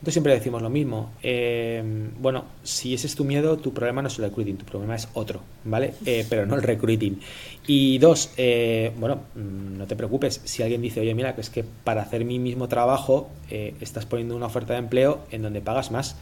Entonces 0.01 0.15
siempre 0.15 0.33
decimos 0.33 0.63
lo 0.63 0.71
mismo. 0.71 1.11
Eh, 1.23 1.83
bueno, 2.19 2.47
si 2.63 2.95
ese 2.95 3.07
es 3.07 3.15
tu 3.15 3.23
miedo, 3.23 3.59
tu 3.59 3.75
problema 3.75 4.01
no 4.01 4.09
es 4.09 4.19
el 4.19 4.25
recruiting, 4.25 4.57
tu 4.57 4.65
problema 4.65 4.97
es 4.97 5.07
otro, 5.13 5.43
¿vale? 5.63 5.93
Eh, 6.07 6.25
pero 6.27 6.47
no 6.47 6.55
el 6.55 6.63
recruiting. 6.63 7.21
Y 7.67 7.99
dos, 7.99 8.31
eh, 8.39 8.93
bueno, 8.99 9.17
mm, 9.35 9.77
no 9.77 9.87
te 9.87 9.97
preocupes. 9.97 10.41
Si 10.45 10.63
alguien 10.63 10.81
dice, 10.81 11.01
oye, 11.01 11.15
mira, 11.15 11.35
que 11.35 11.43
es 11.43 11.51
que 11.51 11.65
para 11.85 12.01
hacer 12.01 12.25
mi 12.25 12.39
mismo 12.39 12.67
trabajo 12.67 13.29
estás 13.51 14.07
poniendo 14.07 14.35
una 14.35 14.47
oferta 14.47 14.73
de 14.73 14.79
empleo 14.79 15.21
en 15.33 15.43
donde 15.43 15.61
pagas 15.61 15.91
más, 15.91 16.17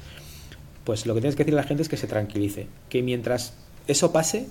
pues 0.83 1.07
lo 1.07 1.15
que 1.15 1.21
tienes 1.21 1.37
que 1.37 1.45
decir 1.45 1.55
a 1.55 1.63
la 1.63 1.69
gente 1.69 1.85
es 1.85 1.89
que 1.89 1.97
se 1.97 2.09
tranquilice. 2.09 2.67
Que 2.89 3.01
mientras 3.03 3.55
eso 3.87 4.11
pase, 4.11 4.49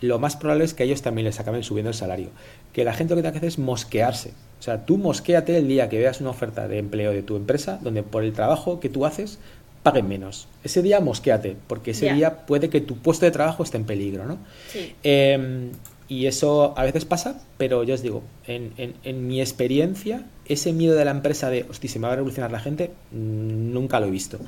lo 0.00 0.18
más 0.18 0.36
probable 0.36 0.64
es 0.64 0.74
que 0.74 0.84
ellos 0.84 1.02
también 1.02 1.26
les 1.26 1.40
acaben 1.40 1.62
subiendo 1.62 1.90
el 1.90 1.94
salario. 1.94 2.30
Que 2.72 2.84
la 2.84 2.92
gente 2.92 3.14
lo 3.14 3.16
que 3.16 3.22
tiene 3.22 3.32
que 3.32 3.38
hacer 3.38 3.48
es 3.48 3.58
mosquearse. 3.58 4.30
O 4.58 4.62
sea, 4.62 4.84
tú 4.84 4.98
mosquéate 4.98 5.56
el 5.56 5.68
día 5.68 5.88
que 5.88 5.98
veas 5.98 6.20
una 6.20 6.30
oferta 6.30 6.68
de 6.68 6.78
empleo 6.78 7.12
de 7.12 7.22
tu 7.22 7.36
empresa 7.36 7.78
donde 7.82 8.02
por 8.02 8.24
el 8.24 8.32
trabajo 8.32 8.80
que 8.80 8.88
tú 8.88 9.06
haces 9.06 9.38
paguen 9.82 10.08
menos. 10.08 10.48
Ese 10.64 10.82
día 10.82 11.00
mosquéate, 11.00 11.56
porque 11.66 11.92
ese 11.92 12.12
día 12.12 12.46
puede 12.46 12.68
que 12.68 12.80
tu 12.80 12.98
puesto 12.98 13.24
de 13.24 13.30
trabajo 13.30 13.62
esté 13.62 13.78
en 13.78 13.84
peligro, 13.84 14.26
¿no? 14.26 14.38
Sí. 14.70 14.94
Em, 15.02 15.70
y 16.08 16.26
eso 16.26 16.74
a 16.76 16.84
veces 16.84 17.04
pasa, 17.04 17.40
pero 17.56 17.84
yo 17.84 17.94
os 17.94 18.02
digo, 18.02 18.22
en, 18.46 18.72
en, 18.76 19.26
mi 19.26 19.40
experiencia, 19.40 20.26
ese 20.44 20.72
miedo 20.72 20.96
de 20.96 21.04
la 21.04 21.12
empresa 21.12 21.48
de, 21.48 21.64
hostia, 21.70 21.88
se 21.88 21.98
me 21.98 22.08
va 22.08 22.12
a 22.12 22.16
revolucionar 22.16 22.50
la 22.50 22.60
gente, 22.60 22.90
mm, 23.12 23.72
nunca 23.72 24.00
lo 24.00 24.06
he 24.06 24.10
visto. 24.10 24.38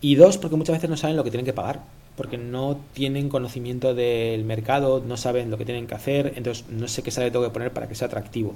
Y 0.00 0.14
dos, 0.14 0.38
porque 0.38 0.56
muchas 0.56 0.76
veces 0.76 0.90
no 0.90 0.96
saben 0.96 1.16
lo 1.16 1.24
que 1.24 1.30
tienen 1.30 1.46
que 1.46 1.52
pagar 1.52 1.80
porque 2.16 2.38
no 2.38 2.80
tienen 2.92 3.28
conocimiento 3.28 3.94
del 3.94 4.44
mercado, 4.44 5.02
no 5.06 5.16
saben 5.16 5.50
lo 5.50 5.58
que 5.58 5.64
tienen 5.64 5.86
que 5.86 5.94
hacer, 5.94 6.34
entonces 6.36 6.66
no 6.68 6.86
sé 6.88 7.02
qué 7.02 7.10
sale 7.10 7.30
tengo 7.30 7.44
que 7.44 7.52
poner 7.52 7.72
para 7.72 7.88
que 7.88 7.94
sea 7.94 8.08
atractivo. 8.08 8.54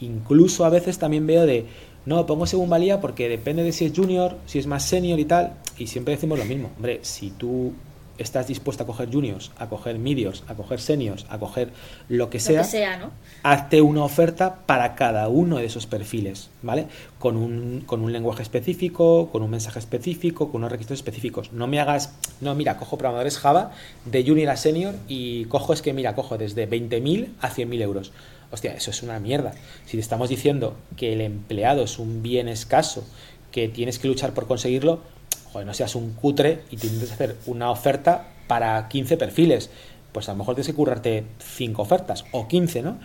Incluso 0.00 0.64
a 0.64 0.70
veces 0.70 0.98
también 0.98 1.26
veo 1.26 1.46
de, 1.46 1.66
no, 2.06 2.26
pongo 2.26 2.46
según 2.46 2.70
valía 2.70 3.00
porque 3.00 3.28
depende 3.28 3.62
de 3.62 3.72
si 3.72 3.86
es 3.86 3.92
junior, 3.94 4.36
si 4.46 4.58
es 4.58 4.66
más 4.66 4.84
senior 4.84 5.18
y 5.18 5.24
tal, 5.24 5.54
y 5.78 5.86
siempre 5.86 6.14
decimos 6.14 6.38
lo 6.38 6.44
mismo, 6.44 6.70
hombre, 6.76 7.00
si 7.02 7.30
tú 7.30 7.72
estás 8.18 8.46
dispuesto 8.46 8.84
a 8.84 8.86
coger 8.86 9.10
juniors, 9.12 9.52
a 9.58 9.68
coger 9.68 9.98
medios, 9.98 10.44
a 10.48 10.54
coger 10.54 10.80
seniors, 10.80 11.26
a 11.28 11.38
coger 11.38 11.70
lo 12.08 12.30
que 12.30 12.40
sea, 12.40 12.64
hazte 13.42 13.82
una 13.82 14.04
oferta 14.04 14.60
para 14.66 14.94
cada 14.94 15.28
uno 15.28 15.58
de 15.58 15.66
esos 15.66 15.86
perfiles, 15.86 16.50
¿vale? 16.62 16.86
Con 17.18 17.36
un, 17.36 17.82
con 17.86 18.02
un 18.02 18.12
lenguaje 18.12 18.42
específico, 18.42 19.30
con 19.30 19.42
un 19.42 19.50
mensaje 19.50 19.78
específico, 19.78 20.50
con 20.50 20.60
unos 20.60 20.72
requisitos 20.72 20.98
específicos. 20.98 21.52
No 21.52 21.66
me 21.66 21.80
hagas, 21.80 22.14
no, 22.40 22.54
mira, 22.54 22.76
cojo 22.76 22.98
programadores 22.98 23.38
Java 23.38 23.72
de 24.04 24.24
junior 24.24 24.50
a 24.50 24.56
senior 24.56 24.94
y 25.08 25.46
cojo, 25.46 25.72
es 25.72 25.82
que, 25.82 25.92
mira, 25.92 26.14
cojo 26.14 26.38
desde 26.38 26.68
20.000 26.68 27.28
a 27.40 27.50
100.000 27.50 27.82
euros. 27.82 28.12
Hostia, 28.50 28.74
eso 28.74 28.90
es 28.90 29.02
una 29.02 29.18
mierda. 29.18 29.54
Si 29.86 29.96
te 29.96 30.00
estamos 30.00 30.28
diciendo 30.28 30.76
que 30.96 31.14
el 31.14 31.22
empleado 31.22 31.82
es 31.84 31.98
un 31.98 32.22
bien 32.22 32.48
escaso, 32.48 33.04
que 33.50 33.68
tienes 33.68 33.98
que 33.98 34.08
luchar 34.08 34.34
por 34.34 34.46
conseguirlo, 34.46 35.00
joder, 35.52 35.66
no 35.66 35.74
seas 35.74 35.94
un 35.94 36.14
cutre 36.14 36.62
y 36.70 36.76
tienes 36.76 37.00
que 37.00 37.12
hacer 37.12 37.36
una 37.46 37.70
oferta 37.70 38.28
para 38.46 38.88
15 38.88 39.16
perfiles. 39.16 39.70
Pues 40.12 40.28
a 40.28 40.32
lo 40.32 40.38
mejor 40.38 40.54
tienes 40.54 40.66
que 40.68 40.74
currarte 40.74 41.24
5 41.38 41.82
ofertas 41.82 42.24
o 42.32 42.48
15, 42.48 42.82
¿no? 42.82 42.98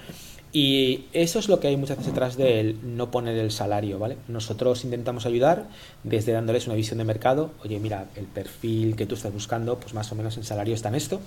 Y 0.54 1.06
eso 1.12 1.40
es 1.40 1.50
lo 1.50 1.60
que 1.60 1.68
hay 1.68 1.76
muchas 1.76 1.98
veces 1.98 2.14
detrás 2.14 2.38
de 2.38 2.76
no 2.82 3.12
poner 3.12 3.38
el 3.38 3.52
salario, 3.52 4.00
¿vale? 4.00 4.18
Nosotros 4.30 4.86
intentamos 4.86 5.26
ayudar 5.26 5.68
desde 6.04 6.32
dándoles 6.32 6.68
una 6.68 6.76
visión 6.76 6.98
de 7.00 7.04
mercado. 7.04 7.52
Oye, 7.64 7.80
mira, 7.80 8.08
el 8.16 8.26
perfil 8.26 8.96
que 8.96 9.06
tú 9.06 9.16
estás 9.16 9.34
buscando, 9.34 9.78
pues 9.78 9.94
más 9.94 10.10
o 10.12 10.16
menos 10.16 10.38
en 10.38 10.46
salario 10.46 10.74
está 10.74 10.88
en 10.88 10.96
esto. 10.96 11.20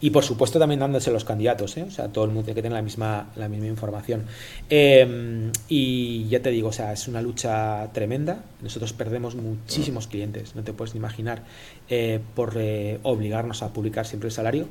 Y 0.00 0.10
por 0.10 0.24
supuesto 0.24 0.58
también 0.58 0.80
dándose 0.80 1.10
los 1.10 1.24
candidatos, 1.24 1.76
¿eh? 1.76 1.84
O 1.86 1.90
sea, 1.90 2.08
todo 2.08 2.24
el 2.24 2.30
mundo 2.30 2.44
tiene 2.44 2.54
que 2.54 2.62
tener 2.62 2.76
la 2.76 2.82
misma, 2.82 3.30
la 3.36 3.48
misma 3.48 3.66
información. 3.66 4.24
Em, 4.70 5.52
y 5.68 6.28
ya 6.28 6.40
te 6.40 6.50
digo, 6.50 6.68
o 6.68 6.72
sea, 6.72 6.92
es 6.92 7.06
una 7.08 7.20
lucha 7.20 7.90
tremenda. 7.92 8.42
Nosotros 8.62 8.94
perdemos 8.94 9.34
muchísimos 9.34 10.06
clientes, 10.06 10.56
no 10.56 10.62
te 10.64 10.72
puedes 10.72 10.94
ni 10.94 10.98
imaginar, 10.98 11.42
eh, 11.90 12.20
por 12.34 12.54
eh, 12.56 13.00
obligarnos 13.02 13.62
a 13.62 13.72
publicar 13.72 14.06
siempre 14.06 14.28
el 14.28 14.32
salario 14.32 14.66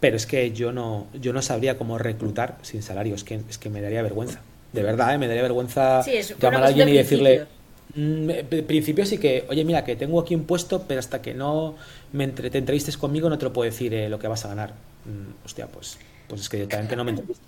pero 0.00 0.16
es 0.16 0.26
que 0.26 0.52
yo 0.52 0.72
no, 0.72 1.06
yo 1.14 1.32
no 1.32 1.42
sabría 1.42 1.76
cómo 1.76 1.98
reclutar 1.98 2.58
sin 2.62 2.82
salario, 2.82 3.14
es 3.14 3.24
que, 3.24 3.40
es 3.48 3.58
que 3.58 3.70
me 3.70 3.80
daría 3.80 4.02
vergüenza. 4.02 4.40
De 4.72 4.82
verdad, 4.82 5.14
¿eh? 5.14 5.18
me 5.18 5.26
daría 5.26 5.42
vergüenza 5.42 6.02
llamar 6.40 6.64
a 6.64 6.66
alguien 6.66 6.88
y 6.88 6.92
decirle... 6.92 7.46
Mm, 7.94 8.30
principio 8.66 9.06
sí 9.06 9.16
que, 9.16 9.46
oye, 9.48 9.64
mira, 9.64 9.82
que 9.82 9.96
tengo 9.96 10.20
aquí 10.20 10.34
un 10.34 10.44
puesto, 10.44 10.84
pero 10.86 11.00
hasta 11.00 11.22
que 11.22 11.32
no 11.32 11.74
me 12.12 12.24
entre, 12.24 12.50
te 12.50 12.58
entrevistes 12.58 12.98
conmigo 12.98 13.30
no 13.30 13.38
te 13.38 13.46
lo 13.46 13.52
puedo 13.52 13.68
decir 13.68 13.94
eh, 13.94 14.10
lo 14.10 14.18
que 14.18 14.28
vas 14.28 14.44
a 14.44 14.48
ganar. 14.48 14.74
Mm, 15.06 15.44
hostia, 15.46 15.66
pues, 15.66 15.98
pues 16.28 16.42
es 16.42 16.48
que 16.50 16.58
directamente 16.58 16.96
no 16.96 17.04
me 17.04 17.12
entrevistas. 17.12 17.46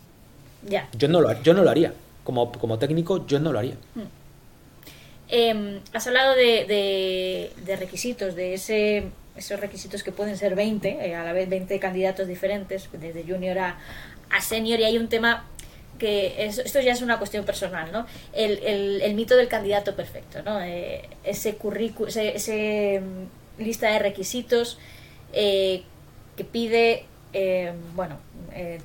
Ya. 0.66 0.88
Yo 0.96 1.08
no 1.08 1.20
lo, 1.20 1.42
yo 1.42 1.52
no 1.52 1.62
lo 1.62 1.70
haría. 1.70 1.92
Como, 2.24 2.52
como 2.52 2.78
técnico, 2.78 3.26
yo 3.26 3.38
no 3.38 3.52
lo 3.52 3.58
haría. 3.58 3.74
Mm. 3.94 4.20
Em, 5.32 5.80
has 5.92 6.06
hablado 6.06 6.34
de, 6.34 7.52
de, 7.64 7.76
requisitos, 7.76 8.34
de 8.34 8.54
ese 8.54 9.04
esos 9.40 9.58
requisitos 9.58 10.02
que 10.02 10.12
pueden 10.12 10.36
ser 10.36 10.54
20, 10.54 10.88
eh, 10.88 11.14
a 11.14 11.24
la 11.24 11.32
vez 11.32 11.48
20 11.48 11.78
candidatos 11.78 12.28
diferentes, 12.28 12.88
desde 12.92 13.24
junior 13.24 13.58
a, 13.58 13.78
a 14.30 14.40
senior, 14.40 14.78
y 14.80 14.84
hay 14.84 14.98
un 14.98 15.08
tema 15.08 15.46
que 15.98 16.46
esto 16.46 16.80
ya 16.80 16.92
es 16.92 17.02
una 17.02 17.18
cuestión 17.18 17.44
personal, 17.44 17.92
¿no? 17.92 18.06
El, 18.32 19.02
el, 19.02 19.14
mito 19.14 19.36
del 19.36 19.48
candidato 19.48 19.94
perfecto, 19.94 20.42
¿no? 20.42 20.62
Eh, 20.62 21.06
ese 21.24 21.56
currículum, 21.56 22.08
ese, 22.08 23.00
mm, 23.00 23.62
lista 23.62 23.90
de 23.90 23.98
requisitos 23.98 24.78
eh, 25.34 25.82
que 26.36 26.44
pide, 26.44 27.04
bueno, 27.94 28.18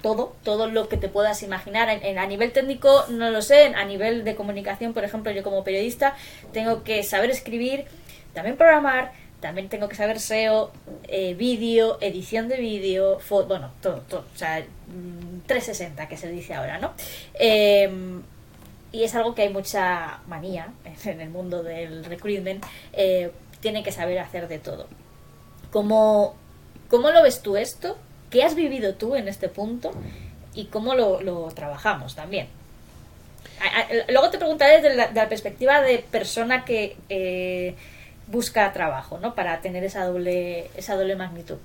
todo, 0.01 0.35
todo 0.43 0.67
lo 0.67 0.89
que 0.89 0.97
te 0.97 1.07
puedas 1.07 1.41
imaginar. 1.41 1.87
En, 1.89 2.17
a 2.17 2.25
nivel 2.25 2.51
técnico 2.51 3.05
no 3.09 3.29
lo 3.29 3.41
sé, 3.41 3.67
a 3.67 3.85
nivel 3.85 4.25
de 4.25 4.35
comunicación, 4.35 4.93
por 4.93 5.05
ejemplo, 5.05 5.31
yo 5.31 5.41
como 5.41 5.63
periodista 5.63 6.15
tengo 6.51 6.83
que 6.83 7.01
saber 7.03 7.29
escribir, 7.29 7.85
también 8.33 8.57
programar, 8.57 9.13
también 9.45 9.69
tengo 9.69 9.87
que 9.87 9.95
saber 9.95 10.19
SEO, 10.19 10.71
eh, 11.07 11.35
vídeo, 11.35 11.99
edición 12.01 12.47
de 12.47 12.57
vídeo, 12.57 13.19
bueno, 13.47 13.69
todo, 13.79 14.01
todo, 14.09 14.21
o 14.21 14.37
sea, 14.37 14.65
360 15.45 16.03
mm, 16.03 16.07
que 16.07 16.17
se 16.17 16.31
dice 16.31 16.55
ahora, 16.55 16.79
¿no? 16.79 16.93
Em, 17.35 18.23
y 18.91 19.03
es 19.03 19.13
algo 19.13 19.35
que 19.35 19.43
hay 19.43 19.49
mucha 19.49 20.21
manía 20.25 20.73
en 21.05 21.21
el 21.21 21.29
mundo 21.29 21.61
del 21.61 22.05
recruitment, 22.05 22.65
eh, 22.93 23.29
tiene 23.59 23.83
que 23.83 23.91
saber 23.91 24.17
hacer 24.17 24.47
de 24.47 24.57
todo. 24.57 24.87
¿Cómo, 25.71 26.33
¿Cómo 26.89 27.11
lo 27.11 27.21
ves 27.21 27.43
tú 27.43 27.55
esto? 27.55 27.99
¿Qué 28.31 28.41
has 28.41 28.55
vivido 28.55 28.95
tú 28.95 29.15
en 29.15 29.27
este 29.27 29.47
punto? 29.47 29.91
¿Y 30.55 30.65
cómo 30.65 30.95
lo, 30.95 31.21
lo 31.21 31.49
trabajamos 31.49 32.15
también? 32.15 32.47
Luego 34.09 34.31
te 34.31 34.39
preguntaré 34.39 34.81
desde 34.81 34.95
la, 34.95 35.11
la 35.11 35.29
perspectiva 35.29 35.81
de 35.81 35.99
persona 35.99 36.65
que... 36.65 37.75
Busca 38.27 38.71
trabajo, 38.73 39.19
¿no? 39.19 39.35
Para 39.35 39.61
tener 39.61 39.83
esa 39.83 40.05
doble, 40.05 40.69
esa 40.75 40.95
doble 40.95 41.15
magnitud. 41.15 41.57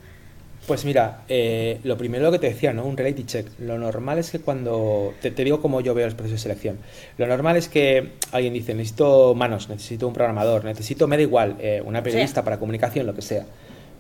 Pues 0.67 0.85
mira, 0.85 1.23
eh, 1.29 1.81
lo 1.85 1.97
primero 1.97 2.31
que 2.31 2.39
te 2.39 2.49
decía, 2.49 2.73
¿no? 2.73 2.85
Un 2.85 2.97
reality 2.97 3.25
check. 3.25 3.47
Lo 3.59 3.79
normal 3.79 4.19
es 4.19 4.31
que 4.31 4.41
cuando. 4.41 5.15
Te, 5.21 5.31
digo 5.31 5.61
cómo 5.61 5.81
yo 5.81 5.95
veo 5.95 6.07
el 6.07 6.15
proceso 6.15 6.35
de 6.35 6.39
selección. 6.39 6.79
Lo 7.17 7.27
normal 7.27 7.57
es 7.57 7.69
que 7.69 8.13
alguien 8.31 8.53
dice: 8.53 8.75
necesito 8.75 9.35
manos, 9.35 9.69
necesito 9.69 10.07
un 10.07 10.13
programador, 10.13 10.65
necesito, 10.65 11.09
me 11.09 11.17
da 11.17 11.23
igual, 11.23 11.57
eh, 11.61 11.83
una 11.85 12.03
periodista 12.03 12.45
para 12.45 12.59
comunicación, 12.59 13.07
lo 13.07 13.15
que 13.15 13.23
sea. 13.23 13.47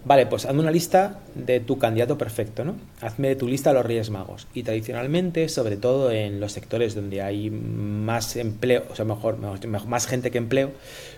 Vale, 0.02 0.24
pues 0.26 0.46
hazme 0.46 0.60
una 0.60 0.70
lista 0.70 1.18
de 1.34 1.60
tu 1.60 1.78
candidato 1.78 2.16
perfecto, 2.16 2.64
¿no? 2.64 2.76
Hazme 3.02 3.28
de 3.28 3.36
tu 3.36 3.46
lista 3.46 3.72
los 3.74 3.84
Reyes 3.84 4.08
Magos. 4.08 4.46
Y 4.54 4.62
tradicionalmente, 4.62 5.48
sobre 5.50 5.76
todo 5.76 6.10
en 6.10 6.40
los 6.40 6.52
sectores 6.52 6.94
donde 6.94 7.20
hay 7.20 7.50
más 7.50 8.36
empleo, 8.36 8.84
o 8.90 8.96
sea, 8.96 9.04
mejor, 9.04 9.38
más 9.38 10.06
gente 10.06 10.30
que 10.30 10.38
empleo, 10.38 10.72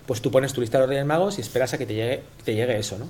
pues 0.06 0.20
tú 0.20 0.32
pones 0.32 0.52
tu 0.52 0.60
lista 0.60 0.78
de 0.78 0.82
los 0.82 0.88
Reyes 0.90 1.06
Magos 1.06 1.38
y 1.38 1.42
esperas 1.42 1.72
a 1.74 1.78
que 1.78 1.86
te 1.86 1.94
llegue, 1.94 2.22
te 2.44 2.54
llegue 2.54 2.76
eso, 2.76 2.98
¿no? 2.98 3.08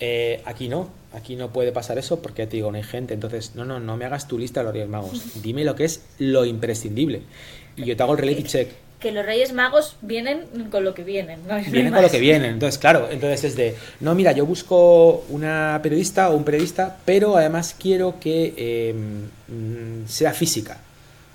Eh, 0.00 0.42
aquí 0.46 0.68
no, 0.68 0.88
aquí 1.12 1.36
no 1.36 1.52
puede 1.52 1.70
pasar 1.70 1.98
eso 1.98 2.20
porque 2.20 2.46
te 2.46 2.56
digo, 2.56 2.70
no 2.70 2.78
hay 2.78 2.82
gente. 2.82 3.12
Entonces, 3.12 3.54
no, 3.54 3.66
no, 3.66 3.80
no 3.80 3.96
me 3.98 4.06
hagas 4.06 4.26
tu 4.26 4.38
lista 4.38 4.60
de 4.60 4.64
los 4.64 4.72
Reyes 4.72 4.88
Magos. 4.88 5.42
Dime 5.42 5.64
lo 5.64 5.74
que 5.74 5.84
es 5.84 6.02
lo 6.18 6.46
imprescindible. 6.46 7.22
Y 7.76 7.84
yo 7.84 7.96
te 7.96 8.02
hago 8.02 8.12
el 8.12 8.18
reality 8.18 8.44
check 8.44 8.83
que 9.04 9.12
los 9.12 9.26
Reyes 9.26 9.52
Magos 9.52 9.96
vienen 10.00 10.46
con 10.70 10.82
lo 10.82 10.94
que 10.94 11.04
vienen. 11.04 11.40
vienen 11.70 11.92
con 11.92 12.00
lo 12.00 12.10
que 12.10 12.18
vienen. 12.18 12.54
Entonces, 12.54 12.78
claro, 12.78 13.08
entonces 13.10 13.44
es 13.44 13.54
de, 13.54 13.76
no, 14.00 14.14
mira, 14.14 14.32
yo 14.32 14.46
busco 14.46 15.26
una 15.28 15.78
periodista 15.82 16.30
o 16.30 16.36
un 16.36 16.42
periodista, 16.42 16.96
pero 17.04 17.36
además 17.36 17.76
quiero 17.78 18.18
que 18.18 18.88
em, 19.46 20.08
sea 20.08 20.32
física. 20.32 20.78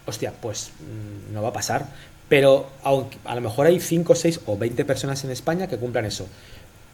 Hostia, 0.07 0.33
pues 0.41 0.71
mm, 0.79 1.31
no 1.31 1.43
va 1.43 1.49
a 1.49 1.53
pasar. 1.53 1.85
Pero 2.27 2.71
aunque, 2.81 3.19
a 3.23 3.35
lo 3.35 3.41
mejor 3.41 3.67
hay 3.67 3.79
5, 3.79 4.15
6 4.15 4.39
o 4.47 4.57
20 4.57 4.83
personas 4.83 5.23
en 5.23 5.29
España 5.29 5.67
que 5.67 5.77
cumplan 5.77 6.05
eso. 6.05 6.27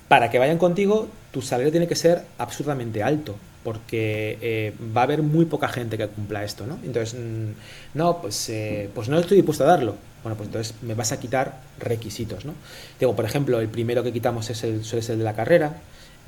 Para 0.09 0.29
que 0.29 0.39
vayan 0.39 0.57
contigo, 0.57 1.07
tu 1.31 1.41
salario 1.41 1.71
tiene 1.71 1.87
que 1.87 1.95
ser 1.95 2.23
absurdamente 2.37 3.01
alto 3.01 3.35
porque 3.63 4.37
eh, 4.41 4.73
va 4.95 5.01
a 5.01 5.03
haber 5.05 5.23
muy 5.23 5.45
poca 5.45 5.69
gente 5.69 5.97
que 5.97 6.07
cumpla 6.07 6.43
esto, 6.43 6.67
¿no? 6.67 6.77
Entonces, 6.83 7.17
mm, 7.17 7.97
no, 7.97 8.21
pues, 8.21 8.49
eh, 8.49 8.89
pues 8.93 9.07
no 9.07 9.17
estoy 9.17 9.37
dispuesto 9.37 9.63
a 9.63 9.67
darlo. 9.67 9.95
Bueno, 10.25 10.37
pues 10.37 10.47
entonces 10.47 10.73
me 10.81 10.95
vas 10.95 11.11
a 11.11 11.19
quitar 11.19 11.61
requisitos, 11.77 12.45
¿no? 12.45 12.55
Digo, 12.99 13.15
por 13.15 13.25
ejemplo, 13.25 13.59
el 13.59 13.67
primero 13.67 14.01
que 14.01 14.11
quitamos 14.11 14.49
es 14.49 14.63
el, 14.63 14.83
suele 14.83 15.03
ser 15.03 15.13
el 15.13 15.19
de 15.19 15.23
la 15.23 15.35
carrera. 15.35 15.77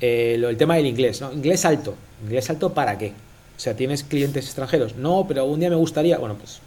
Eh, 0.00 0.40
el 0.40 0.56
tema 0.56 0.76
del 0.76 0.86
inglés, 0.86 1.20
¿no? 1.20 1.32
Inglés 1.32 1.64
alto. 1.64 1.96
¿Inglés 2.22 2.48
alto 2.48 2.72
para 2.72 2.96
qué? 2.96 3.08
O 3.08 3.60
sea, 3.60 3.74
¿tienes 3.74 4.04
clientes 4.04 4.44
extranjeros? 4.44 4.94
No, 4.94 5.24
pero 5.26 5.46
un 5.46 5.58
día 5.58 5.68
me 5.68 5.74
gustaría. 5.74 6.16
Bueno, 6.16 6.36
pues 6.38 6.60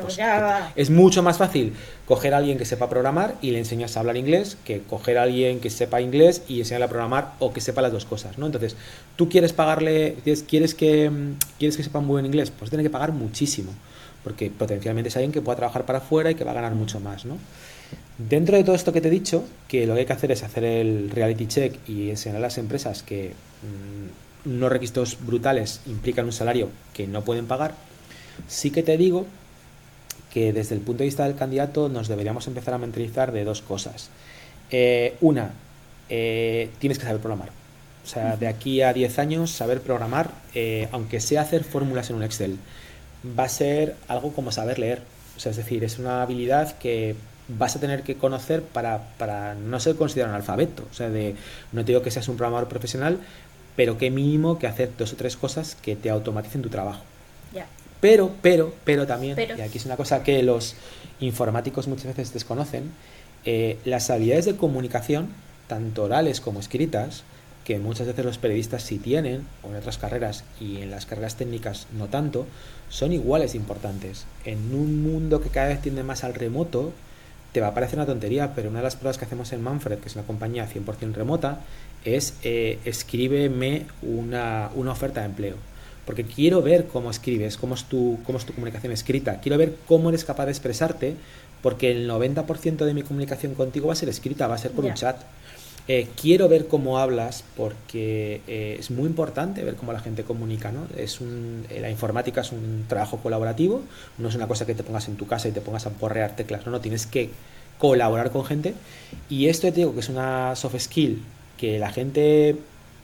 pues 0.00 0.18
es 0.76 0.90
mucho 0.90 1.22
más 1.22 1.38
fácil 1.38 1.72
coger 2.06 2.34
a 2.34 2.38
alguien 2.38 2.58
que 2.58 2.64
sepa 2.64 2.88
programar 2.88 3.36
y 3.42 3.52
le 3.52 3.58
enseñas 3.58 3.96
a 3.96 4.00
hablar 4.00 4.16
inglés 4.16 4.56
que 4.64 4.80
coger 4.80 5.18
a 5.18 5.22
alguien 5.22 5.60
que 5.60 5.70
sepa 5.70 6.00
inglés 6.00 6.42
y 6.48 6.58
enseñarle 6.60 6.86
a 6.86 6.88
programar 6.88 7.32
o 7.38 7.52
que 7.52 7.60
sepa 7.60 7.82
las 7.82 7.92
dos 7.92 8.04
cosas, 8.04 8.38
¿no? 8.38 8.46
Entonces, 8.46 8.76
tú 9.16 9.28
quieres 9.28 9.52
pagarle, 9.52 10.16
quieres, 10.24 10.74
que 10.74 11.10
quieres 11.58 11.76
que 11.76 11.82
sepa 11.82 12.00
muy 12.00 12.12
buen 12.12 12.26
inglés, 12.26 12.52
pues 12.56 12.70
tiene 12.70 12.82
que 12.82 12.90
pagar 12.90 13.12
muchísimo, 13.12 13.72
porque 14.24 14.50
potencialmente 14.50 15.08
es 15.08 15.16
alguien 15.16 15.32
que 15.32 15.40
pueda 15.40 15.56
trabajar 15.56 15.84
para 15.84 15.98
afuera 15.98 16.30
y 16.30 16.34
que 16.34 16.44
va 16.44 16.52
a 16.52 16.54
ganar 16.54 16.74
mucho 16.74 17.00
más, 17.00 17.24
¿no? 17.24 17.38
Dentro 18.18 18.56
de 18.56 18.64
todo 18.64 18.74
esto 18.74 18.92
que 18.92 19.00
te 19.00 19.08
he 19.08 19.10
dicho, 19.10 19.44
que 19.68 19.86
lo 19.86 19.94
que 19.94 20.00
hay 20.00 20.06
que 20.06 20.12
hacer 20.12 20.32
es 20.32 20.42
hacer 20.42 20.64
el 20.64 21.10
reality 21.10 21.46
check 21.46 21.88
y 21.88 22.10
enseñar 22.10 22.36
a 22.36 22.40
las 22.40 22.58
empresas 22.58 23.02
que 23.02 23.32
mm, 24.44 24.50
unos 24.50 24.70
requisitos 24.70 25.18
brutales 25.24 25.80
implican 25.86 26.26
un 26.26 26.32
salario 26.32 26.68
que 26.94 27.06
no 27.06 27.22
pueden 27.22 27.46
pagar, 27.46 27.74
sí 28.48 28.70
que 28.70 28.82
te 28.82 28.96
digo 28.96 29.26
que 30.32 30.52
desde 30.52 30.74
el 30.74 30.80
punto 30.80 31.00
de 31.00 31.06
vista 31.06 31.24
del 31.24 31.36
candidato 31.36 31.88
nos 31.88 32.08
deberíamos 32.08 32.46
empezar 32.46 32.74
a 32.74 32.78
mentalizar 32.78 33.32
de 33.32 33.44
dos 33.44 33.60
cosas. 33.60 34.08
Eh, 34.70 35.16
una, 35.20 35.52
eh, 36.08 36.70
tienes 36.78 36.98
que 36.98 37.04
saber 37.04 37.20
programar. 37.20 37.50
O 38.04 38.06
sea, 38.06 38.36
de 38.36 38.48
aquí 38.48 38.82
a 38.82 38.92
10 38.92 39.18
años, 39.18 39.50
saber 39.50 39.80
programar, 39.80 40.30
eh, 40.54 40.88
aunque 40.90 41.20
sea 41.20 41.42
hacer 41.42 41.62
fórmulas 41.62 42.10
en 42.10 42.16
un 42.16 42.22
Excel, 42.22 42.56
va 43.38 43.44
a 43.44 43.48
ser 43.48 43.96
algo 44.08 44.32
como 44.32 44.52
saber 44.52 44.78
leer. 44.78 45.02
O 45.36 45.40
sea, 45.40 45.50
es 45.50 45.56
decir, 45.56 45.84
es 45.84 45.98
una 45.98 46.22
habilidad 46.22 46.76
que 46.78 47.16
vas 47.48 47.76
a 47.76 47.80
tener 47.80 48.02
que 48.02 48.16
conocer 48.16 48.62
para, 48.62 49.02
para 49.18 49.54
no 49.54 49.80
ser 49.80 49.96
considerado 49.96 50.34
un 50.34 50.36
alfabeto. 50.36 50.84
O 50.90 50.94
sea, 50.94 51.10
de, 51.10 51.34
no 51.72 51.84
te 51.84 51.92
digo 51.92 52.02
que 52.02 52.10
seas 52.10 52.28
un 52.28 52.36
programador 52.36 52.68
profesional, 52.68 53.18
pero 53.76 53.98
qué 53.98 54.10
mínimo 54.10 54.58
que 54.58 54.66
hacer 54.66 54.90
dos 54.96 55.12
o 55.12 55.16
tres 55.16 55.36
cosas 55.36 55.76
que 55.80 55.96
te 55.96 56.10
automaticen 56.10 56.62
tu 56.62 56.68
trabajo. 56.68 57.02
Pero, 58.00 58.32
pero, 58.42 58.74
pero 58.82 59.06
también, 59.06 59.38
y 59.38 59.60
aquí 59.60 59.78
es 59.78 59.86
una 59.86 59.96
cosa 59.96 60.24
que 60.24 60.42
los 60.42 60.74
informáticos 61.20 61.86
muchas 61.86 62.06
veces 62.06 62.32
desconocen, 62.32 62.90
eh, 63.44 63.78
las 63.84 64.10
habilidades 64.10 64.44
de 64.44 64.56
comunicación, 64.56 65.28
tanto 65.68 66.02
orales 66.02 66.40
como 66.40 66.58
escritas, 66.58 67.22
que 67.64 67.78
muchas 67.78 68.06
veces 68.06 68.24
los 68.24 68.38
periodistas 68.38 68.82
sí 68.82 68.98
tienen, 68.98 69.46
o 69.62 69.68
en 69.68 69.76
otras 69.76 69.98
carreras, 69.98 70.44
y 70.60 70.78
en 70.82 70.90
las 70.90 71.06
carreras 71.06 71.36
técnicas 71.36 71.86
no 71.96 72.06
tanto, 72.08 72.46
son 72.88 73.12
iguales 73.12 73.54
importantes. 73.54 74.26
En 74.44 74.74
un 74.74 75.02
mundo 75.02 75.40
que 75.40 75.48
cada 75.48 75.68
vez 75.68 75.80
tiende 75.80 76.02
más 76.02 76.24
al 76.24 76.34
remoto, 76.34 76.92
te 77.52 77.60
va 77.60 77.68
a 77.68 77.74
parecer 77.74 77.98
una 77.98 78.06
tontería, 78.06 78.54
pero 78.54 78.70
una 78.70 78.78
de 78.80 78.84
las 78.84 78.96
pruebas 78.96 79.18
que 79.18 79.26
hacemos 79.26 79.52
en 79.52 79.62
Manfred, 79.62 79.98
que 79.98 80.08
es 80.08 80.16
una 80.16 80.24
compañía 80.24 80.68
100% 80.68 81.12
remota, 81.12 81.60
es 82.04 82.34
eh, 82.42 82.78
escríbeme 82.84 83.86
una, 84.02 84.70
una 84.74 84.92
oferta 84.92 85.20
de 85.20 85.26
empleo 85.26 85.56
porque 86.04 86.24
quiero 86.24 86.62
ver 86.62 86.86
cómo 86.86 87.10
escribes, 87.10 87.56
cómo 87.56 87.74
es 87.74 87.84
tu, 87.84 88.18
cómo 88.24 88.38
es 88.38 88.44
tu 88.44 88.52
comunicación 88.52 88.92
escrita, 88.92 89.40
quiero 89.40 89.58
ver 89.58 89.76
cómo 89.86 90.08
eres 90.08 90.24
capaz 90.24 90.46
de 90.46 90.50
expresarte, 90.50 91.14
porque 91.62 91.92
el 91.92 92.10
90% 92.10 92.84
de 92.84 92.94
mi 92.94 93.02
comunicación 93.02 93.54
contigo 93.54 93.86
va 93.86 93.92
a 93.92 93.96
ser 93.96 94.08
escrita, 94.08 94.48
va 94.48 94.56
a 94.56 94.58
ser 94.58 94.72
por 94.72 94.84
un 94.84 94.94
chat. 94.94 95.16
Eh, 95.88 96.08
quiero 96.20 96.48
ver 96.48 96.68
cómo 96.68 96.98
hablas 96.98 97.42
porque 97.56 98.40
eh, 98.46 98.76
es 98.78 98.92
muy 98.92 99.06
importante 99.06 99.64
ver 99.64 99.74
cómo 99.74 99.92
la 99.92 100.00
gente 100.00 100.22
comunica. 100.22 100.70
¿no? 100.70 100.86
Es 100.96 101.20
un, 101.20 101.66
la 101.80 101.90
informática 101.90 102.42
es 102.42 102.52
un 102.52 102.84
trabajo 102.88 103.18
colaborativo, 103.18 103.82
no 104.18 104.28
es 104.28 104.34
una 104.34 104.46
cosa 104.46 104.64
que 104.64 104.74
te 104.74 104.84
pongas 104.84 105.08
en 105.08 105.16
tu 105.16 105.26
casa 105.26 105.48
y 105.48 105.52
te 105.52 105.60
pongas 105.60 105.86
a 105.86 105.90
porrear 105.90 106.36
teclas, 106.36 106.64
no, 106.66 106.72
no, 106.72 106.80
tienes 106.80 107.06
que 107.06 107.30
colaborar 107.78 108.30
con 108.30 108.44
gente. 108.44 108.74
Y 109.28 109.48
esto 109.48 109.66
te 109.68 109.72
digo 109.80 109.94
que 109.94 110.00
es 110.00 110.08
una 110.08 110.54
soft 110.54 110.78
skill 110.78 111.22
que 111.58 111.78
la 111.78 111.90
gente 111.90 112.56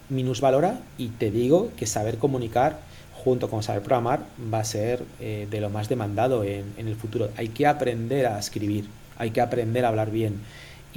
minusvalora 0.08 0.80
y 0.96 1.08
te 1.08 1.30
digo 1.30 1.70
que 1.76 1.86
saber 1.86 2.18
comunicar 2.18 2.78
junto 3.12 3.50
con 3.50 3.64
saber 3.64 3.82
programar 3.82 4.20
va 4.52 4.60
a 4.60 4.64
ser 4.64 5.02
eh, 5.20 5.48
de 5.50 5.60
lo 5.60 5.68
más 5.68 5.88
demandado 5.88 6.44
en, 6.44 6.72
en 6.76 6.86
el 6.86 6.94
futuro. 6.94 7.30
Hay 7.36 7.48
que 7.48 7.66
aprender 7.66 8.26
a 8.26 8.38
escribir, 8.38 8.84
hay 9.18 9.32
que 9.32 9.40
aprender 9.40 9.84
a 9.84 9.88
hablar 9.88 10.12
bien 10.12 10.40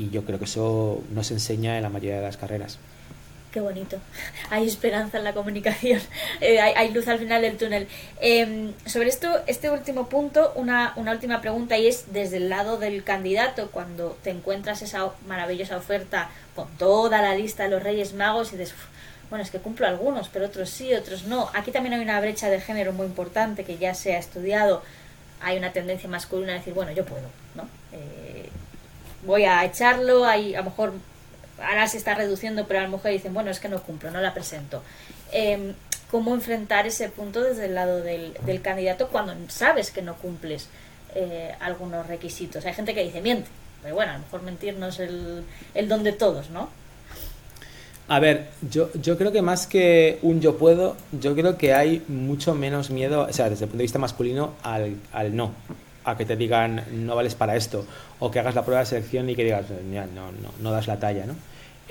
y 0.02 0.10
yo 0.10 0.26
creo 0.26 0.40
que 0.40 0.46
eso 0.46 1.04
no 1.12 1.24
se 1.24 1.36
enseña 1.36 1.78
en 1.78 1.84
la 1.84 1.90
mayoría 1.90 2.18
de 2.18 2.24
las 2.24 2.38
carreras. 2.38 2.80
Qué 3.52 3.60
bonito. 3.60 4.00
Hay 4.50 4.66
esperanza 4.66 5.20
en 5.20 5.24
la 5.24 5.34
comunicación. 5.34 6.02
Eh, 6.42 6.60
hay, 6.60 6.92
luz 6.92 7.08
al 7.08 7.20
final 7.20 7.44
del 7.44 7.56
túnel. 7.56 7.88
Em, 8.20 8.74
sobre 8.88 9.10
esto, 9.10 9.28
este 9.46 9.70
último 9.70 10.10
punto, 10.10 10.52
una, 10.56 10.92
una, 10.96 11.12
última 11.12 11.40
pregunta 11.40 11.78
y 11.78 11.86
es 11.86 12.12
desde 12.12 12.38
el 12.38 12.50
lado 12.50 12.78
del 12.78 13.04
candidato, 13.04 13.70
cuando 13.70 14.18
te 14.24 14.32
encuentras 14.32 14.82
esa 14.82 15.12
maravillosa 15.28 15.78
oferta 15.78 16.32
con 16.56 16.68
toda 16.80 17.22
la 17.22 17.36
lista 17.36 17.66
de 17.66 17.70
los 17.70 17.84
Reyes 17.84 18.16
Magos 18.16 18.54
y 18.54 18.58
dices, 18.58 18.74
bueno, 19.30 19.44
es 19.44 19.52
que 19.52 19.60
cumplo 19.60 19.86
algunos, 19.86 20.30
pero 20.30 20.48
otros 20.48 20.72
sí, 20.72 20.96
otros 20.96 21.26
no. 21.26 21.52
Aquí 21.54 21.70
también 21.72 21.94
hay 21.94 22.02
una 22.02 22.20
brecha 22.20 22.50
de 22.50 22.60
género 22.60 22.92
muy 22.92 23.06
importante 23.06 23.64
que 23.64 23.78
ya 23.78 23.94
se 23.94 24.16
ha 24.16 24.18
estudiado. 24.18 24.82
Hay 25.42 25.60
una 25.60 25.72
tendencia 25.72 26.10
masculina 26.10 26.54
a 26.54 26.56
decir, 26.56 26.74
bueno, 26.74 26.92
yo 26.92 27.06
puedo, 27.06 27.30
¿no? 27.54 27.68
Eh, 27.94 28.31
voy 29.26 29.46
a 29.46 29.64
echarlo, 29.66 30.26
hay, 30.26 30.56
a 30.56 30.60
lo 30.60 30.66
mejor 30.66 30.94
ahora 31.62 31.88
se 31.88 31.98
está 31.98 32.16
reduciendo, 32.16 32.66
pero 32.68 32.80
a 32.80 32.84
la 32.84 32.90
mujer 32.90 33.14
dicen, 33.14 33.34
bueno, 33.34 33.52
es 33.52 33.60
que 33.60 33.70
no 33.70 33.82
cumplo, 33.82 34.12
no 34.12 34.22
la 34.22 34.34
presento. 34.34 34.82
Em, 35.32 35.74
¿Cómo 36.10 36.34
enfrentar 36.34 36.86
ese 36.88 37.08
punto 37.08 37.42
desde 37.42 37.66
el 37.66 37.76
lado 37.76 38.02
del, 38.02 38.34
candidato 38.62 39.08
cuando 39.08 39.34
sabes 39.48 39.92
que 39.92 40.02
no 40.02 40.16
cumples 40.16 40.68
eh, 41.16 41.56
algunos 41.62 42.06
requisitos? 42.08 42.66
Hay 42.66 42.74
gente 42.74 42.94
que 42.94 43.04
dice, 43.04 43.22
miente, 43.22 43.50
pero 43.82 43.96
bueno, 43.96 44.12
a 44.12 44.16
lo 44.16 44.24
mejor 44.24 44.42
mentir 44.42 44.76
no 44.76 44.88
es 44.88 45.00
el, 45.00 45.46
el 45.74 45.88
don 45.88 46.04
de 46.04 46.12
todos, 46.12 46.50
¿no? 46.50 46.70
A 48.10 48.20
ver, 48.20 48.50
yo, 48.70 48.92
yo 48.94 49.18
creo 49.18 49.32
que 49.32 49.42
más 49.42 49.68
que 49.68 50.20
un 50.22 50.42
yo 50.42 50.58
puedo, 50.58 50.98
yo 51.14 51.34
creo 51.34 51.58
que 51.58 51.74
hay 51.74 52.04
mucho 52.10 52.54
menos 52.56 52.90
miedo, 52.90 53.22
o 53.30 53.32
sea, 53.32 53.50
desde 53.50 53.64
el 53.64 53.70
punto 53.70 53.78
de 53.78 53.84
vista 53.84 54.00
masculino, 54.00 54.54
al, 54.64 54.98
al 55.14 55.34
no 55.34 55.54
a 56.04 56.18
que 56.18 56.26
te 56.26 56.36
digan 56.36 56.84
no 56.92 57.16
vales 57.16 57.36
para 57.36 57.56
esto 57.56 57.86
o 58.20 58.32
que 58.32 58.40
hagas 58.40 58.56
la 58.56 58.64
prueba 58.64 58.82
de 58.82 58.88
selección 58.88 59.30
y 59.30 59.36
que 59.36 59.44
digas 59.44 59.66
no, 59.70 60.32
no, 60.32 60.52
no 60.60 60.72
das 60.72 60.88
la 60.88 61.00
talla, 61.00 61.26
¿no? 61.26 61.36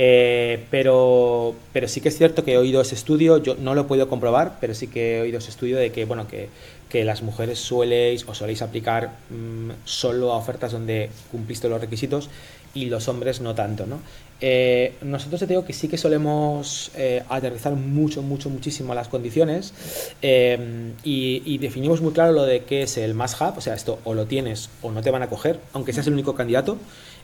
Eh, 0.02 0.64
pero, 0.70 1.54
pero 1.74 1.86
sí 1.86 2.00
que 2.00 2.08
es 2.08 2.16
cierto 2.16 2.42
que 2.42 2.54
he 2.54 2.56
oído 2.56 2.80
ese 2.80 2.94
estudio, 2.94 3.36
yo 3.36 3.54
no 3.56 3.74
lo 3.74 3.82
he 3.82 3.84
podido 3.84 4.08
comprobar, 4.08 4.56
pero 4.58 4.74
sí 4.74 4.86
que 4.86 5.18
he 5.18 5.20
oído 5.20 5.38
ese 5.38 5.50
estudio 5.50 5.76
de 5.76 5.92
que, 5.92 6.06
bueno, 6.06 6.26
que, 6.26 6.48
que 6.88 7.04
las 7.04 7.22
mujeres 7.22 7.58
sueléis 7.58 8.24
o 8.26 8.34
soléis 8.34 8.62
aplicar 8.62 9.10
mm, 9.28 9.70
solo 9.84 10.32
a 10.32 10.36
ofertas 10.36 10.72
donde 10.72 11.10
cumpliste 11.30 11.68
los 11.68 11.82
requisitos 11.82 12.30
y 12.72 12.86
los 12.86 13.08
hombres 13.08 13.42
no 13.42 13.54
tanto, 13.54 13.86
¿no? 13.86 14.00
Eh, 14.40 14.94
nosotros 15.02 15.40
te 15.40 15.46
digo 15.46 15.64
que 15.64 15.72
sí 15.72 15.86
que 15.88 15.98
solemos 15.98 16.90
eh, 16.96 17.22
aterrizar 17.28 17.74
mucho, 17.74 18.22
mucho, 18.22 18.48
muchísimo 18.48 18.94
las 18.94 19.08
condiciones 19.08 19.74
y, 20.22 21.42
y, 21.44 21.58
definimos 21.58 22.00
muy 22.00 22.12
claro 22.12 22.32
lo 22.32 22.44
de 22.44 22.64
qué 22.64 22.82
es 22.82 22.96
el 22.96 23.14
más 23.14 23.40
have, 23.42 23.58
o 23.58 23.60
sea, 23.60 23.74
esto 23.74 23.98
o 24.04 24.14
lo 24.14 24.26
tienes 24.26 24.70
o 24.80 24.90
no 24.90 25.02
te 25.02 25.10
van 25.10 25.22
a 25.22 25.28
coger, 25.28 25.60
aunque 25.74 25.92
seas 25.92 26.06
el 26.06 26.14
único 26.14 26.34
candidato. 26.34 26.78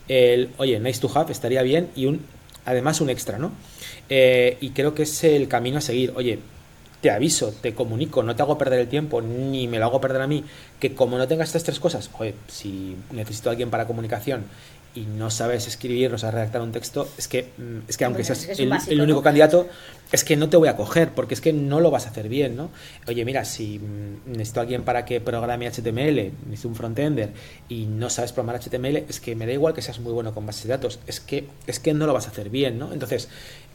El, 0.07 0.51
oye, 0.57 0.79
nice 0.79 1.01
to 1.01 1.11
have 1.13 1.31
estaría 1.31 1.61
bien 1.63 1.89
y 1.95 2.05
un 2.05 2.21
además 2.67 3.01
un 3.01 3.09
extra, 3.09 3.39
¿no? 3.39 3.51
Eh, 4.09 4.57
y 4.61 4.71
creo 4.71 4.93
que 4.93 5.03
es 5.03 5.23
el 5.23 5.47
camino 5.47 5.77
a 5.79 5.81
seguir. 5.81 6.13
Oye, 6.15 6.39
te 7.01 7.09
aviso, 7.09 7.53
te 7.61 7.73
comunico, 7.73 8.23
no 8.23 8.35
te 8.35 8.41
hago 8.41 8.57
perder 8.57 8.79
el 8.81 8.87
tiempo, 8.89 9.21
ni 9.21 9.67
me 9.67 9.79
lo 9.79 9.85
hago 9.85 10.01
perder 10.01 10.21
a 10.21 10.27
mí, 10.27 10.43
que 10.79 10.93
como 10.93 11.17
no 11.17 11.27
tengas 11.27 11.49
estas 11.49 11.63
tres 11.63 11.79
cosas, 11.79 12.09
oye, 12.19 12.33
si 12.47 12.95
necesito 13.11 13.49
a 13.49 13.51
alguien 13.51 13.69
para 13.69 13.87
comunicación 13.87 14.45
y 14.95 15.01
no 15.01 15.29
sabes 15.29 15.67
escribir, 15.67 16.09
no 16.11 16.17
sabes 16.17 16.35
redactar 16.35 16.61
un 16.61 16.71
texto, 16.71 17.07
es 17.17 17.27
que, 17.27 17.49
mm, 17.57 17.89
es 17.89 17.97
que 17.97 18.05
aunque 18.05 18.23
seas 18.23 18.47
el, 18.59 19.01
único 19.01 19.21
candidato, 19.21 19.67
es 20.11 20.23
que 20.23 20.35
no 20.35 20.49
te 20.49 20.57
voy 20.57 20.69
a 20.69 20.75
coger, 20.75 21.09
porque 21.13 21.33
es 21.33 21.41
que 21.41 21.53
no 21.53 21.79
lo 21.79 21.91
vas 21.91 22.05
a 22.07 22.09
hacer 22.09 22.29
bien, 22.29 22.55
¿no? 22.55 22.69
Oye, 23.07 23.23
mira, 23.25 23.45
si 23.45 23.79
mm, 23.79 24.31
necesito 24.31 24.59
a 24.59 24.63
alguien 24.63 24.83
para 24.83 25.05
que 25.05 25.21
programe 25.21 25.69
HTML, 25.69 26.31
necesito 26.45 26.69
un 26.69 26.75
frontender 26.75 27.31
y 27.69 27.85
no 27.85 28.09
sabes 28.09 28.31
programar 28.31 28.61
HTML, 28.61 29.05
es 29.07 29.19
que 29.19 29.35
me 29.35 29.45
da 29.45 29.53
igual 29.53 29.73
que 29.73 29.81
seas 29.81 29.99
muy 29.99 30.13
bueno 30.13 30.33
con 30.33 30.45
bases 30.45 30.63
de 30.63 30.69
datos, 30.69 30.99
es 31.07 31.19
que, 31.19 31.47
es 31.67 31.79
que 31.79 31.93
no 31.93 32.07
lo 32.07 32.13
vas 32.13 32.27
a 32.27 32.31
hacer 32.31 32.49
bien, 32.49 32.79
¿no? 32.79 32.91
Entonces, 32.91 33.29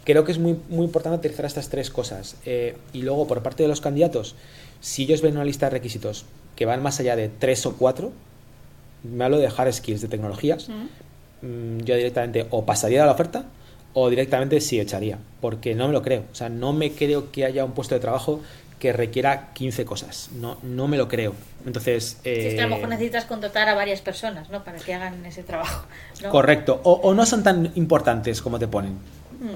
creo 0.04 0.24
que 0.24 0.32
es 0.32 0.38
muy, 0.38 0.58
muy 0.68 0.86
importante 0.86 1.18
utilizar 1.18 1.44
estas 1.44 1.68
tres 1.68 1.90
cosas. 1.90 2.36
Eh, 2.44 2.76
y 2.92 3.02
luego, 3.02 3.26
por 3.26 3.42
parte 3.42 3.62
de 3.62 3.68
los 3.68 3.80
candidatos, 3.80 4.34
si 4.80 5.04
ellos 5.04 5.22
ven 5.22 5.34
una 5.34 5.44
lista 5.44 5.66
de 5.66 5.70
requisitos 5.70 6.24
que 6.56 6.66
van 6.66 6.82
más 6.82 7.00
allá 7.00 7.16
de 7.16 7.28
tres 7.28 7.64
o 7.66 7.76
cuatro, 7.76 8.12
me 9.04 9.24
hablo 9.24 9.38
de 9.38 9.48
hard 9.48 9.72
skills, 9.72 10.00
de 10.00 10.08
tecnologías, 10.08 10.68
Mm, 11.42 11.78
yo 11.80 11.96
directamente 11.96 12.46
o 12.50 12.64
pasaría 12.64 13.02
a 13.02 13.06
la 13.06 13.12
oferta 13.12 13.44
o 13.94 14.08
directamente 14.08 14.60
sí 14.60 14.80
echaría, 14.80 15.18
porque 15.40 15.74
no 15.74 15.88
me 15.88 15.92
lo 15.92 16.00
creo. 16.00 16.24
O 16.32 16.34
sea, 16.34 16.48
no 16.48 16.72
me 16.72 16.92
creo 16.92 17.30
que 17.30 17.44
haya 17.44 17.64
un 17.64 17.72
puesto 17.72 17.94
de 17.94 18.00
trabajo 18.00 18.40
que 18.78 18.92
requiera 18.92 19.52
15 19.52 19.84
cosas. 19.84 20.30
No, 20.40 20.56
no 20.62 20.88
me 20.88 20.96
lo 20.96 21.08
creo. 21.08 21.34
Entonces. 21.66 22.18
Eh, 22.24 22.56
a 22.58 22.62
lo 22.62 22.76
mejor 22.76 22.88
necesitas 22.88 23.26
contratar 23.26 23.68
a 23.68 23.74
varias 23.74 24.00
personas, 24.00 24.50
¿no? 24.50 24.64
Para 24.64 24.78
que 24.78 24.94
hagan 24.94 25.24
ese 25.26 25.42
trabajo. 25.42 25.86
Correcto. 26.30 26.80
O, 26.84 27.12
no 27.12 27.26
son 27.26 27.42
tan 27.42 27.72
importantes 27.74 28.40
como 28.40 28.58
te 28.58 28.68
ponen. 28.68 28.92
Mm. 28.92 29.54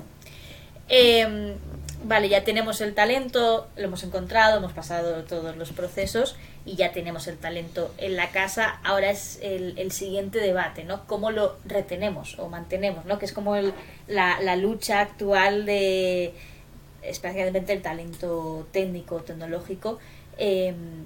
Vale, 2.04 2.28
ya 2.28 2.44
tenemos 2.44 2.80
el 2.80 2.94
talento, 2.94 3.68
lo 3.76 3.84
hemos 3.84 4.02
encontrado, 4.04 4.58
hemos 4.58 4.72
pasado 4.72 5.24
todos 5.24 5.56
los 5.56 5.72
procesos 5.72 6.36
y 6.64 6.76
ya 6.76 6.92
tenemos 6.92 7.26
el 7.28 7.38
talento 7.38 7.92
en 7.98 8.16
la 8.16 8.30
casa. 8.30 8.80
Ahora 8.84 9.10
es 9.10 9.38
el, 9.42 9.92
siguiente 9.92 10.40
debate, 10.40 10.84
¿no? 10.84 11.06
¿Cómo 11.06 11.30
lo 11.30 11.56
retenemos 11.64 12.38
o 12.38 12.48
mantenemos, 12.48 13.04
¿no? 13.04 13.18
Que 13.18 13.26
es 13.26 13.32
como 13.32 13.56
la, 14.06 14.56
lucha 14.56 15.00
actual 15.00 15.64
de 15.64 16.34
especialmente 17.02 17.72
el 17.72 17.82
talento 17.82 18.66
técnico, 18.72 19.22
tecnológico. 19.22 19.98
Em, 20.38 21.04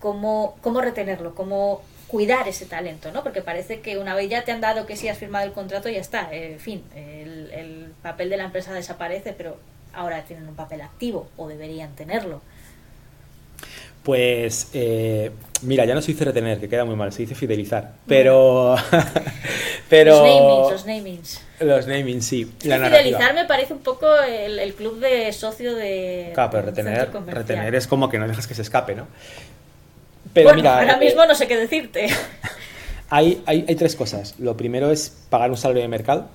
cómo, 0.00 0.56
cómo 0.62 0.80
retenerlo, 0.80 1.34
cómo 1.34 1.82
cuidar 2.06 2.46
ese 2.46 2.66
talento, 2.66 3.10
¿no? 3.12 3.22
Porque 3.22 3.42
parece 3.42 3.80
que 3.80 3.98
una 3.98 4.14
vez 4.14 4.30
ya 4.30 4.44
te 4.44 4.52
han 4.52 4.60
dado 4.60 4.86
que 4.86 4.96
sí 4.96 5.08
has 5.08 5.18
firmado 5.18 5.44
el 5.46 5.52
contrato, 5.52 5.88
ya 5.88 6.00
está. 6.00 6.32
en 6.32 6.60
fin, 6.60 6.84
el, 6.94 7.50
el 7.52 7.92
papel 8.02 8.30
de 8.30 8.36
la 8.36 8.44
empresa 8.44 8.72
desaparece, 8.72 9.32
pero 9.32 9.56
ahora 9.96 10.22
tienen 10.22 10.48
un 10.48 10.54
papel 10.54 10.82
activo 10.82 11.28
o 11.36 11.48
deberían 11.48 11.94
tenerlo. 11.94 12.40
Pues 14.06 14.70
eh, 14.72 15.32
mira, 15.62 15.84
ya 15.84 15.92
no 15.92 16.00
se 16.00 16.12
dice 16.12 16.24
retener, 16.24 16.60
que 16.60 16.68
queda 16.68 16.84
muy 16.84 16.94
mal, 16.94 17.12
se 17.12 17.22
dice 17.22 17.34
fidelizar. 17.34 17.94
Pero. 18.06 18.76
pero 19.88 20.22
los 20.22 20.22
namings, 20.24 20.70
los 20.70 20.86
namings. 20.86 21.40
Los 21.58 21.86
namings, 21.88 22.24
sí. 22.24 22.52
La 22.62 22.78
fidelizar 22.78 23.34
me 23.34 23.46
parece 23.46 23.72
un 23.72 23.80
poco 23.80 24.06
el, 24.22 24.74
club 24.74 25.00
de 25.00 25.32
socio 25.32 25.74
de. 25.74 26.30
Claro, 26.34 26.50
pero 26.52 26.62
retener, 26.66 27.10
retener 27.26 27.74
es 27.74 27.88
como 27.88 28.08
que 28.08 28.20
no 28.20 28.28
dejas 28.28 28.46
que 28.46 28.54
se 28.54 28.62
escape, 28.62 28.94
¿no? 28.94 29.08
Pero 30.32 30.54
mira. 30.54 30.78
Ahora 30.78 30.94
eh, 30.94 31.04
mismo 31.04 31.26
no 31.26 31.34
sé 31.34 31.48
qué 31.48 31.56
decirte. 31.56 32.06
Hay, 33.08 33.40
hay, 33.46 33.64
hay, 33.68 33.76
tres 33.76 33.94
cosas. 33.94 34.34
Lo 34.40 34.56
primero 34.56 34.90
es 34.90 35.10
pagar 35.30 35.48
un 35.50 35.56
salario 35.56 35.80
de 35.80 35.86
mercado. 35.86 36.28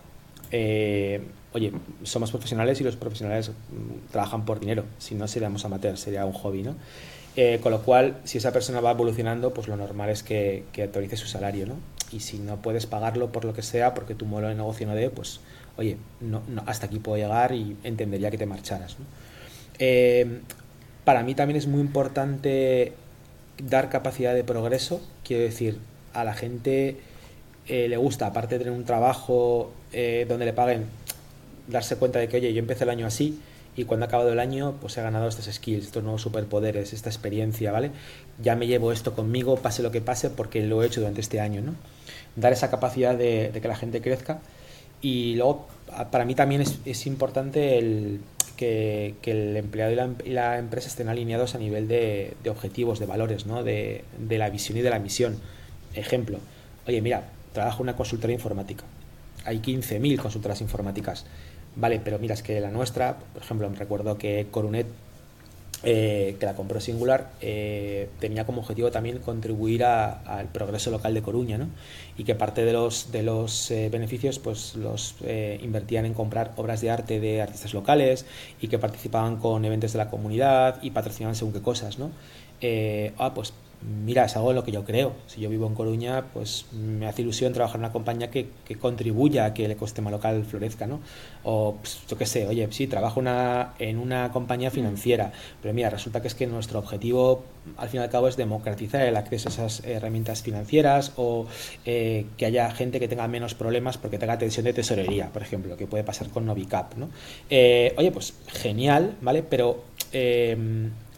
Eh, 0.52 1.20
oye, 1.54 1.72
somos 2.04 2.32
profesionales 2.32 2.80
y 2.82 2.84
los 2.84 2.96
profesionales 2.96 3.50
mm, 3.50 4.12
trabajan 4.12 4.46
por 4.46 4.60
dinero, 4.60 4.86
si 5.00 5.16
no 5.16 5.28
seríamos 5.28 5.66
amateurs, 5.66 6.00
sería 6.00 6.26
un 6.26 6.34
hobby, 6.34 6.64
¿no? 6.64 6.76
Eh, 7.38 7.60
con 7.64 7.72
lo 7.72 7.82
cual, 7.82 8.18
si 8.26 8.40
esa 8.40 8.52
persona 8.52 8.82
va 8.82 8.92
evolucionando, 8.92 9.54
pues 9.54 9.68
lo 9.68 9.78
normal 9.78 10.10
es 10.10 10.22
que, 10.22 10.66
que 10.74 10.84
autorice 10.84 11.16
su 11.16 11.28
salario, 11.28 11.66
¿no? 11.66 11.76
Y 12.12 12.20
si 12.20 12.40
no 12.40 12.58
puedes 12.58 12.86
pagarlo 12.88 13.32
por 13.32 13.46
lo 13.46 13.54
que 13.54 13.62
sea, 13.62 13.94
porque 13.94 14.16
tu 14.16 14.26
modelo 14.26 14.50
de 14.50 14.56
negocio 14.56 14.86
no 14.86 14.96
dé, 14.96 15.10
pues, 15.10 15.40
oye, 15.78 15.98
no, 16.20 16.42
hasta 16.66 16.88
aquí 16.88 17.00
puedo 17.00 17.18
llegar 17.18 17.54
y 17.54 17.78
entendería 17.84 18.32
que 18.32 18.38
te 18.38 18.46
marcharas. 18.46 18.98
Eh, 19.80 20.42
para 21.06 21.24
mí 21.24 21.34
también 21.34 21.58
es 21.58 21.68
muy 21.68 21.80
importante 21.80 22.94
dar 23.64 23.90
capacidad 23.90 24.34
de 24.34 24.44
progreso, 24.44 25.02
quiero 25.24 25.44
decir, 25.44 25.80
a 26.14 26.26
la 26.26 26.34
gente 26.34 26.98
eh, 27.68 27.88
le 27.88 27.96
gusta, 27.96 28.28
aparte 28.28 28.56
de 28.56 28.66
tener 28.66 28.78
un 28.78 28.86
trabajo 28.86 29.72
donde 29.92 30.46
le 30.46 30.54
paguen 30.54 30.86
darse 31.72 31.96
cuenta 31.96 32.20
de 32.20 32.28
que, 32.28 32.38
oye, 32.38 32.54
yo 32.54 32.60
empecé 32.60 32.84
el 32.84 32.90
año 32.90 33.08
así 33.08 33.40
y 33.76 33.86
cuando 33.86 34.06
ha 34.06 34.08
acabado 34.08 34.32
el 34.34 34.40
año, 34.40 34.76
pues 34.82 34.98
he 34.98 35.02
ganado 35.02 35.28
estos 35.28 35.46
skills, 35.46 35.86
estos 35.86 36.04
nuevos 36.04 36.22
superpoderes, 36.22 36.92
esta 36.92 37.10
experiencia, 37.10 37.72
¿vale? 37.72 37.92
Ya 38.42 38.56
me 38.56 38.68
llevo 38.68 38.92
esto 38.92 39.14
conmigo, 39.14 39.56
pase 39.58 39.82
lo 39.82 39.92
que 39.92 40.02
pase, 40.02 40.30
porque 40.30 40.62
lo 40.62 40.84
he 40.84 40.88
hecho 40.88 41.00
durante 41.00 41.22
este 41.22 41.40
año, 41.40 41.62
¿no? 41.62 41.76
Dar 42.36 42.52
esa 42.52 42.70
capacidad 42.70 43.16
de, 43.16 43.52
que 43.62 43.68
la 43.68 43.76
gente 43.76 44.02
crezca. 44.02 44.42
Y 45.02 45.36
luego, 45.36 45.68
para 46.12 46.26
mí 46.26 46.36
también 46.36 46.62
es, 46.62 47.08
importante 47.08 47.78
el, 47.78 48.20
que, 48.58 49.16
el 49.24 49.56
empleado 49.56 49.92
y 50.26 50.30
la, 50.32 50.60
empresa 50.60 50.90
estén 50.90 51.08
alineados 51.08 51.56
a 51.56 51.58
nivel 51.58 51.88
de, 51.88 52.36
objetivos, 52.50 53.00
de 53.00 53.06
valores, 53.06 53.46
¿no? 53.46 53.64
De, 53.64 54.04
de 54.20 54.38
la 54.38 54.50
visión 54.50 54.78
y 54.78 54.82
de 54.82 54.90
la 54.90 55.00
misión. 55.00 55.38
Ejemplo, 55.94 56.40
oye, 56.88 57.02
mira, 57.02 57.30
trabajo 57.54 57.78
en 57.78 57.84
una 57.84 57.96
consultoría 57.96 58.36
informática 58.36 58.84
hay 59.46 59.60
15.000 59.60 60.18
consultoras 60.20 60.62
informáticas. 60.62 61.26
Vale, 61.76 62.02
pero 62.04 62.20
mira, 62.20 62.34
es 62.34 62.44
que 62.44 62.60
la 62.60 62.70
nuestra, 62.70 63.18
por 63.34 63.42
ejemplo, 63.42 63.70
me 63.70 63.78
recuerdo 63.78 64.18
que 64.18 64.48
Corunet 64.52 64.88
eh, 65.84 66.36
que 66.40 66.46
la 66.46 66.54
compró 66.54 66.80
Singular, 66.80 67.32
eh, 67.42 68.08
tenía 68.20 68.46
como 68.46 68.62
objetivo 68.62 68.92
también 68.92 69.18
contribuir 69.18 69.84
al 69.84 70.48
progreso 70.54 70.92
local 70.92 71.16
de 71.16 71.24
Coruña, 71.24 71.58
¿no? 71.58 71.70
Y 72.18 72.24
que 72.24 72.36
parte 72.36 72.64
de 72.64 72.74
los, 72.74 73.12
de 73.12 73.24
los 73.24 73.72
eh, 73.72 73.90
beneficios 73.90 74.38
pues 74.38 74.76
los 74.76 75.16
invertían 75.62 76.06
en 76.06 76.14
comprar 76.14 76.52
obras 76.58 76.82
de 76.82 76.92
arte 76.92 77.20
de 77.20 77.42
artistas 77.42 77.74
locales 77.74 78.26
y 78.62 78.68
que 78.68 78.78
participaban 78.78 79.38
con 79.38 79.66
eventos 79.66 79.94
de 79.94 79.98
la 79.98 80.10
comunidad 80.12 80.78
y 80.84 80.92
patrocinaban 80.92 81.36
según 81.36 81.54
qué 81.54 81.62
cosas, 81.62 81.98
¿no? 81.98 82.12
ah, 83.18 83.34
pues 83.34 83.54
mira, 83.82 84.26
es 84.26 84.36
algo 84.36 84.52
en 84.52 84.56
lo 84.56 84.64
que 84.64 84.72
yo 84.72 84.84
creo. 84.84 85.14
Si 85.28 85.42
yo 85.42 85.50
vivo 85.50 85.68
en 85.68 85.76
Coruña, 85.76 86.26
pues 86.34 86.66
me 86.74 87.08
hace 87.08 87.22
ilusión 87.22 87.54
trabajar 87.54 87.78
en 87.78 87.86
una 87.86 87.92
compañía 87.92 88.30
que, 88.30 88.50
que 88.66 88.76
contribuya 88.76 89.46
a 89.46 89.54
que 89.54 89.66
el 89.66 89.72
ecosistema 89.72 90.12
local 90.12 90.44
florezca, 90.46 90.88
¿no? 90.88 91.00
O 91.44 91.78
pues, 91.80 92.02
yo 92.08 92.18
qué 92.18 92.26
sé, 92.26 92.48
oye, 92.48 92.68
sí, 92.72 92.88
trabajo 92.88 93.20
una, 93.20 93.74
en 93.80 93.98
una 93.98 94.32
compañía 94.32 94.70
mm. 94.70 94.74
financiera, 94.74 95.32
pero 95.62 95.74
mira, 95.74 95.90
resulta 95.90 96.22
que 96.22 96.28
es 96.28 96.36
que 96.36 96.48
nuestro 96.48 96.80
objetivo, 96.80 97.44
al 97.78 97.90
fin 97.90 98.02
y 98.02 98.04
al 98.04 98.10
cabo, 98.10 98.28
es 98.28 98.38
democratizar 98.38 99.02
el 99.02 99.16
acceso 99.16 99.50
a 99.50 99.52
esas 99.52 99.86
herramientas 99.86 100.42
financieras 100.42 101.14
o 101.16 101.48
eh, 101.86 102.26
que 102.38 102.46
haya 102.46 102.70
gente 102.72 103.00
que 103.00 103.08
tenga 103.08 103.28
menos 103.28 103.56
problemas 103.56 103.98
porque 103.98 104.18
tenga 104.18 104.38
tensión 104.38 104.66
de 104.66 104.74
tesorería, 104.74 105.30
por 105.32 105.42
ejemplo, 105.42 105.78
que 105.78 105.88
puede 105.88 106.04
pasar 106.04 106.30
con 106.30 106.46
Novicap, 106.46 106.96
¿no? 106.96 107.10
Eh, 107.50 107.94
oye, 107.98 108.12
pues 108.12 108.34
genial, 108.48 109.16
¿vale? 109.22 109.44
Pero 109.44 109.84
eh, 110.12 110.58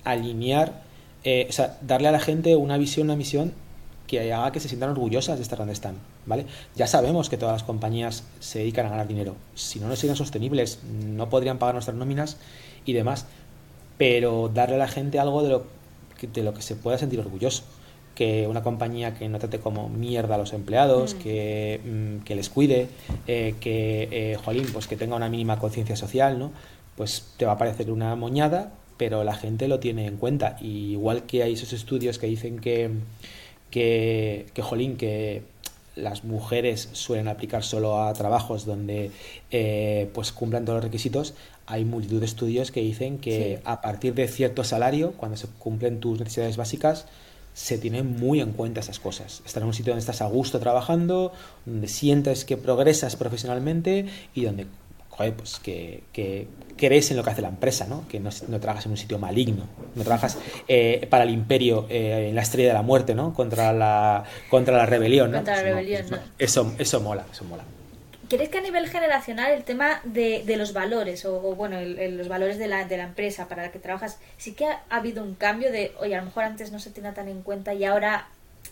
alinear 0.04 0.83
eh, 1.24 1.48
o 1.50 1.52
sea, 1.52 1.78
darle 1.82 2.10
a 2.10 2.12
la 2.12 2.20
gente 2.20 2.56
una 2.56 2.78
visión, 2.78 3.08
una 3.08 3.16
misión 3.16 3.54
que 4.08 4.34
haga 4.34 4.52
que 4.52 4.60
se 4.60 4.68
sientan 4.68 4.90
orgullosas 4.90 5.38
de 5.38 5.44
estar 5.44 5.58
donde 5.58 5.74
están, 5.74 5.96
¿vale? 6.26 6.46
Ya 6.76 6.88
sabemos 6.88 7.30
que 7.30 7.38
todas 7.38 7.54
las 7.54 7.64
compañías 7.64 8.24
se 8.40 8.60
dedican 8.60 8.86
a 8.86 8.90
ganar 8.90 9.08
dinero. 9.08 9.36
Si 9.56 9.80
no, 9.80 9.88
no 9.88 9.96
serían 9.96 10.18
sostenibles, 10.18 10.80
no 10.84 11.30
podrían 11.30 11.58
pagar 11.58 11.76
nuestras 11.76 11.96
nóminas 11.96 12.38
y 12.86 12.94
demás. 12.94 13.26
Pero 13.98 14.50
darle 14.54 14.76
a 14.76 14.80
la 14.80 14.88
gente 14.88 15.20
algo 15.20 15.44
de 15.44 15.50
lo 15.50 15.64
que, 16.20 16.28
de 16.28 16.44
lo 16.44 16.54
que 16.54 16.62
se 16.62 16.76
pueda 16.76 16.98
sentir 16.98 17.20
orgulloso. 17.20 17.64
Que 18.16 18.48
una 18.48 18.62
compañía 18.62 19.16
que 19.16 19.28
no 19.30 19.40
trate 19.40 19.60
como 19.60 19.90
mierda 19.90 20.36
a 20.36 20.38
los 20.38 20.54
empleados, 20.54 21.16
mm. 21.16 21.18
que, 21.20 21.82
mm, 21.84 22.24
que, 22.24 22.36
les 22.36 22.50
cuide, 22.50 22.90
eh, 23.28 23.56
que, 23.60 24.10
eh, 24.12 24.38
jolín, 24.44 24.68
pues 24.72 24.88
que 24.88 24.98
tenga 24.98 25.16
una 25.16 25.30
mínima 25.30 25.58
conciencia 25.58 25.96
social, 25.96 26.38
¿no? 26.38 26.52
Pues 26.96 27.34
te 27.38 27.46
va 27.46 27.54
a 27.54 27.58
parecer 27.58 27.90
una 27.90 28.16
moñada, 28.16 28.74
pero 28.98 29.24
la 29.24 29.36
gente 29.36 29.68
lo 29.68 29.80
tiene 29.80 30.06
en 30.08 30.18
cuenta. 30.18 30.58
Y 30.62 30.92
igual 30.92 31.24
que 31.24 31.44
hay 31.44 31.54
esos 31.54 31.74
estudios 31.74 32.20
que 32.20 32.28
dicen 32.28 32.60
que, 32.60 32.90
que, 33.72 34.48
que 34.54 34.62
jolín, 34.62 34.98
que 34.98 35.44
las 35.96 36.24
mujeres 36.24 36.90
suelen 36.94 37.28
aplicar 37.28 37.64
solo 37.64 38.04
a 38.04 38.14
trabajos 38.14 38.66
donde 38.66 39.12
eh, 39.52 40.10
pues 40.14 40.32
cumplan 40.32 40.66
todos 40.66 40.78
los 40.78 40.84
requisitos, 40.84 41.36
hay 41.66 41.86
multitud 41.86 42.20
de 42.20 42.26
estudios 42.26 42.72
que 42.72 42.82
dicen 42.82 43.20
que 43.20 43.62
a 43.64 43.82
partir 43.82 44.14
de 44.14 44.28
cierto 44.28 44.64
salario, 44.64 45.14
cuando 45.14 45.38
se 45.38 45.48
cumplen 45.60 46.00
tus 46.00 46.20
necesidades 46.20 46.58
básicas, 46.58 47.06
se 47.54 47.78
tienen 47.78 48.20
muy 48.20 48.42
en 48.42 48.52
cuenta 48.52 48.80
esas 48.80 49.00
cosas. 49.00 49.44
Estar 49.46 49.62
en 49.62 49.68
un 49.68 49.74
sitio 49.74 49.92
donde 49.92 50.00
estás 50.00 50.22
a 50.22 50.28
gusto 50.28 50.60
trabajando, 50.60 51.32
donde 51.66 51.88
sientes 51.88 52.46
que 52.46 52.58
progresas 52.58 53.16
profesionalmente 53.16 54.08
y 54.34 54.44
donde 54.44 54.66
joder, 55.16 55.34
pues 55.34 55.60
que, 55.60 56.04
que, 56.12 56.48
crees 56.76 57.12
en 57.12 57.18
lo 57.18 57.24
que 57.24 57.30
hace 57.30 57.42
la 57.42 57.50
empresa, 57.50 57.86
¿no? 57.86 58.08
Que 58.08 58.20
no, 58.20 58.32
trabajas 58.60 58.86
en 58.88 58.92
un 58.92 58.98
sitio 58.98 59.20
maligno, 59.20 59.68
no 59.96 60.04
trabajas 60.04 60.38
eh, 60.68 61.06
para 61.10 61.24
el 61.24 61.30
imperio 61.30 61.86
eh, 61.90 62.30
en 62.30 62.36
la 62.36 62.42
estrella 62.42 62.70
de 62.70 62.74
la 62.74 62.82
muerte, 62.82 63.14
¿no? 63.14 63.34
Contra 63.34 63.72
la, 63.74 64.24
contra 64.50 64.76
la 64.76 64.86
rebelión, 64.86 65.32
¿no? 65.32 65.38
Contra 65.38 65.58
la 65.58 65.64
rebelión, 65.64 66.10
¿no? 66.10 66.18
Eso, 66.40 66.74
eso 66.80 67.00
mola, 67.02 67.26
eso 67.32 67.44
mola. 67.46 67.64
¿Crees 68.28 68.50
que 68.50 68.58
a 68.58 68.62
nivel 68.62 68.90
generacional 68.90 69.52
el 69.52 69.64
tema 69.64 70.02
de, 70.04 70.44
de 70.44 70.58
los 70.58 70.74
valores, 70.74 71.24
o, 71.26 71.40
bueno, 71.56 71.80
los 71.82 72.28
valores 72.28 72.58
de 72.58 72.68
la, 72.68 72.86
de 72.86 72.98
la 72.98 73.04
empresa 73.04 73.48
para 73.48 73.64
la 73.64 73.72
que 73.72 73.78
trabajas, 73.78 74.18
sí 74.38 74.54
que 74.54 74.66
ha, 74.66 74.82
habido 74.90 75.24
un 75.24 75.36
cambio 75.36 75.72
de, 75.72 75.94
oye, 76.00 76.16
a 76.16 76.20
lo 76.20 76.26
mejor 76.26 76.46
antes 76.46 76.72
no 76.72 76.80
se 76.80 76.90
tenía 76.90 77.14
tan 77.14 77.28
en 77.28 77.44
cuenta 77.44 77.76
y 77.76 77.86
ahora, 77.86 78.30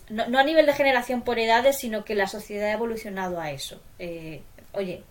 no, 0.08 0.26
no 0.26 0.40
a 0.40 0.42
nivel 0.42 0.66
de 0.66 0.72
generación 0.72 1.22
por 1.22 1.38
edades, 1.38 1.78
sino 1.78 2.04
que 2.04 2.16
la 2.16 2.26
sociedad 2.26 2.70
ha 2.70 2.72
evolucionado 2.72 3.40
a 3.40 3.52
eso? 3.52 3.80
Eh, 4.00 4.42
oye, 4.72 5.04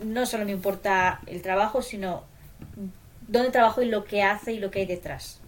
no 0.00 0.26
solo 0.26 0.44
me 0.44 0.52
importa 0.52 1.20
el 1.26 1.42
trabajo, 1.42 1.82
sino 1.82 2.24
dónde 3.28 3.50
trabajo 3.50 3.82
y 3.82 3.86
lo 3.86 4.04
que 4.04 4.22
hace 4.22 4.52
y 4.52 4.58
lo 4.58 4.70
que 4.70 4.80
hay 4.80 4.86
detrás. 4.86 5.40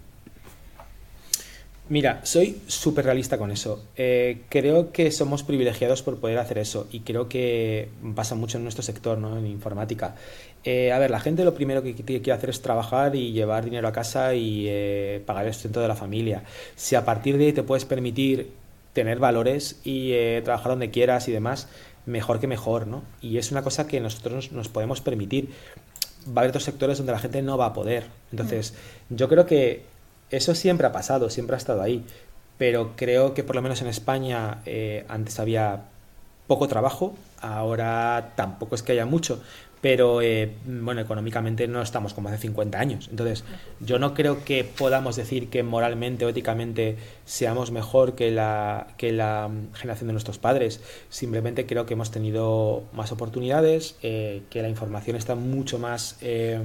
Mira, 1.90 2.20
soy 2.22 2.60
súper 2.66 3.06
realista 3.06 3.38
con 3.38 3.50
eso. 3.50 3.82
Eh, 3.96 4.42
creo 4.50 4.92
que 4.92 5.10
somos 5.10 5.42
privilegiados 5.42 6.02
por 6.02 6.18
poder 6.18 6.36
hacer 6.36 6.58
eso 6.58 6.86
y 6.92 7.00
creo 7.00 7.30
que 7.30 7.88
pasa 8.14 8.34
mucho 8.34 8.58
en 8.58 8.64
nuestro 8.64 8.82
sector, 8.82 9.16
¿no? 9.16 9.38
en 9.38 9.46
informática. 9.46 10.14
Eh, 10.64 10.92
a 10.92 10.98
ver, 10.98 11.10
la 11.10 11.18
gente 11.18 11.44
lo 11.44 11.54
primero 11.54 11.82
que 11.82 11.94
quiere 11.94 12.32
hacer 12.32 12.50
es 12.50 12.60
trabajar 12.60 13.16
y 13.16 13.32
llevar 13.32 13.64
dinero 13.64 13.88
a 13.88 13.92
casa 13.92 14.34
y 14.34 14.66
eh, 14.68 15.22
pagar 15.24 15.46
el 15.46 15.54
sustento 15.54 15.80
de 15.80 15.88
la 15.88 15.94
familia. 15.94 16.42
Si 16.76 16.94
a 16.94 17.06
partir 17.06 17.38
de 17.38 17.46
ahí 17.46 17.52
te 17.54 17.62
puedes 17.62 17.86
permitir 17.86 18.50
tener 18.92 19.18
valores 19.18 19.80
y 19.82 20.12
trabajar 20.42 20.72
donde 20.72 20.90
quieras 20.90 21.28
y 21.28 21.32
demás, 21.32 21.68
mejor 22.08 22.40
que 22.40 22.46
mejor, 22.46 22.86
¿no? 22.86 23.02
Y 23.20 23.38
es 23.38 23.52
una 23.52 23.62
cosa 23.62 23.86
que 23.86 24.00
nosotros 24.00 24.50
nos 24.52 24.68
podemos 24.68 25.00
permitir. 25.00 25.50
Va 26.26 26.36
a 26.36 26.40
haber 26.40 26.50
otros 26.50 26.64
sectores 26.64 26.98
donde 26.98 27.12
la 27.12 27.18
gente 27.18 27.42
no 27.42 27.56
va 27.56 27.66
a 27.66 27.72
poder. 27.72 28.06
Entonces, 28.32 28.74
mm. 29.08 29.14
yo 29.14 29.28
creo 29.28 29.46
que 29.46 29.84
eso 30.30 30.54
siempre 30.54 30.86
ha 30.86 30.92
pasado, 30.92 31.30
siempre 31.30 31.54
ha 31.54 31.58
estado 31.58 31.82
ahí. 31.82 32.04
Pero 32.56 32.92
creo 32.96 33.34
que 33.34 33.44
por 33.44 33.54
lo 33.54 33.62
menos 33.62 33.80
en 33.82 33.86
España 33.86 34.62
eh, 34.66 35.04
antes 35.08 35.38
había 35.38 35.82
poco 36.48 36.66
trabajo, 36.66 37.14
ahora 37.40 38.32
tampoco 38.34 38.74
es 38.74 38.82
que 38.82 38.92
haya 38.92 39.06
mucho, 39.06 39.40
pero 39.80 40.22
eh, 40.22 40.52
bueno, 40.64 41.00
económicamente 41.00 41.68
no 41.68 41.82
estamos 41.82 42.14
como 42.14 42.28
hace 42.28 42.38
50 42.38 42.78
años. 42.78 43.08
Entonces, 43.10 43.44
yo 43.80 43.98
no 43.98 44.14
creo 44.14 44.44
que 44.44 44.64
podamos 44.64 45.16
decir 45.16 45.48
que 45.50 45.62
moralmente 45.62 46.24
o 46.24 46.28
éticamente 46.28 46.96
seamos 47.24 47.70
mejor 47.70 48.14
que 48.14 48.30
la, 48.30 48.88
que 48.96 49.12
la 49.12 49.50
generación 49.74 50.08
de 50.08 50.12
nuestros 50.12 50.38
padres. 50.38 50.80
Simplemente 51.08 51.66
creo 51.66 51.86
que 51.86 51.94
hemos 51.94 52.10
tenido 52.10 52.84
más 52.92 53.12
oportunidades, 53.12 53.96
eh, 54.02 54.42
que 54.50 54.62
la 54.62 54.68
información 54.68 55.16
está 55.16 55.34
mucho 55.34 55.78
más, 55.78 56.16
eh, 56.20 56.60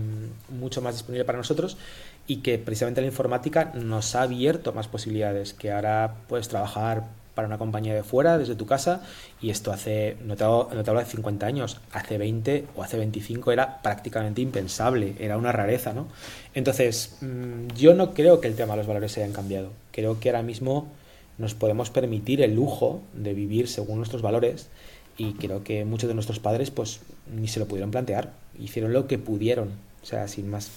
mucho 0.50 0.82
más 0.82 0.96
disponible 0.96 1.26
para 1.26 1.38
nosotros 1.38 1.78
y 2.26 2.38
que 2.38 2.58
precisamente 2.58 3.02
la 3.02 3.08
informática 3.08 3.74
nos 3.76 4.16
ha 4.16 4.22
abierto 4.24 4.72
más 4.74 4.88
posibilidades, 4.88 5.54
que 5.54 5.72
ahora 5.72 6.16
puedes 6.28 6.48
trabajar 6.48 7.04
para 7.36 7.48
una 7.48 7.58
compañía 7.58 7.94
de 7.94 8.04
fuera, 8.04 8.38
desde 8.38 8.56
tu 8.56 8.66
casa, 8.66 9.02
y 9.42 9.50
esto 9.50 9.72
hace, 9.72 10.18
no 10.24 10.36
te, 10.36 10.44
hablo, 10.44 11.00
de 11.00 11.06
50 11.06 11.46
años, 11.46 11.80
hace 11.92 12.18
20 12.18 12.66
o 12.76 12.84
hace 12.84 12.98
25 12.98 13.52
era 13.52 13.82
prácticamente 13.82 14.42
impensable, 14.42 15.16
era 15.20 15.38
una 15.38 15.52
rareza, 15.52 15.94
¿no? 15.94 16.08
Entonces, 16.54 17.18
mm, 17.22 17.68
yo 17.76 17.94
no 17.94 18.14
creo 18.14 18.40
que 18.40 18.48
el 18.48 18.56
tema 18.56 18.74
de 18.74 18.78
los 18.78 18.88
valores 18.88 19.12
se 19.12 19.24
hayan 19.24 19.34
cambiado, 19.34 19.72
creo 19.92 20.20
que 20.20 20.30
ahora 20.30 20.44
mismo 20.44 20.88
nos 21.38 21.56
podemos 21.56 21.90
permitir 21.90 22.42
el 22.42 22.56
lujo 22.56 23.02
de 23.14 23.34
vivir 23.34 23.68
según 23.68 23.98
nuestros 23.98 24.22
valores 24.22 24.70
y 25.18 25.34
creo 25.34 25.64
que 25.64 25.86
muchos 25.86 26.08
de 26.08 26.14
nuestros 26.14 26.40
padres 26.40 26.72
pues 26.72 27.00
ni 27.34 27.48
se 27.48 27.60
lo 27.60 27.68
pudieron 27.68 27.92
plantear, 27.92 28.34
hicieron 28.60 28.94
lo 28.94 29.08
que 29.08 29.18
pudieron, 29.18 29.70
o 30.02 30.06
sea, 30.06 30.28
sin 30.28 30.50
más. 30.50 30.72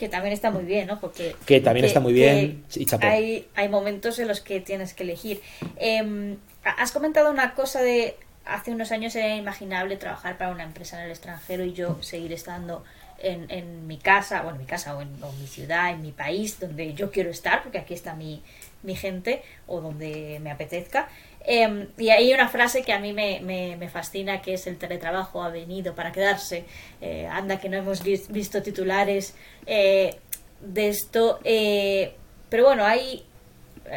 Que 0.00 0.08
también 0.08 0.32
está 0.32 0.50
muy 0.50 0.64
bien, 0.64 0.86
¿no? 0.86 0.98
Porque 0.98 1.36
que 1.44 1.60
también 1.60 1.84
está 1.84 2.00
muy 2.00 2.14
bien. 2.14 2.64
hay, 3.02 3.46
hay 3.54 3.68
momentos 3.68 4.18
en 4.18 4.28
los 4.28 4.40
que 4.40 4.58
tienes 4.58 4.94
que 4.94 5.02
elegir. 5.02 5.42
Em, 5.76 6.38
has 6.64 6.90
comentado 6.90 7.30
una 7.30 7.54
cosa 7.54 7.82
de 7.82 8.16
hace 8.46 8.70
unos 8.70 8.92
años 8.92 9.14
era 9.14 9.28
inimaginable 9.28 9.98
trabajar 9.98 10.38
para 10.38 10.52
una 10.52 10.62
empresa 10.64 10.98
en 10.98 11.04
el 11.04 11.10
extranjero 11.10 11.64
y 11.64 11.74
yo 11.74 11.98
seguir 12.00 12.32
estando 12.32 12.82
en, 13.18 13.50
en 13.50 13.86
mi 13.86 13.98
casa, 13.98 14.40
bueno, 14.40 14.56
en 14.56 14.62
mi 14.62 14.66
casa 14.66 14.96
o 14.96 15.02
en, 15.02 15.10
mi 15.38 15.46
ciudad, 15.46 15.90
en 15.90 16.00
mi 16.00 16.12
país, 16.12 16.58
donde 16.58 16.94
yo 16.94 17.10
quiero 17.10 17.28
estar, 17.28 17.62
porque 17.62 17.76
aquí 17.76 17.92
está 17.92 18.14
mi, 18.14 18.42
mi 18.82 18.96
gente 18.96 19.42
o 19.66 19.82
donde 19.82 20.40
me 20.40 20.50
apetezca. 20.50 21.10
Em, 21.44 21.88
y 21.96 22.10
hay 22.10 22.32
una 22.34 22.48
frase 22.48 22.82
que 22.82 22.92
a 22.92 22.98
mí 22.98 23.12
me, 23.12 23.40
me, 23.40 23.88
fascina, 23.88 24.42
que 24.42 24.54
es 24.54 24.66
el 24.66 24.76
teletrabajo 24.76 25.42
ha 25.42 25.48
venido 25.48 25.94
para 25.94 26.12
quedarse. 26.12 26.64
Eh, 27.00 27.26
anda 27.26 27.58
que 27.58 27.68
no 27.68 27.76
hemos 27.76 28.02
visto 28.02 28.62
titulares 28.62 29.34
eh, 29.66 30.16
de 30.60 30.88
esto. 30.88 31.40
Eh, 31.44 32.14
pero 32.48 32.64
bueno, 32.64 32.84
hay, 32.84 33.24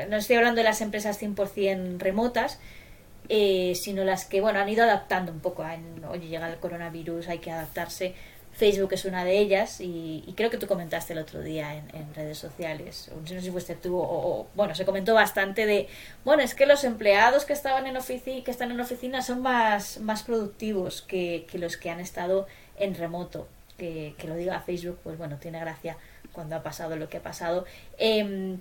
no 0.10 0.18
estoy 0.18 0.38
hablando 0.38 0.60
de 0.60 0.64
las 0.64 0.82
empresas 0.82 1.22
100% 1.22 2.00
remotas, 2.00 2.60
sino 3.30 4.04
las 4.04 4.26
que 4.26 4.42
bueno 4.42 4.60
han 4.60 4.70
ido 4.70 4.84
adaptando 4.84 5.32
un 5.32 5.40
poco. 5.40 5.66
oye, 6.10 6.28
llega 6.28 6.50
el 6.50 6.60
coronavirus, 6.60 7.28
hay 7.28 7.40
que 7.40 7.52
adaptarse. 7.52 8.16
Facebook 8.54 8.94
es 8.94 9.06
una 9.06 9.26
de 9.26 9.40
ellas 9.40 9.82
y, 9.82 10.32
creo 10.38 10.50
que 10.50 10.58
tú 10.58 10.68
comentaste 10.68 11.14
el 11.14 11.20
otro 11.20 11.42
día 11.42 11.76
en, 11.76 12.14
redes 12.14 12.38
sociales, 12.38 13.12
no 13.20 13.28
sé 13.28 13.42
si 13.42 13.50
fuiste 13.50 13.76
tú, 13.76 13.98
o, 13.98 14.48
bueno, 14.54 14.76
se 14.76 14.86
comentó 14.86 15.16
bastante 15.16 15.66
de, 15.66 15.88
bueno, 16.24 16.44
es 16.44 16.54
que 16.54 16.66
los 16.66 16.84
empleados 16.84 17.46
que 17.46 17.54
estaban 17.54 17.88
en 17.88 17.98
oficina, 17.98 18.44
que 18.44 18.52
están 18.52 18.72
en 18.72 18.80
oficina 18.80 19.22
son 19.22 19.42
más, 19.42 20.00
más 20.00 20.24
productivos 20.24 21.02
que, 21.02 21.48
los 21.54 21.78
que 21.78 21.90
han 21.90 22.00
estado 22.00 22.48
en 22.78 22.96
remoto. 22.96 23.48
Que, 23.78 24.16
lo 24.26 24.36
diga 24.36 24.62
Facebook, 24.62 25.00
pues 25.04 25.18
bueno, 25.18 25.38
tiene 25.38 25.60
gracia 25.60 25.98
cuando 26.32 26.56
ha 26.56 26.64
pasado 26.64 26.96
lo 26.96 27.10
que 27.10 27.18
ha 27.18 27.24
pasado. 27.24 27.66
Em, 27.98 28.60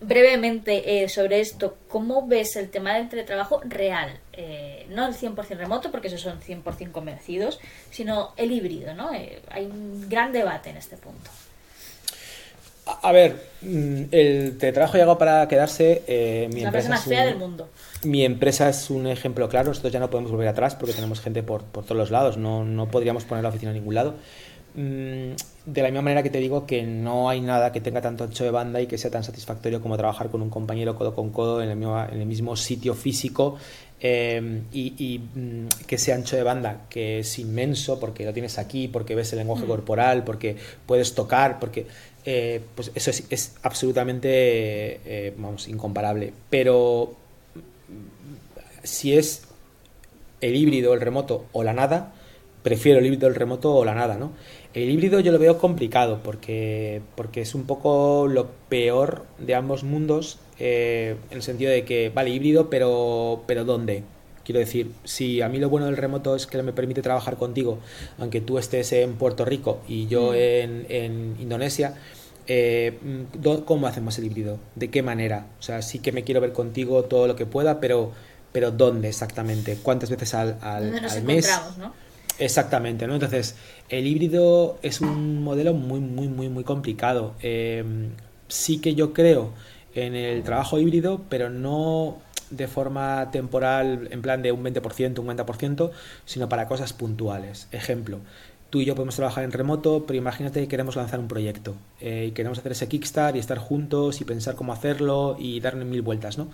brevemente 0.00 1.02
eh, 1.02 1.08
sobre 1.08 1.40
esto, 1.40 1.76
¿cómo 1.88 2.26
ves 2.26 2.56
el 2.56 2.70
tema 2.70 2.94
del 2.94 3.08
teletrabajo 3.08 3.60
real? 3.64 4.18
Eh, 4.32 4.86
no 4.90 5.06
el 5.06 5.14
100% 5.14 5.56
remoto, 5.56 5.90
porque 5.90 6.08
esos 6.08 6.20
son 6.20 6.40
100% 6.40 6.92
convencidos, 6.92 7.58
sino 7.90 8.32
el 8.36 8.52
híbrido, 8.52 8.94
¿no? 8.94 9.12
Eh, 9.14 9.40
hay 9.50 9.64
un 9.64 10.08
gran 10.08 10.32
debate 10.32 10.70
en 10.70 10.76
este 10.76 10.96
punto. 10.96 11.30
A 13.02 13.10
ver, 13.10 13.36
mm, 13.62 14.02
el 14.12 14.58
teletrabajo 14.58 14.94
llegado 14.94 15.18
para 15.18 15.48
quedarse. 15.48 16.04
Eh, 16.06 16.48
mi 16.52 16.60
la 16.60 16.68
empresa 16.68 16.88
más 16.88 17.04
fea 17.04 17.24
del 17.24 17.36
mundo. 17.36 17.68
Mi 18.04 18.24
empresa 18.24 18.68
es 18.68 18.90
un 18.90 19.08
ejemplo 19.08 19.48
claro. 19.48 19.68
Nosotros 19.68 19.92
ya 19.92 19.98
no 19.98 20.08
podemos 20.08 20.30
volver 20.30 20.46
atrás 20.46 20.76
porque 20.76 20.92
tenemos 20.92 21.20
gente 21.20 21.42
por, 21.42 21.64
por 21.64 21.82
todos 21.84 21.96
los 21.96 22.10
lados. 22.12 22.36
No, 22.36 22.64
no 22.64 22.88
podríamos 22.88 23.24
poner 23.24 23.42
la 23.42 23.48
oficina 23.48 23.72
en 23.72 23.78
ningún 23.78 23.94
lado. 23.94 24.14
Mm, 24.76 25.34
de 25.64 25.82
la 25.82 25.88
misma 25.88 26.02
manera 26.02 26.22
que 26.22 26.28
te 26.28 26.38
digo 26.38 26.66
que 26.66 26.82
no 26.82 27.30
hay 27.30 27.40
nada 27.40 27.72
que 27.72 27.80
tenga 27.80 28.02
tanto 28.02 28.24
ancho 28.24 28.44
de 28.44 28.50
banda 28.50 28.78
y 28.78 28.86
que 28.86 28.98
sea 28.98 29.10
tan 29.10 29.24
satisfactorio 29.24 29.80
como 29.80 29.96
trabajar 29.96 30.28
con 30.28 30.42
un 30.42 30.50
compañero 30.50 30.94
codo 30.96 31.14
con 31.14 31.30
codo 31.30 31.62
en 31.62 31.70
el 31.70 31.76
mismo, 31.76 31.98
en 31.98 32.20
el 32.20 32.26
mismo 32.26 32.56
sitio 32.56 32.94
físico 32.94 33.56
eh, 33.98 34.62
y, 34.72 35.18
mm, 35.18 35.68
que 35.86 35.96
sea 35.96 36.16
ancho 36.16 36.36
de 36.36 36.42
banda, 36.42 36.86
que 36.90 37.20
es 37.20 37.38
inmenso 37.38 37.98
porque 37.98 38.26
lo 38.26 38.34
tienes 38.34 38.58
aquí, 38.58 38.88
porque 38.88 39.14
ves 39.14 39.32
el 39.32 39.38
lenguaje 39.38 39.64
mm. 39.64 39.68
corporal, 39.68 40.24
porque 40.24 40.56
puedes 40.84 41.14
tocar, 41.14 41.58
porque 41.58 41.86
eh, 42.26 42.60
pues 42.74 42.92
eso 42.94 43.10
es, 43.10 43.54
absolutamente 43.62 44.28
eh, 44.30 45.34
vamos, 45.38 45.68
incomparable. 45.68 46.34
Pero 46.50 47.14
si 48.82 49.16
es 49.16 49.44
el 50.42 50.54
híbrido, 50.54 50.92
el 50.92 51.00
remoto 51.00 51.46
o 51.52 51.64
la 51.64 51.72
nada, 51.72 52.12
prefiero 52.62 52.98
el 52.98 53.06
híbrido, 53.06 53.28
el 53.28 53.34
remoto 53.34 53.74
o 53.74 53.84
la 53.84 53.94
nada, 53.94 54.16
¿no? 54.16 54.32
El 54.76 54.90
híbrido 54.90 55.20
yo 55.20 55.32
lo 55.32 55.38
veo 55.38 55.56
complicado 55.56 56.20
porque, 56.22 57.00
porque 57.14 57.40
es 57.40 57.54
un 57.54 57.64
poco 57.64 58.26
lo 58.28 58.48
peor 58.68 59.24
de 59.38 59.54
ambos 59.54 59.84
mundos 59.84 60.38
eh, 60.58 61.16
en 61.30 61.36
el 61.38 61.42
sentido 61.42 61.70
de 61.70 61.86
que, 61.86 62.10
vale, 62.14 62.28
híbrido, 62.28 62.68
pero, 62.68 63.42
pero 63.46 63.64
¿dónde? 63.64 64.04
Quiero 64.44 64.58
decir, 64.58 64.92
si 65.02 65.40
a 65.40 65.48
mí 65.48 65.58
lo 65.58 65.70
bueno 65.70 65.86
del 65.86 65.96
remoto 65.96 66.36
es 66.36 66.46
que 66.46 66.62
me 66.62 66.74
permite 66.74 67.00
trabajar 67.00 67.38
contigo, 67.38 67.78
aunque 68.18 68.42
tú 68.42 68.58
estés 68.58 68.92
en 68.92 69.14
Puerto 69.14 69.46
Rico 69.46 69.80
y 69.88 70.08
yo 70.08 70.32
mm. 70.32 70.90
en, 70.90 71.36
Indonesia, 71.40 71.94
eh, 72.46 72.98
¿cómo 73.64 73.86
hacemos 73.86 74.18
el 74.18 74.26
híbrido? 74.26 74.58
¿De 74.74 74.90
qué 74.90 75.02
manera? 75.02 75.46
O 75.58 75.62
sea, 75.62 75.80
sí 75.80 76.00
que 76.00 76.12
me 76.12 76.22
quiero 76.22 76.42
ver 76.42 76.52
contigo 76.52 77.04
todo 77.04 77.26
lo 77.26 77.34
que 77.34 77.46
pueda, 77.46 77.80
pero, 77.80 78.12
pero 78.52 78.72
¿dónde 78.72 79.08
exactamente? 79.08 79.78
¿Cuántas 79.82 80.10
veces 80.10 80.34
al, 80.34 80.58
al, 80.60 80.94
al 81.02 81.22
mes? 81.22 81.50
¿no? 81.78 82.05
Exactamente, 82.38 83.06
¿no? 83.06 83.14
Entonces, 83.14 83.56
el 83.88 84.06
híbrido 84.06 84.78
es 84.82 85.00
un 85.00 85.42
modelo 85.42 85.72
muy, 85.72 86.00
muy, 86.00 86.28
muy, 86.28 86.48
muy 86.48 86.64
complicado. 86.64 87.34
Em, 87.40 88.10
sí 88.48 88.80
que 88.80 88.94
yo 88.94 89.12
creo 89.14 89.52
en 89.94 90.14
el 90.14 90.42
trabajo 90.42 90.78
híbrido, 90.78 91.22
pero 91.30 91.48
no 91.48 92.18
de 92.50 92.68
forma 92.68 93.30
temporal, 93.30 94.08
en 94.10 94.22
plan 94.22 94.42
de 94.42 94.52
un 94.52 94.62
20%, 94.62 95.18
un 95.20 95.26
90%, 95.26 95.90
sino 96.26 96.48
para 96.48 96.68
cosas 96.68 96.92
puntuales. 96.92 97.68
Ejemplo, 97.72 98.20
tú 98.70 98.80
y 98.80 98.84
yo 98.84 98.94
podemos 98.94 99.16
trabajar 99.16 99.44
en 99.44 99.52
remoto, 99.52 100.04
pero 100.06 100.18
imagínate 100.18 100.60
que 100.60 100.68
queremos 100.68 100.96
lanzar 100.96 101.18
un 101.18 101.28
proyecto 101.28 101.74
eh, 102.00 102.26
y 102.28 102.32
queremos 102.32 102.58
hacer 102.58 102.72
ese 102.72 102.88
Kickstart 102.88 103.36
y 103.36 103.38
estar 103.38 103.58
juntos 103.58 104.20
y 104.20 104.24
pensar 104.24 104.54
cómo 104.54 104.72
hacerlo 104.72 105.36
y 105.38 105.60
darle 105.60 105.84
mil 105.86 106.02
vueltas, 106.02 106.38
¿no? 106.38 106.48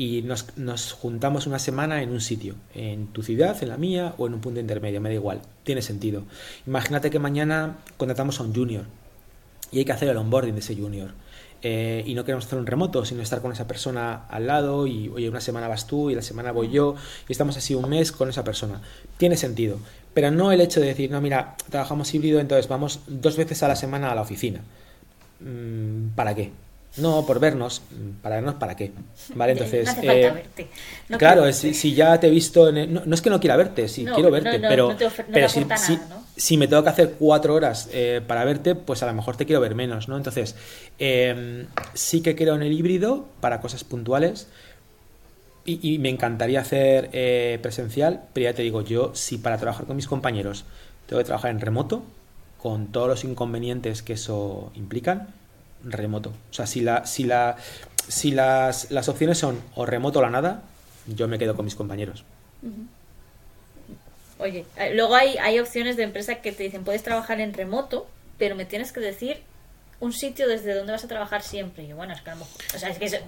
Y 0.00 0.22
nos, 0.22 0.56
nos, 0.56 0.92
juntamos 0.92 1.46
una 1.46 1.58
semana 1.58 2.02
en 2.02 2.10
un 2.10 2.22
sitio, 2.22 2.54
en 2.74 3.08
tu 3.08 3.22
ciudad, 3.22 3.62
en 3.62 3.68
la 3.68 3.76
mía 3.76 4.14
o 4.16 4.26
en 4.26 4.32
un 4.32 4.40
punto 4.40 4.58
intermedio, 4.58 4.98
me 4.98 5.10
da 5.10 5.14
igual, 5.14 5.42
tiene 5.62 5.82
sentido. 5.82 6.22
Imagínate 6.66 7.10
que 7.10 7.18
mañana 7.18 7.76
contratamos 7.98 8.40
a 8.40 8.44
un 8.44 8.54
junior 8.54 8.86
y 9.70 9.80
hay 9.80 9.84
que 9.84 9.92
hacer 9.92 10.08
el 10.08 10.16
onboarding 10.16 10.54
de 10.54 10.60
ese 10.60 10.74
junior. 10.74 11.10
Eh, 11.60 12.02
y 12.06 12.14
no 12.14 12.24
queremos 12.24 12.46
hacer 12.46 12.58
un 12.58 12.66
remoto, 12.66 13.04
sino 13.04 13.20
estar 13.20 13.42
con 13.42 13.52
esa 13.52 13.66
persona 13.66 14.24
al 14.30 14.46
lado 14.46 14.86
y, 14.86 15.10
oye, 15.10 15.28
una 15.28 15.42
semana 15.42 15.68
vas 15.68 15.86
tú 15.86 16.08
y 16.08 16.14
la 16.14 16.22
semana 16.22 16.50
voy 16.50 16.70
yo 16.70 16.94
y 17.28 17.32
estamos 17.32 17.58
así 17.58 17.74
un 17.74 17.86
mes 17.86 18.10
con 18.10 18.30
esa 18.30 18.42
persona. 18.42 18.80
Tiene 19.18 19.36
sentido, 19.36 19.80
pero 20.14 20.30
no 20.30 20.50
el 20.50 20.62
hecho 20.62 20.80
de 20.80 20.86
decir, 20.86 21.10
no, 21.10 21.20
mira, 21.20 21.56
trabajamos 21.68 22.14
híbrido, 22.14 22.40
entonces 22.40 22.68
vamos 22.68 23.00
dos 23.06 23.36
veces 23.36 23.62
a 23.62 23.68
la 23.68 23.76
semana 23.76 24.10
a 24.10 24.14
la 24.14 24.22
oficina. 24.22 24.62
Mm, 25.40 26.14
¿Para 26.14 26.34
qué? 26.34 26.52
No, 26.96 27.24
por 27.24 27.38
vernos. 27.38 27.82
¿Para 28.22 28.36
vernos 28.36 28.54
para 28.54 28.74
qué? 28.74 28.92
Vale, 29.34 29.52
entonces. 29.56 29.84
No 29.84 29.92
hace 29.92 30.06
falta 30.06 30.14
eh, 30.14 30.30
verte. 30.30 30.68
claro, 31.18 31.52
Si, 31.52 31.94
ya 31.94 32.18
te 32.18 32.26
he 32.26 32.30
visto. 32.30 32.72
no, 32.72 33.14
es 33.14 33.22
que 33.22 33.30
no 33.30 33.40
quiera 33.40 33.56
verte, 33.56 33.88
sí 33.88 34.04
quiero 34.04 34.30
verte, 34.30 34.58
pero, 34.60 34.96
pero 35.32 35.48
si, 35.48 35.64
si, 36.36 36.56
me 36.56 36.66
tengo 36.66 36.82
que 36.82 36.88
hacer 36.88 37.14
cuatro 37.18 37.54
horas 37.54 37.88
eh, 37.92 38.20
para 38.26 38.44
verte, 38.44 38.74
pues 38.74 39.02
a 39.02 39.06
lo 39.06 39.14
mejor 39.14 39.36
te 39.36 39.46
quiero 39.46 39.60
ver 39.60 39.74
menos, 39.74 40.08
¿no? 40.08 40.16
Entonces, 40.16 40.56
em, 40.98 41.66
sí 41.94 42.22
que 42.22 42.34
creo 42.34 42.54
en 42.56 42.62
el 42.62 42.72
híbrido 42.72 43.26
para 43.40 43.60
cosas 43.60 43.84
puntuales. 43.84 44.48
Y, 45.66 45.98
me 45.98 46.08
encantaría 46.08 46.60
hacer 46.60 47.10
eh, 47.12 47.60
presencial, 47.62 48.22
pero 48.32 48.44
ya 48.44 48.54
te 48.54 48.62
digo, 48.62 48.82
yo, 48.82 49.12
si 49.14 49.38
para 49.38 49.56
trabajar 49.56 49.86
con 49.86 49.94
mis 49.94 50.08
compañeros 50.08 50.64
tengo 51.06 51.20
que 51.20 51.26
trabajar 51.26 51.52
en 51.52 51.60
remoto, 51.60 52.02
con 52.60 52.88
todos 52.88 53.06
los 53.06 53.22
inconvenientes 53.22 54.02
que 54.02 54.14
eso 54.14 54.72
implican, 54.74 55.28
remoto. 55.84 56.30
O 56.50 56.52
sea, 56.52 56.66
si, 56.66 56.80
la, 56.80 57.06
si, 57.06 57.24
la, 57.24 57.56
si 58.08 58.30
las, 58.30 58.90
las 58.90 59.08
opciones 59.08 59.38
son 59.38 59.60
o 59.74 59.86
remoto 59.86 60.18
o 60.18 60.22
la 60.22 60.30
nada, 60.30 60.62
yo 61.06 61.28
me 61.28 61.38
quedo 61.38 61.54
con 61.56 61.64
mis 61.64 61.74
compañeros. 61.74 62.24
Oye, 64.38 64.64
eh, 64.76 64.94
luego 64.94 65.14
hay, 65.14 65.36
hay 65.38 65.58
opciones 65.58 65.96
de 65.96 66.02
empresa 66.02 66.36
que 66.36 66.52
te 66.52 66.62
dicen 66.62 66.84
puedes 66.84 67.02
trabajar 67.02 67.40
en 67.40 67.52
remoto, 67.52 68.06
pero 68.38 68.54
me 68.54 68.64
tienes 68.64 68.92
que 68.92 69.00
decir 69.00 69.42
un 70.00 70.12
sitio 70.12 70.48
desde 70.48 70.74
donde 70.74 70.92
vas 70.92 71.04
a 71.04 71.08
trabajar 71.08 71.42
siempre. 71.42 71.84
Y 71.84 71.92
bueno, 71.92 72.14
es 72.14 72.22
que 72.22 72.30
a 72.30 72.34
lo 72.34 72.40
mejor, 72.40 72.62
o 72.74 72.78
sea, 72.78 72.88
es 72.88 72.98
que 72.98 73.20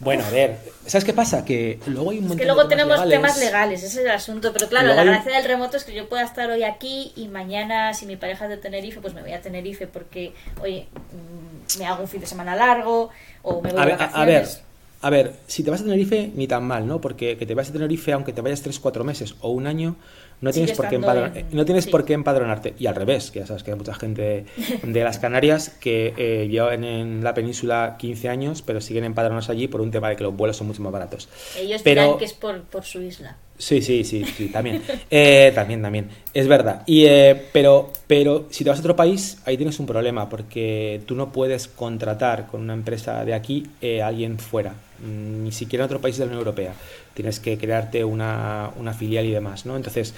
bueno, 0.00 0.24
a 0.24 0.30
ver, 0.30 0.58
¿sabes 0.86 1.04
qué 1.04 1.12
pasa? 1.12 1.44
Que 1.44 1.78
luego 1.86 2.10
hay 2.10 2.18
un 2.18 2.24
montón 2.24 2.38
Es 2.38 2.42
que 2.42 2.52
luego 2.52 2.68
tenemos 2.68 3.08
temas 3.08 3.38
legales, 3.38 3.82
ese 3.82 4.00
es 4.00 4.04
el 4.04 4.10
asunto. 4.10 4.52
Pero 4.52 4.68
claro, 4.68 4.94
la 4.94 5.04
gracia 5.04 5.32
del 5.32 5.44
remoto 5.44 5.76
es 5.76 5.84
que 5.84 5.94
yo 5.94 6.08
pueda 6.08 6.24
estar 6.24 6.50
hoy 6.50 6.64
aquí 6.64 7.12
y 7.14 7.28
mañana, 7.28 7.94
si 7.94 8.06
mi 8.06 8.16
pareja 8.16 8.46
es 8.46 8.50
de 8.50 8.56
Tenerife, 8.56 9.00
pues 9.00 9.14
me 9.14 9.22
voy 9.22 9.32
a 9.32 9.40
Tenerife 9.40 9.86
porque, 9.86 10.32
oye, 10.60 10.88
mm, 11.12 11.78
me 11.78 11.86
hago 11.86 12.02
un 12.02 12.08
fin 12.08 12.20
de 12.20 12.26
semana 12.26 12.56
largo 12.56 13.10
o 13.42 13.62
me 13.62 13.70
voy 13.70 13.80
a, 13.80 13.84
ver, 13.84 13.96
a 14.00 14.24
ver, 14.24 14.48
a 15.02 15.10
ver, 15.10 15.34
si 15.46 15.62
te 15.62 15.70
vas 15.70 15.80
a 15.80 15.84
Tenerife, 15.84 16.32
ni 16.34 16.46
tan 16.46 16.64
mal, 16.64 16.86
¿no? 16.86 17.00
Porque 17.00 17.36
que 17.36 17.46
te 17.46 17.54
vas 17.54 17.70
a 17.70 17.72
Tenerife, 17.72 18.12
aunque 18.12 18.32
te 18.32 18.40
vayas 18.40 18.64
3-4 18.64 19.04
meses 19.04 19.34
o 19.40 19.50
un 19.50 19.66
año, 19.66 19.96
no 20.42 20.50
tienes, 20.50 20.76
por 20.76 20.88
qué, 20.88 20.98
no 20.98 21.64
tienes 21.64 21.86
por 21.86 22.04
qué 22.04 22.14
empadronarte. 22.14 22.74
Y 22.76 22.86
al 22.86 22.96
revés, 22.96 23.30
que 23.30 23.38
ya 23.38 23.46
sabes 23.46 23.62
que 23.62 23.70
hay 23.70 23.76
mucha 23.76 23.94
gente 23.94 24.44
de, 24.82 25.04
las 25.04 25.20
Canarias 25.20 25.68
que 25.68 26.14
eh, 26.16 26.48
llevan 26.48 26.82
en 26.82 27.22
la 27.22 27.32
península 27.32 27.94
15 27.96 28.28
años, 28.28 28.60
pero 28.60 28.80
siguen 28.80 29.04
empadronados 29.04 29.50
allí 29.50 29.68
por 29.68 29.80
un 29.80 29.92
tema 29.92 30.08
de 30.08 30.16
que 30.16 30.24
los 30.24 30.36
vuelos 30.36 30.56
son 30.56 30.66
mucho 30.66 30.82
más 30.82 30.92
baratos. 30.92 31.28
Ellos 31.56 31.82
pero... 31.84 32.02
dirán 32.02 32.18
que 32.18 32.24
es 32.24 32.32
por, 32.32 32.60
por 32.62 32.82
su 32.82 33.00
isla. 33.00 33.36
Sí, 33.56 33.80
sí, 33.80 34.02
sí, 34.02 34.24
sí, 34.24 34.48
también. 34.48 34.82
Eh, 35.10 35.52
también, 35.54 35.80
también. 35.80 36.08
Es 36.34 36.48
verdad. 36.48 36.82
Y, 36.86 37.04
eh, 37.04 37.40
pero, 37.52 37.92
pero 38.08 38.46
si 38.50 38.64
te 38.64 38.70
vas 38.70 38.80
a 38.80 38.82
otro 38.82 38.96
país, 38.96 39.38
ahí 39.44 39.56
tienes 39.56 39.78
un 39.78 39.86
problema, 39.86 40.28
porque 40.28 41.02
tú 41.06 41.14
no 41.14 41.30
puedes 41.30 41.68
contratar 41.68 42.48
con 42.48 42.62
una 42.62 42.74
empresa 42.74 43.24
de 43.24 43.34
aquí 43.34 43.68
a 44.02 44.08
alguien 44.08 44.38
fuera, 44.38 44.74
ni 45.02 45.52
siquiera 45.52 45.84
en 45.84 45.86
otro 45.86 46.00
país 46.00 46.16
de 46.16 46.24
la 46.24 46.26
Unión 46.26 46.38
Europea 46.38 46.74
tienes 47.14 47.40
que 47.40 47.58
crearte 47.58 48.04
una, 48.04 48.70
una 48.76 48.94
filial 48.94 49.26
y 49.26 49.30
demás, 49.30 49.66
¿no? 49.66 49.76
Entonces, 49.76 50.14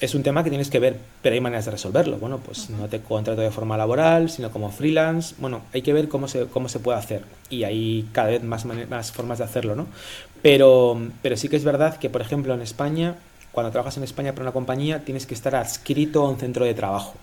es 0.00 0.14
un 0.16 0.24
tema 0.24 0.42
que 0.42 0.50
tienes 0.50 0.68
que 0.68 0.80
ver, 0.80 0.96
pero 1.22 1.34
hay 1.34 1.40
maneras 1.40 1.66
de 1.66 1.70
resolverlo. 1.70 2.18
Bueno, 2.18 2.38
pues 2.38 2.70
no 2.70 2.88
te 2.88 3.00
contrato 3.00 3.40
de 3.40 3.52
forma 3.52 3.76
laboral, 3.76 4.30
sino 4.30 4.50
como 4.50 4.70
freelance. 4.72 5.36
Bueno, 5.38 5.62
hay 5.72 5.82
que 5.82 5.92
ver 5.92 6.08
cómo 6.08 6.26
se, 6.26 6.46
cómo 6.46 6.68
se 6.68 6.80
puede 6.80 6.98
hacer. 6.98 7.22
Y 7.50 7.62
hay 7.62 8.08
cada 8.12 8.30
vez 8.30 8.42
más, 8.42 8.64
más 8.64 9.12
formas 9.12 9.38
de 9.38 9.44
hacerlo, 9.44 9.76
¿no? 9.76 9.86
Pero, 10.42 11.00
pero 11.22 11.36
sí 11.36 11.48
que 11.48 11.54
es 11.54 11.64
verdad 11.64 11.98
que, 11.98 12.10
por 12.10 12.20
ejemplo, 12.20 12.52
en 12.52 12.62
España, 12.62 13.14
cuando 13.52 13.70
trabajas 13.70 13.96
en 13.96 14.02
España 14.02 14.32
para 14.32 14.42
una 14.42 14.52
compañía, 14.52 15.04
tienes 15.04 15.24
que 15.24 15.34
estar 15.34 15.54
adscrito 15.54 16.26
a 16.26 16.30
un 16.30 16.38
centro 16.38 16.64
de 16.64 16.74
trabajo. 16.74 17.14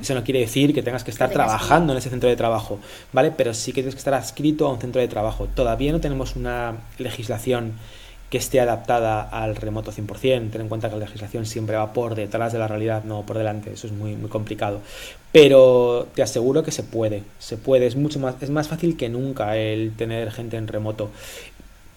Eso 0.00 0.14
no 0.14 0.24
quiere 0.24 0.40
decir 0.40 0.74
que 0.74 0.82
tengas 0.82 1.04
que 1.04 1.10
estar 1.10 1.30
trabajando 1.30 1.92
en 1.92 1.98
ese 1.98 2.10
centro 2.10 2.28
de 2.28 2.36
trabajo, 2.36 2.78
¿vale? 3.12 3.30
Pero 3.30 3.52
sí 3.54 3.72
que 3.72 3.82
tienes 3.82 3.94
que 3.94 3.98
estar 3.98 4.14
adscrito 4.14 4.66
a 4.66 4.72
un 4.72 4.80
centro 4.80 5.00
de 5.00 5.08
trabajo. 5.08 5.46
Todavía 5.54 5.92
no 5.92 6.00
tenemos 6.00 6.36
una 6.36 6.76
legislación 6.98 7.74
que 8.30 8.38
esté 8.38 8.60
adaptada 8.60 9.22
al 9.22 9.56
remoto 9.56 9.90
100%. 9.92 10.50
Ten 10.50 10.60
en 10.60 10.68
cuenta 10.68 10.88
que 10.88 10.96
la 10.96 11.06
legislación 11.06 11.46
siempre 11.46 11.76
va 11.76 11.92
por 11.92 12.14
detrás 12.14 12.52
de 12.52 12.58
la 12.58 12.68
realidad, 12.68 13.04
no 13.04 13.22
por 13.24 13.38
delante. 13.38 13.72
Eso 13.72 13.86
es 13.86 13.92
muy, 13.92 14.16
muy 14.16 14.28
complicado. 14.28 14.80
Pero 15.32 16.08
te 16.14 16.22
aseguro 16.22 16.62
que 16.62 16.70
se 16.70 16.82
puede. 16.82 17.22
Se 17.38 17.56
puede. 17.56 17.86
Es 17.86 17.96
mucho 17.96 18.18
más, 18.18 18.34
es 18.40 18.50
más 18.50 18.68
fácil 18.68 18.96
que 18.96 19.08
nunca 19.08 19.56
el 19.56 19.92
tener 19.96 20.30
gente 20.30 20.56
en 20.56 20.68
remoto 20.68 21.10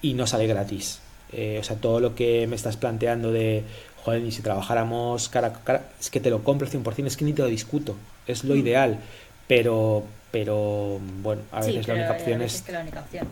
y 0.02 0.14
no 0.14 0.26
sale 0.26 0.48
gratis. 0.48 1.02
Eh, 1.34 1.58
o 1.60 1.64
sea, 1.64 1.78
todo 1.78 2.00
lo 2.00 2.16
que 2.16 2.46
me 2.48 2.56
estás 2.56 2.78
planteando 2.78 3.32
de, 3.32 3.64
joder, 4.04 4.24
y 4.24 4.32
si 4.32 4.42
trabajáramos 4.42 5.30
cara 5.30 5.48
a 5.48 5.54
cara, 5.54 5.86
es 6.00 6.10
que 6.10 6.20
te 6.20 6.30
lo 6.30 6.44
compro 6.44 6.68
100%, 6.68 7.06
es 7.08 7.18
que 7.18 7.26
ni 7.26 7.34
te 7.34 7.42
lo 7.42 7.48
discuto. 7.48 7.96
Es 8.28 8.44
lo 8.44 8.56
mm. 8.56 8.60
ideal. 8.60 9.00
Pero, 9.48 10.04
pero 10.32 11.00
bueno, 11.22 11.42
a 11.52 11.62
veces 11.62 11.88
la 11.88 11.94
única 11.96 12.12
opción 12.12 12.42
es... 12.42 12.64
la 12.70 12.80
única 12.82 13.00
opción. 13.02 13.28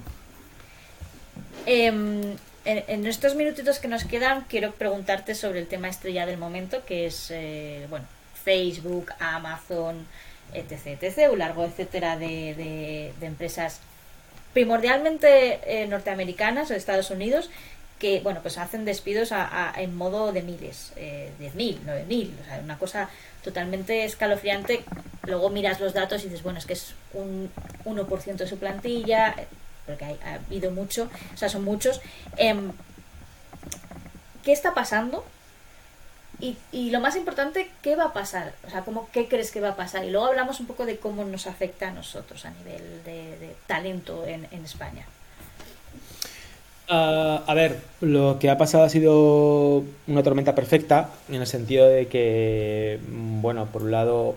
Eh, 1.66 2.36
en, 2.66 3.08
estos 3.08 3.36
minutitos 3.36 3.80
que 3.80 3.88
nos 3.88 4.04
quedan, 4.04 4.46
quiero 4.50 4.74
preguntarte 4.74 5.34
sobre 5.34 5.60
el 5.60 5.68
tema 5.68 5.88
estrella 5.88 6.26
del 6.26 6.38
momento, 6.38 6.86
que 6.86 7.06
es 7.06 7.32
eh, 7.32 7.88
bueno, 7.90 8.06
Facebook, 8.44 9.12
Amazon, 9.20 10.06
etc, 10.54 11.02
etc, 11.02 11.32
un 11.32 11.40
largo 11.40 11.66
etcétera 11.66 12.18
de, 12.18 13.14
empresas 13.22 13.80
primordialmente 14.54 15.60
eh, 15.66 15.88
norteamericanas 15.88 16.70
o 16.70 16.74
de 16.74 16.80
Estados 16.80 17.12
Unidos, 17.12 17.50
que 18.00 18.22
bueno 18.22 18.40
pues 18.42 18.58
hacen 18.58 18.86
despidos 18.86 19.32
en 19.76 19.96
modo 19.96 20.32
de 20.32 20.42
miles, 20.42 20.94
eh, 20.96 21.32
10.000, 21.40 21.80
9.000, 21.86 22.32
o 22.42 22.46
sea, 22.46 22.60
una 22.64 22.78
cosa 22.80 23.10
totalmente 23.44 24.06
escalofriante. 24.06 24.84
Luego 25.24 25.50
miras 25.50 25.80
los 25.80 25.94
datos 25.94 26.22
y 26.22 26.26
dices, 26.26 26.42
bueno, 26.42 26.60
es 26.60 26.66
que 26.66 26.74
es 26.74 26.94
un 27.14 27.52
1% 27.86 28.36
de 28.36 28.48
su 28.48 28.58
plantilla, 28.58 29.36
porque 29.86 30.06
ha 30.06 30.36
habido 30.36 30.72
mucho, 30.72 31.10
o 31.34 31.38
sea, 31.38 31.50
son 31.50 31.64
muchos. 31.64 32.02
Em, 32.38 32.72
¿Qué 34.44 34.54
está 34.54 34.74
pasando? 34.74 35.26
Y, 36.42 36.90
lo 36.90 37.02
más 37.02 37.18
importante, 37.18 37.70
¿qué 37.82 37.98
va 37.98 38.06
a 38.06 38.14
pasar? 38.14 38.54
O 38.66 38.70
sea, 38.70 38.82
¿cómo, 38.84 39.10
¿qué 39.12 39.28
crees 39.28 39.52
que 39.52 39.60
va 39.60 39.70
a 39.70 39.76
pasar? 39.76 40.06
Y 40.06 40.10
luego 40.10 40.28
hablamos 40.28 40.62
un 40.62 40.68
poco 40.68 40.86
de 40.86 40.98
cómo 40.98 41.26
nos 41.26 41.48
afecta 41.48 41.90
a 41.90 41.92
nosotros 41.92 42.46
a 42.46 42.52
nivel 42.52 43.04
de, 43.04 43.56
talento 43.68 44.26
en, 44.26 44.48
en 44.52 44.64
España. 44.64 45.06
Ah, 46.92 47.44
a 47.46 47.54
ver, 47.54 47.78
lo 48.02 48.40
que 48.40 48.50
ha 48.50 48.58
pasado 48.58 48.84
ha 48.84 48.90
sido 48.90 49.84
una 50.08 50.24
tormenta 50.24 50.56
perfecta 50.56 51.12
en 51.30 51.36
el 51.36 51.46
sentido 51.46 51.88
de 51.88 52.08
que, 52.08 53.00
mm, 53.12 53.44
bueno, 53.44 53.68
por 53.68 53.84
un 53.84 53.92
lado 53.92 54.36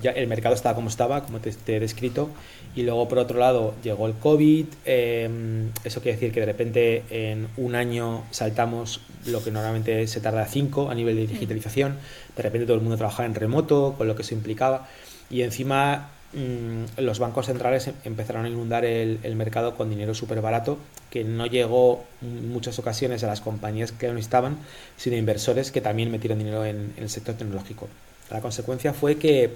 ya 0.00 0.12
el 0.12 0.28
mercado 0.28 0.54
estaba 0.54 0.76
como 0.76 0.88
estaba, 0.90 1.24
como 1.24 1.40
te, 1.40 1.50
he 1.66 1.80
descrito, 1.80 2.28
y 2.76 2.84
luego 2.84 3.08
por 3.08 3.18
otro 3.18 3.40
lado 3.40 3.74
llegó 3.82 4.06
el 4.06 4.14
COVID, 4.14 4.66
em, 4.84 5.70
eso 5.82 6.00
quiere 6.00 6.16
decir 6.16 6.32
que 6.32 6.38
de 6.38 6.46
repente 6.46 7.02
en 7.10 7.48
un 7.56 7.74
año 7.74 8.22
saltamos 8.30 9.00
lo 9.26 9.42
que 9.42 9.50
normalmente 9.50 10.06
se 10.06 10.20
tarda 10.20 10.46
cinco 10.46 10.90
a 10.90 10.94
nivel 10.94 11.16
de 11.16 11.26
digitalización, 11.26 11.96
de 12.36 12.42
repente 12.44 12.64
todo 12.66 12.76
el 12.76 12.82
mundo 12.82 12.96
trabajaba 12.96 13.26
en 13.26 13.34
remoto, 13.34 13.96
con 13.98 14.06
lo 14.06 14.14
que 14.14 14.22
eso 14.22 14.34
implicaba, 14.34 14.86
y 15.30 15.42
encima 15.42 16.10
Mm, 16.17 16.17
los 16.32 17.18
bancos 17.18 17.46
centrales 17.46 17.88
em, 17.88 17.94
empezaron 18.04 18.44
a 18.44 18.48
inundar 18.48 18.84
el, 18.84 19.36
mercado 19.36 19.74
con 19.76 19.88
dinero 19.88 20.14
súper 20.14 20.40
barato 20.42 20.78
que 21.10 21.24
no 21.24 21.46
llegó 21.46 22.04
en 22.20 22.50
muchas 22.50 22.78
ocasiones 22.78 23.24
a 23.24 23.26
las 23.26 23.40
compañías 23.40 23.92
que 23.92 24.08
lo 24.08 24.14
necesitaban, 24.14 24.58
sino 24.96 25.16
inversores 25.16 25.70
que 25.70 25.80
también 25.80 26.10
metieron 26.10 26.38
dinero 26.38 26.66
en, 26.66 26.92
el 26.96 27.08
sector 27.08 27.34
tecnológico. 27.34 27.88
La 28.30 28.40
consecuencia 28.42 28.92
fue 28.92 29.16
que 29.16 29.52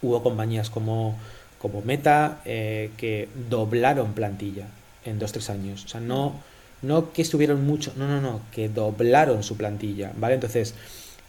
hubo 0.00 0.22
compañías 0.22 0.70
como, 0.70 1.18
como 1.58 1.82
Meta 1.82 2.40
eh, 2.46 2.90
que 2.96 3.28
doblaron 3.50 4.14
plantilla 4.14 4.66
en 5.04 5.18
dos 5.18 5.32
tres 5.32 5.50
años. 5.50 5.84
O 5.84 5.88
sea, 5.88 6.00
no, 6.00 6.40
no 6.80 7.12
que 7.12 7.20
estuvieron 7.20 7.66
mucho, 7.66 7.92
no, 7.96 8.08
no, 8.08 8.22
no, 8.22 8.40
que 8.52 8.70
doblaron 8.70 9.42
su 9.42 9.58
plantilla. 9.58 10.12
¿vale? 10.16 10.34
Entonces, 10.34 10.74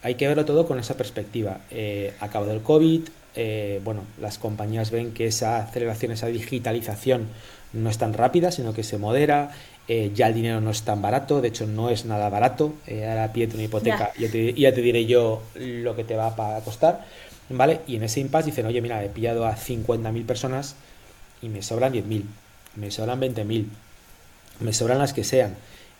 hay 0.01 0.16
que 0.16 0.28
verlo 0.30 0.45
todo 0.45 0.66
con 0.66 0.80
esa 0.80 0.95
perspectiva. 0.95 1.60
Eh, 1.72 2.14
acabado 2.22 2.53
el 2.53 2.62
COVID, 2.62 3.01
eh, 3.36 3.82
bueno, 3.84 4.02
las 4.20 4.38
compañías 4.38 4.92
ven 4.92 5.14
que 5.14 5.28
esa 5.28 5.58
aceleración, 5.58 6.12
esa 6.12 6.28
digitalización 6.28 7.28
no 7.74 7.90
es 7.90 7.98
tan 7.98 8.14
rápida, 8.14 8.52
sino 8.52 8.74
que 8.74 8.84
se 8.84 8.98
modera, 8.98 9.52
eh, 9.88 10.12
ya 10.16 10.28
el 10.28 10.34
dinero 10.34 10.62
no 10.62 10.72
es 10.72 10.84
tan 10.84 11.02
barato, 11.02 11.42
de 11.42 11.50
hecho 11.50 11.68
no 11.68 11.90
es 11.90 12.06
nada 12.06 12.30
barato, 12.30 12.74
eh, 12.88 13.08
ahora 13.08 13.34
pide 13.34 13.54
una 13.54 13.64
hipoteca 13.64 14.12
y 14.18 14.22
ya 14.62 14.74
te, 14.74 14.82
diré 14.82 15.06
yo 15.06 15.44
lo 15.56 15.96
que 15.96 16.04
te 16.04 16.16
va 16.16 16.28
a 16.28 16.62
costar, 16.62 17.06
¿vale? 17.50 17.82
Y 17.88 17.98
en 17.98 18.04
ese 18.04 18.22
impasse 18.22 18.48
dicen, 18.48 18.66
oye, 18.66 18.82
mira, 18.82 19.04
he 19.04 19.10
pillado 19.10 19.46
a 19.46 19.56
50.000 19.56 20.26
personas 20.26 20.76
y 21.42 21.50
me 21.50 21.62
sobran 21.62 21.94
10.000, 21.94 22.24
me 22.76 22.90
sobran 22.90 23.20
20.000, 23.20 23.66
me 24.62 24.74
sobran 24.74 24.98
las 24.98 25.14
que 25.14 25.24
sean. 25.24 25.56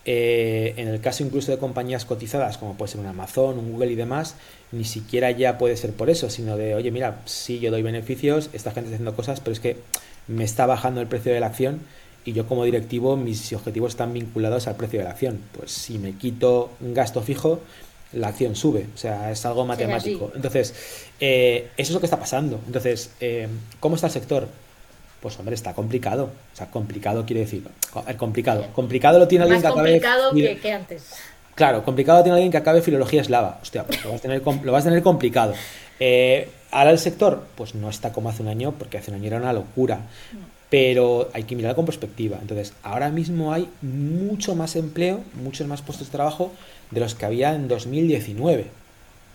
Eh, 0.08 0.76
en 0.78 0.88
el 0.88 1.01
caso 1.01 1.24
incluso 1.24 1.51
de 1.51 1.58
compañías 1.58 2.06
cotizadas, 2.06 2.60
como 2.60 2.76
puede 2.76 2.91
ser 2.91 3.01
un 3.01 3.08
Amazon, 3.08 3.58
un 3.58 3.72
Google 3.72 3.91
y 3.91 3.95
demás, 3.95 4.36
ni 4.72 4.84
siquiera 4.84 5.32
ya 5.32 5.58
puede 5.58 5.76
ser 5.78 5.93
por 5.93 6.12
eso, 6.12 6.30
sino 6.30 6.58
de, 6.58 6.76
oye, 6.76 6.91
mira, 6.91 7.22
sí, 7.26 7.60
yo 7.60 7.72
doy 7.72 7.82
beneficios, 7.82 8.49
esta 8.53 8.70
gente 8.72 8.89
está 8.89 8.95
haciendo 8.95 9.16
cosas, 9.16 9.39
pero 9.39 9.53
es 9.53 9.60
que 9.60 9.78
me 10.28 10.43
está 10.43 10.68
bajando 10.68 11.01
el 11.01 11.08
precio 11.08 11.34
de 11.34 11.39
la 11.39 11.47
acción 11.47 11.80
y 12.24 12.34
yo 12.34 12.47
como 12.47 12.66
directivo 12.66 13.18
mis 13.18 13.51
objetivos 13.53 13.93
están 13.93 14.14
vinculados 14.14 14.68
al 14.68 14.76
precio 14.76 14.99
de 14.99 15.06
la 15.06 15.12
acción. 15.12 15.39
Pues 15.58 15.72
si 15.72 15.97
me 15.97 16.14
quito 16.14 16.72
un 16.82 16.93
gasto 16.93 17.22
fijo, 17.22 17.62
la 18.14 18.30
acción 18.30 18.56
sube, 18.56 18.88
o 18.93 18.97
sea, 18.97 19.32
es 19.32 19.45
algo 19.45 19.66
matemático. 19.66 20.32
Entonces, 20.36 20.74
eh, 21.20 21.70
eso 21.78 21.89
es 21.89 21.93
lo 21.93 21.99
que 21.99 22.06
está 22.06 22.20
pasando. 22.20 22.60
Entonces, 22.66 23.12
eh, 23.20 23.47
¿cómo 23.80 23.95
está 23.95 24.08
el 24.08 24.14
sector? 24.14 24.47
Pues 25.26 25.39
hombre, 25.39 25.55
está 25.55 25.73
complicado. 25.73 26.30
O 26.53 26.55
sea, 26.55 26.69
complicado 26.69 27.26
quiere 27.26 27.39
decir. 27.39 27.63
Complicado. 28.15 28.67
Complicado 28.76 29.17
lo 29.17 29.28
tiene 29.28 29.45
alguien 29.45 29.59
que 29.59 29.67
acabe. 29.67 29.99
complicado 29.99 30.32
que, 30.61 30.71
antes. 30.71 31.03
Claro, 31.55 31.84
complicado 31.84 32.21
tiene 32.21 32.36
alguien 32.36 32.51
que 32.51 32.57
acabe 32.59 32.84
filología 32.84 33.21
eslava. 33.21 33.57
Hostia, 33.59 33.86
pues 33.88 34.03
lo 34.03 34.11
vas 34.11 34.19
a 34.19 34.21
tener, 34.21 34.43
lo 34.45 34.71
vas 34.71 34.84
a 34.84 34.89
tener 34.89 35.01
complicado. 35.01 35.55
Eh, 35.99 36.47
ahora 36.69 36.91
el 36.91 36.99
sector, 36.99 37.43
pues 37.55 37.73
no 37.73 37.89
está 37.89 38.13
como 38.13 38.30
hace 38.30 38.43
un 38.43 38.49
año, 38.49 38.73
porque 38.78 38.99
hace 38.99 39.09
un 39.09 39.17
año 39.17 39.26
era 39.26 39.38
una 39.38 39.51
locura. 39.51 40.01
Pero 40.69 41.32
hay 41.34 41.41
que 41.45 41.55
mirarlo 41.55 41.78
con 41.78 41.86
perspectiva. 41.86 42.38
Entonces, 42.39 42.73
ahora 42.84 43.09
mismo 43.09 43.51
hay 43.51 43.67
mucho 43.82 44.53
más 44.53 44.76
empleo, 44.76 45.21
muchos 45.41 45.65
más 45.65 45.82
puestos 45.82 46.09
de 46.09 46.11
trabajo 46.11 46.51
de 46.91 46.99
los 46.99 47.15
que 47.15 47.26
había 47.26 47.55
en 47.55 47.67
2019. 47.67 48.67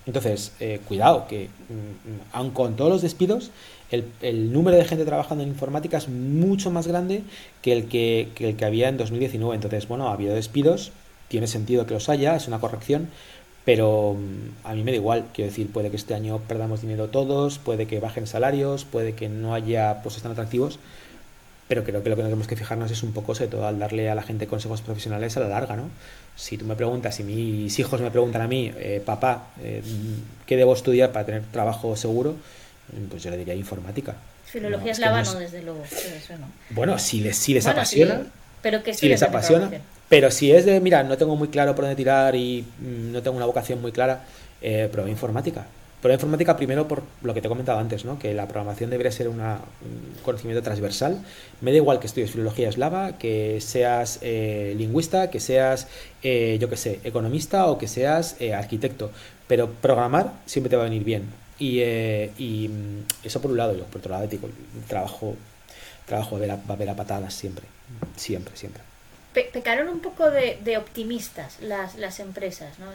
Entonces, 0.06 0.52
eh, 0.60 0.80
cuidado, 0.86 1.26
que 1.26 1.46
mm, 1.46 2.32
aun 2.32 2.52
con 2.52 2.76
todos 2.76 2.92
los 2.92 3.02
despidos, 3.02 3.50
el, 3.90 4.52
número 4.52 4.76
de 4.76 4.84
gente 4.84 5.04
trabajando 5.04 5.42
en 5.42 5.50
informática 5.50 5.98
es 5.98 6.08
mucho 6.08 6.70
más 6.70 6.86
grande 6.86 7.22
que 7.62 7.72
el 7.72 7.88
que, 7.88 8.28
el 8.38 8.56
que 8.56 8.64
había 8.64 8.88
en 8.88 8.96
2019. 8.96 9.54
Entonces, 9.54 9.88
bueno, 9.88 10.08
ha 10.08 10.12
habido 10.12 10.34
despidos, 10.34 10.92
tiene 11.28 11.46
sentido 11.46 11.86
que 11.86 11.94
los 11.94 12.08
haya, 12.08 12.36
es 12.36 12.46
una 12.46 12.60
corrección, 12.60 13.08
pero 13.64 14.14
mm, 14.14 14.66
a 14.66 14.74
mí 14.74 14.84
me 14.84 14.92
da 14.92 14.96
igual. 14.96 15.26
Quiero 15.34 15.50
decir, 15.50 15.72
puede 15.72 15.90
que 15.90 15.96
este 15.96 16.14
año 16.14 16.40
perdamos 16.46 16.82
dinero 16.82 17.08
todos, 17.08 17.58
puede 17.58 17.86
que 17.86 18.00
bajen 18.00 18.26
salarios, 18.26 18.84
puede 18.84 19.14
que 19.14 19.28
no 19.28 19.54
haya 19.54 20.02
puestos 20.02 20.22
tan 20.22 20.32
atractivos, 20.32 20.78
pero 21.66 21.84
creo 21.84 22.02
que 22.02 22.10
lo 22.10 22.16
que 22.16 22.22
tenemos 22.22 22.46
que 22.46 22.56
fijarnos 22.56 22.90
es 22.90 23.02
un 23.02 23.12
poco, 23.12 23.34
sobre 23.34 23.50
todo, 23.50 23.66
al 23.66 23.78
darle 23.78 24.08
a 24.10 24.14
la 24.14 24.22
gente 24.22 24.46
consejos 24.46 24.82
profesionales 24.82 25.36
a 25.36 25.40
la 25.40 25.48
larga, 25.48 25.76
¿no? 25.76 25.90
Si 26.36 26.56
tú 26.56 26.64
me 26.64 26.74
preguntas, 26.74 27.16
si 27.16 27.22
mis 27.22 27.78
hijos 27.78 28.00
me 28.00 28.10
preguntan 28.10 28.42
a 28.42 28.48
mí, 28.48 28.72
eh, 28.76 29.02
papá, 29.04 29.48
eh, 29.62 29.82
¿qué 30.46 30.56
debo 30.56 30.74
estudiar 30.74 31.12
para 31.12 31.26
tener 31.26 31.42
trabajo 31.52 31.94
seguro? 31.96 32.36
Pues 33.08 33.22
yo 33.22 33.30
le 33.30 33.36
diría 33.36 33.54
informática. 33.54 34.14
Filología 34.44 34.92
eslava 34.92 35.22
no, 35.22 35.34
desde 35.34 35.62
luego. 35.62 35.82
Bueno, 36.70 36.98
si 36.98 37.20
les, 37.20 37.36
si 37.36 37.54
les 37.54 37.66
apasiona. 37.66 38.22
pero 38.62 38.82
que 38.82 38.94
si 38.94 39.08
les 39.08 39.22
apasiona. 39.22 39.70
Pero 40.08 40.30
si 40.30 40.50
es 40.50 40.64
de, 40.64 40.80
mira, 40.80 41.04
no 41.04 41.16
tengo 41.16 41.36
muy 41.36 41.48
claro 41.48 41.74
por 41.74 41.84
dónde 41.84 41.96
tirar 41.96 42.34
y 42.34 42.64
mm, 42.80 43.12
no 43.12 43.22
tengo 43.22 43.36
una 43.36 43.46
vocación 43.46 43.80
muy 43.80 43.92
clara, 43.92 44.24
eh, 44.60 44.88
prueba 44.90 45.08
informática. 45.08 45.66
Prueba 46.00 46.14
informática 46.14 46.56
primero 46.56 46.88
por 46.88 47.02
lo 47.22 47.34
que 47.34 47.42
te 47.42 47.46
he 47.46 47.50
comentado 47.50 47.78
antes, 47.78 48.06
¿no? 48.06 48.18
que 48.18 48.32
la 48.32 48.48
programación 48.48 48.88
debería 48.88 49.12
ser 49.12 49.28
una, 49.28 49.58
un 49.82 50.22
conocimiento 50.22 50.62
transversal. 50.62 51.20
Me 51.60 51.72
da 51.72 51.76
igual 51.76 52.00
que 52.00 52.06
estudies 52.06 52.30
filología 52.30 52.70
eslava, 52.70 53.18
que 53.18 53.60
seas 53.60 54.18
eh, 54.22 54.74
lingüista, 54.78 55.28
que 55.28 55.40
seas, 55.40 55.88
eh, 56.22 56.56
yo 56.58 56.70
qué 56.70 56.78
sé, 56.78 57.00
economista 57.04 57.66
o 57.66 57.76
que 57.76 57.86
seas 57.86 58.36
eh, 58.40 58.54
arquitecto. 58.54 59.10
Pero 59.46 59.70
programar 59.72 60.32
siempre 60.46 60.70
te 60.70 60.76
va 60.76 60.82
a 60.82 60.86
venir 60.86 61.04
bien. 61.04 61.24
Y, 61.60 61.80
eh, 61.80 62.32
y, 62.38 62.68
mm, 62.68 63.04
eso 63.22 63.40
por 63.40 63.50
un 63.50 63.58
lado, 63.58 63.76
yo 63.76 63.84
por 63.84 63.98
otro 63.98 64.10
lado 64.10 64.26
digo, 64.26 64.48
trabajo, 64.88 65.36
trabajo 66.06 66.40
va 66.40 66.58
a 66.68 66.72
haber 66.72 66.88
a 66.88 66.96
patadas 66.96 67.34
siempre, 67.34 67.66
siempre, 68.16 68.56
siempre. 68.56 68.82
pecaron 69.34 69.88
un 69.88 70.00
poco 70.00 70.30
de, 70.30 70.58
de 70.64 70.78
optimistas 70.78 71.60
las, 71.60 71.96
las, 71.96 72.18
empresas, 72.18 72.78
¿no? 72.78 72.86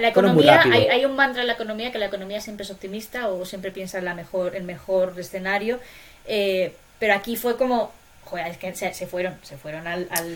la, 0.00 0.08
economía, 0.08 0.62
hay, 0.62 0.86
hay, 0.86 1.04
un 1.04 1.14
mantra 1.14 1.42
en 1.42 1.48
la 1.48 1.52
economía 1.52 1.92
que 1.92 1.98
la 1.98 2.06
economía 2.06 2.40
siempre 2.40 2.64
es 2.64 2.70
optimista 2.70 3.28
o 3.28 3.44
siempre 3.44 3.70
piensa 3.70 3.98
en 3.98 4.06
la 4.06 4.14
mejor, 4.14 4.56
el 4.56 4.64
mejor 4.64 5.14
escenario, 5.18 5.80
eh, 6.26 6.74
pero 6.98 7.12
aquí 7.12 7.36
fue 7.36 7.58
como, 7.58 7.92
joder, 8.24 8.46
es 8.46 8.56
que 8.56 8.74
se, 8.74 8.94
se 8.94 9.06
fueron, 9.06 9.36
se 9.42 9.58
fueron 9.58 9.86
al, 9.86 10.08
al 10.10 10.34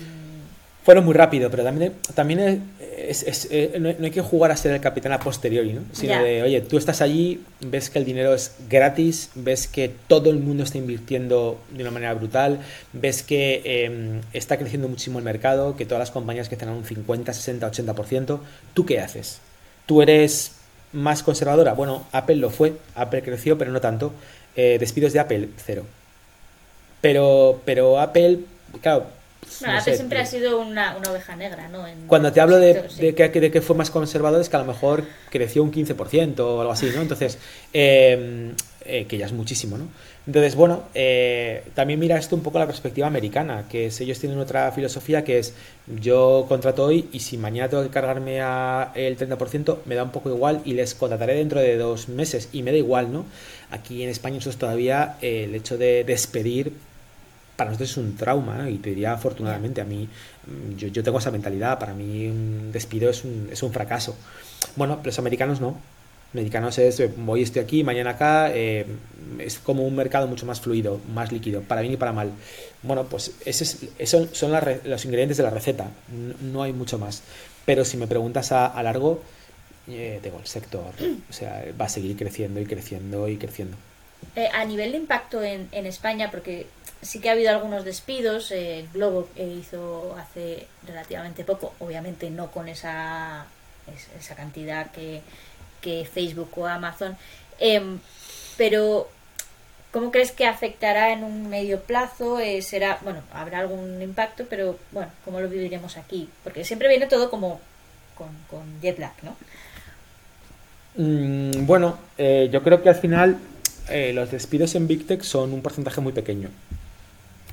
fueron 0.84 1.04
muy 1.04 1.14
rápido, 1.14 1.50
pero 1.50 1.64
también, 1.64 1.94
también 2.14 2.62
es, 2.96 3.48
eh, 3.50 3.76
no 3.80 4.04
hay 4.04 4.10
que 4.10 4.20
jugar 4.20 4.50
a 4.50 4.56
ser 4.56 4.72
el 4.72 4.80
capitán 4.80 5.12
a 5.12 5.18
posteriori, 5.18 5.72
¿no? 5.72 5.80
Sino 5.92 6.22
de, 6.22 6.42
oye, 6.42 6.60
tú 6.60 6.76
estás 6.76 7.00
allí, 7.00 7.42
ves 7.60 7.88
que 7.88 7.98
el 7.98 8.04
dinero 8.04 8.34
es 8.34 8.56
gratis, 8.68 9.30
ves 9.34 9.66
que 9.66 9.90
todo 10.06 10.30
el 10.30 10.38
mundo 10.38 10.62
está 10.62 10.76
invirtiendo 10.76 11.58
de 11.70 11.82
una 11.82 11.90
manera 11.90 12.12
brutal, 12.12 12.60
ves 12.92 13.22
que 13.22 13.62
em, 13.64 14.20
está 14.34 14.58
creciendo 14.58 14.88
muchísimo 14.88 15.18
el 15.18 15.24
mercado, 15.24 15.74
que 15.74 15.86
todas 15.86 16.00
las 16.00 16.10
compañías 16.10 16.50
que 16.50 16.56
tienen 16.56 16.76
un 16.76 16.84
50, 16.84 17.32
60, 17.32 17.70
80%, 17.70 18.38
¿tú 18.74 18.84
qué 18.84 19.00
haces? 19.00 19.40
¿Tú 19.86 20.02
eres 20.02 20.52
más 20.92 21.22
conservadora? 21.22 21.72
Bueno, 21.72 22.06
Apple 22.12 22.36
lo 22.36 22.50
fue, 22.50 22.74
Apple 22.94 23.22
creció, 23.22 23.56
pero 23.56 23.72
no 23.72 23.80
tanto. 23.80 24.12
Eh, 24.54 24.76
despidos 24.78 25.14
de 25.14 25.20
Apple, 25.20 25.48
cero. 25.64 25.84
Pero, 27.00 27.60
pero 27.64 28.00
Apple, 28.00 28.40
claro, 28.80 29.06
bueno, 29.60 29.80
siempre 29.80 30.18
ha 30.18 30.26
sido 30.26 30.60
una, 30.60 30.96
oveja 30.96 31.36
negra, 31.36 31.68
¿no? 31.68 31.84
Cuando 32.06 32.32
te 32.32 32.40
hablo 32.40 32.56
de, 32.58 33.14
que, 33.14 33.28
de, 33.28 33.50
que, 33.50 33.60
fue 33.60 33.76
más 33.76 33.90
conservador 33.90 34.40
es 34.40 34.48
que 34.48 34.56
a 34.56 34.60
lo 34.60 34.66
mejor 34.66 35.04
creció 35.30 35.62
un 35.62 35.72
15% 35.72 36.40
o 36.40 36.60
algo 36.60 36.72
así, 36.72 36.90
¿no? 36.94 37.02
Entonces, 37.02 37.38
em, 37.72 38.54
eh, 38.84 39.06
que 39.06 39.16
ya 39.18 39.26
es 39.26 39.32
muchísimo, 39.32 39.78
¿no? 39.78 39.88
Entonces, 40.26 40.54
bueno, 40.54 40.84
eh, 40.94 41.64
también 41.74 42.00
mira 42.00 42.18
esto 42.18 42.34
un 42.34 42.42
poco 42.42 42.58
la 42.58 42.66
perspectiva 42.66 43.06
americana, 43.06 43.66
que 43.68 43.86
es, 43.86 44.00
ellos 44.00 44.18
tienen 44.18 44.38
otra 44.38 44.72
filosofía 44.72 45.22
que 45.22 45.38
es 45.38 45.54
yo 46.00 46.46
contrato 46.48 46.84
hoy 46.84 47.08
y 47.12 47.20
si 47.20 47.36
mañana 47.36 47.68
tengo 47.68 47.82
que 47.82 47.90
cargarme 47.90 48.40
a 48.40 48.90
el 48.94 49.18
30% 49.18 49.78
me 49.84 49.94
da 49.94 50.02
un 50.02 50.12
poco 50.12 50.30
igual 50.30 50.62
y 50.64 50.72
les 50.72 50.94
contrataré 50.94 51.34
dentro 51.34 51.60
de 51.60 51.76
dos 51.76 52.08
meses 52.08 52.48
y 52.52 52.62
me 52.62 52.72
da 52.72 52.78
igual, 52.78 53.12
¿no? 53.12 53.26
Aquí 53.70 54.02
en 54.02 54.08
España 54.08 54.38
eso 54.38 54.48
es 54.48 54.56
todavía 54.56 55.16
eh, 55.20 55.44
el 55.44 55.54
hecho 55.54 55.76
de 55.76 56.04
despedir 56.04 56.72
para 57.56 57.70
nosotros 57.70 57.90
es 57.90 57.96
un 57.96 58.16
trauma, 58.16 58.68
y 58.68 58.78
te 58.78 58.90
diría 58.90 59.12
afortunadamente, 59.12 59.80
a 59.80 59.84
mí, 59.84 60.08
mm, 60.46 60.76
yo, 60.76 60.88
yo, 60.88 61.02
tengo 61.02 61.18
esa 61.18 61.30
mentalidad, 61.30 61.78
para 61.78 61.94
mí 61.94 62.26
un 62.26 62.70
despido 62.72 63.10
es 63.10 63.24
un, 63.24 63.48
es 63.50 63.62
un 63.62 63.72
fracaso. 63.72 64.16
Bueno, 64.76 65.00
los 65.04 65.18
americanos 65.18 65.60
no. 65.60 65.76
Americanos 66.32 66.78
es, 66.78 67.00
hoy 67.28 67.42
estoy 67.42 67.62
aquí, 67.62 67.84
mañana 67.84 68.10
acá, 68.10 68.50
eh, 68.52 68.84
es 69.38 69.60
como 69.60 69.86
un 69.86 69.94
mercado 69.94 70.26
mucho 70.26 70.46
más 70.46 70.60
fluido, 70.60 71.00
más 71.14 71.30
líquido, 71.30 71.62
para 71.62 71.80
bien 71.80 71.92
y 71.92 71.96
para 71.96 72.12
mal. 72.12 72.32
Bueno, 72.82 73.04
pues 73.04 73.32
ese 73.44 73.88
esos 74.00 74.36
son 74.36 74.52
los 74.84 75.04
ingredientes 75.04 75.36
de 75.36 75.44
la 75.44 75.50
receta, 75.50 75.86
no, 76.42 76.64
hay 76.64 76.72
mucho 76.72 76.98
más. 76.98 77.22
Pero 77.64 77.84
si 77.84 77.96
me 77.96 78.08
preguntas 78.08 78.50
a, 78.50 78.82
largo, 78.82 79.22
eh, 79.88 80.18
tengo 80.24 80.40
el 80.40 80.46
sector, 80.46 80.92
o 81.30 81.32
sea, 81.32 81.64
va 81.80 81.84
a 81.84 81.88
seguir 81.88 82.16
creciendo 82.16 82.60
y 82.60 82.66
creciendo 82.66 83.28
y 83.28 83.36
creciendo. 83.36 83.76
Eh, 84.34 84.48
a 84.52 84.64
nivel 84.64 84.90
de 84.90 84.98
impacto 84.98 85.40
en, 85.40 85.68
en, 85.70 85.86
España, 85.86 86.32
porque 86.32 86.66
sí 87.04 87.20
que 87.20 87.28
ha 87.28 87.32
habido 87.32 87.50
algunos 87.50 87.84
despidos, 87.84 88.50
eh, 88.50 88.86
Globo 88.92 89.28
hizo 89.36 90.16
hace 90.18 90.66
relativamente 90.86 91.44
poco, 91.44 91.74
obviamente 91.78 92.30
no 92.30 92.50
con 92.50 92.68
esa, 92.68 93.46
esa 94.18 94.34
cantidad 94.34 94.90
que, 94.90 95.20
que 95.80 96.08
Facebook 96.10 96.50
o 96.56 96.66
Amazon, 96.66 97.16
em, 97.58 97.98
pero 98.56 99.08
¿cómo 99.92 100.10
crees 100.10 100.32
que 100.32 100.46
afectará 100.46 101.12
en 101.12 101.22
un 101.22 101.48
medio 101.48 101.80
plazo? 101.80 102.38
Eh, 102.40 102.62
será, 102.62 102.98
bueno, 103.02 103.20
habrá 103.32 103.58
algún 103.60 104.00
impacto, 104.00 104.46
pero 104.48 104.78
bueno, 104.90 105.10
¿cómo 105.24 105.40
lo 105.40 105.48
viviremos 105.48 105.96
aquí? 105.96 106.28
Porque 106.42 106.64
siempre 106.64 106.88
viene 106.88 107.06
todo 107.06 107.30
como 107.30 107.60
con, 108.16 108.80
jet 108.80 108.98
lag, 108.98 109.12
¿no? 109.22 109.36
Mm, 110.96 111.66
bueno, 111.66 111.98
eh, 112.16 112.48
yo 112.50 112.62
creo 112.62 112.82
que 112.82 112.88
al 112.88 112.94
final 112.94 113.36
eh, 113.90 114.12
los 114.14 114.30
despidos 114.30 114.74
en 114.76 114.86
Big 114.86 115.06
Tech 115.06 115.22
son 115.22 115.52
un 115.52 115.60
porcentaje 115.60 116.00
muy 116.00 116.12
pequeño 116.12 116.48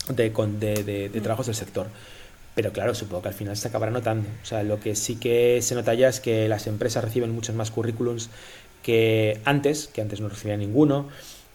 de, 0.07 0.29
de, 0.29 1.09
mm. 1.13 1.21
trabajos 1.21 1.45
del 1.47 1.55
sector. 1.55 1.87
Pero 2.55 2.73
claro, 2.73 2.93
supongo 2.93 3.21
que 3.23 3.29
al 3.29 3.33
final 3.33 3.55
se 3.55 3.67
acabará 3.67 3.91
notando. 3.91 4.27
O 4.43 4.45
sea, 4.45 4.63
lo 4.63 4.79
que 4.79 4.95
sí 4.95 5.15
que 5.15 5.61
se 5.61 5.75
nota 5.75 5.93
ya 5.93 6.09
es 6.09 6.19
que 6.19 6.49
las 6.49 6.67
empresas 6.67 7.03
reciben 7.03 7.31
muchos 7.31 7.55
más 7.55 7.71
currículums 7.71 8.29
que 8.83 9.39
antes, 9.45 9.87
que 9.87 10.01
antes 10.01 10.19
no 10.19 10.27
recibían 10.27 10.59
ninguno, 10.59 11.07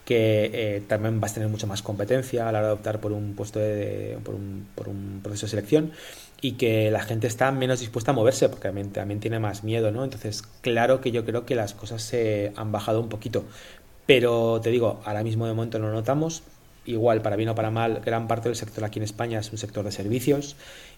que 0.05 0.49
eh, 0.53 0.83
también 0.87 1.19
vas 1.19 1.31
a 1.31 1.33
tener 1.35 1.49
mucha 1.49 1.67
más 1.67 1.81
competencia 1.81 2.47
a 2.47 2.51
la 2.51 2.59
hora 2.59 2.67
de 2.69 2.73
optar 2.73 3.01
por 3.01 3.11
un 3.11 3.35
puesto 3.35 3.59
de, 3.59 4.17
por, 4.23 4.35
un, 4.35 4.65
por 4.73 4.87
un 4.87 5.19
proceso 5.21 5.45
de 5.45 5.49
selección 5.49 5.91
y 6.39 6.53
que 6.53 6.91
la 6.91 7.01
gente 7.01 7.27
está 7.27 7.51
menos 7.51 7.81
dispuesta 7.81 8.11
a 8.11 8.13
moverse 8.13 8.47
porque 8.47 8.69
también, 8.69 8.91
también 8.91 9.19
tiene 9.19 9.39
más 9.39 9.63
miedo, 9.63 9.91
¿no? 9.91 10.03
Entonces, 10.03 10.43
claro 10.61 11.01
que 11.01 11.11
yo 11.11 11.25
creo 11.25 11.45
que 11.45 11.55
las 11.55 11.73
cosas 11.73 12.01
se 12.03 12.53
han 12.55 12.71
bajado 12.71 13.01
un 13.01 13.09
poquito. 13.09 13.43
Pero 14.05 14.61
te 14.61 14.69
digo, 14.69 15.01
ahora 15.03 15.23
mismo 15.23 15.45
de 15.45 15.53
momento 15.53 15.79
no 15.79 15.91
notamos. 15.91 16.43
Igual, 16.87 17.21
para 17.21 17.35
bien 17.35 17.49
o 17.49 17.55
para 17.55 17.69
mal, 17.69 17.99
gran 17.99 18.29
parte 18.29 18.47
del 18.47 18.55
sector 18.55 18.85
aquí 18.85 18.99
en 18.99 19.03
España 19.03 19.39
es 19.39 19.51
un 19.51 19.57
sector 19.57 19.83
de 19.83 19.91
servicios 19.91 20.55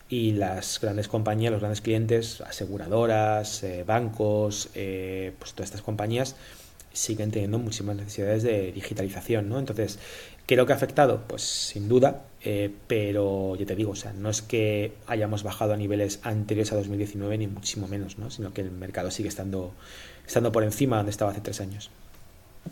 y 0.07 0.33
las 0.33 0.79
grandes 0.79 1.07
compañías, 1.07 1.51
los 1.51 1.61
grandes 1.61 1.81
clientes, 1.81 2.41
aseguradoras, 2.41 3.63
eh, 3.63 3.83
bancos, 3.87 4.69
eh, 4.75 5.33
pues 5.39 5.53
todas 5.53 5.69
estas 5.69 5.81
compañías 5.81 6.35
siguen 6.93 7.31
teniendo 7.31 7.57
muchísimas 7.57 7.95
necesidades 7.95 8.43
de 8.43 8.71
digitalización, 8.71 9.49
¿no? 9.49 9.57
Entonces, 9.57 9.97
¿qué 10.45 10.55
que 10.55 10.71
ha 10.71 10.75
afectado? 10.75 11.23
Pues 11.27 11.41
sin 11.41 11.89
duda, 11.89 12.21
eh, 12.43 12.71
pero 12.85 13.55
yo 13.55 13.65
te 13.65 13.75
digo, 13.75 13.93
o 13.93 13.95
sea, 13.95 14.13
no 14.13 14.29
es 14.29 14.43
que 14.43 14.93
hayamos 15.07 15.41
bajado 15.41 15.73
a 15.73 15.77
niveles 15.77 16.19
anteriores 16.21 16.71
a 16.71 16.75
2019 16.75 17.35
ni 17.39 17.47
muchísimo 17.47 17.87
menos, 17.87 18.19
¿no? 18.19 18.29
sino 18.29 18.53
que 18.53 18.61
el 18.61 18.69
mercado 18.69 19.09
sigue 19.09 19.29
estando, 19.29 19.73
estando 20.27 20.51
por 20.51 20.63
encima 20.63 20.97
de 20.97 20.99
donde 20.99 21.11
estaba 21.11 21.31
hace 21.31 21.41
tres 21.41 21.61
años. 21.61 21.89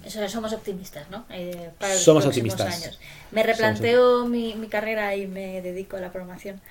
Eso, 0.06 0.28
somos 0.30 0.54
optimistas, 0.54 1.10
¿no? 1.10 1.26
Eh, 1.30 1.72
para 1.80 1.94
los 1.94 2.04
somos 2.04 2.26
optimistas. 2.26 2.84
Años. 2.84 3.00
Me 3.32 3.44
replanteo 3.44 4.26
mi, 4.26 4.56
mi, 4.56 4.68
carrera 4.68 5.16
y 5.16 5.28
me 5.28 5.62
dedico 5.62 5.98
a 5.98 6.00
la 6.00 6.12
programación. 6.12 6.62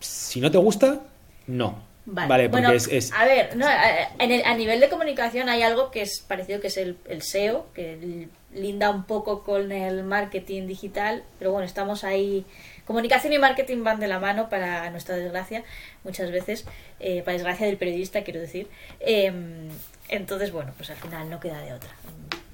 Si 0.00 0.40
no 0.40 0.50
te 0.50 0.58
gusta, 0.58 1.00
no. 1.46 1.88
Vale, 2.10 2.48
porque 2.48 2.76
es, 2.76 3.12
A 3.12 3.26
ver, 3.26 3.54
no, 3.56 3.66
a, 3.66 4.54
nivel 4.54 4.80
de 4.80 4.88
comunicación 4.88 5.50
hay 5.50 5.62
algo 5.62 5.90
que 5.90 6.00
es 6.00 6.20
parecido, 6.26 6.58
que 6.60 6.68
es 6.68 6.78
el, 6.78 6.96
el 7.06 7.20
SEO, 7.20 7.66
que 7.74 8.28
linda 8.54 8.90
un 8.90 9.04
poco 9.04 9.42
con 9.44 9.72
el 9.72 10.04
marketing 10.04 10.66
digital, 10.66 11.22
pero 11.38 11.52
bueno, 11.52 11.66
estamos 11.66 12.04
ahí. 12.04 12.46
Comunicación 12.86 13.34
y 13.34 13.38
marketing 13.38 13.84
van 13.84 14.00
de 14.00 14.08
la 14.08 14.18
mano 14.20 14.48
para 14.48 14.90
nuestra 14.90 15.16
desgracia, 15.16 15.64
muchas 16.02 16.30
veces, 16.30 16.64
eh, 16.98 17.20
para 17.22 17.34
desgracia 17.34 17.66
del 17.66 17.76
periodista, 17.76 18.24
quiero 18.24 18.40
decir. 18.40 18.68
Em, 19.00 19.68
entonces, 20.08 20.50
bueno, 20.50 20.72
pues 20.78 20.88
al 20.88 20.96
final 20.96 21.28
no 21.28 21.38
queda 21.40 21.60
de 21.60 21.74
otra 21.74 21.90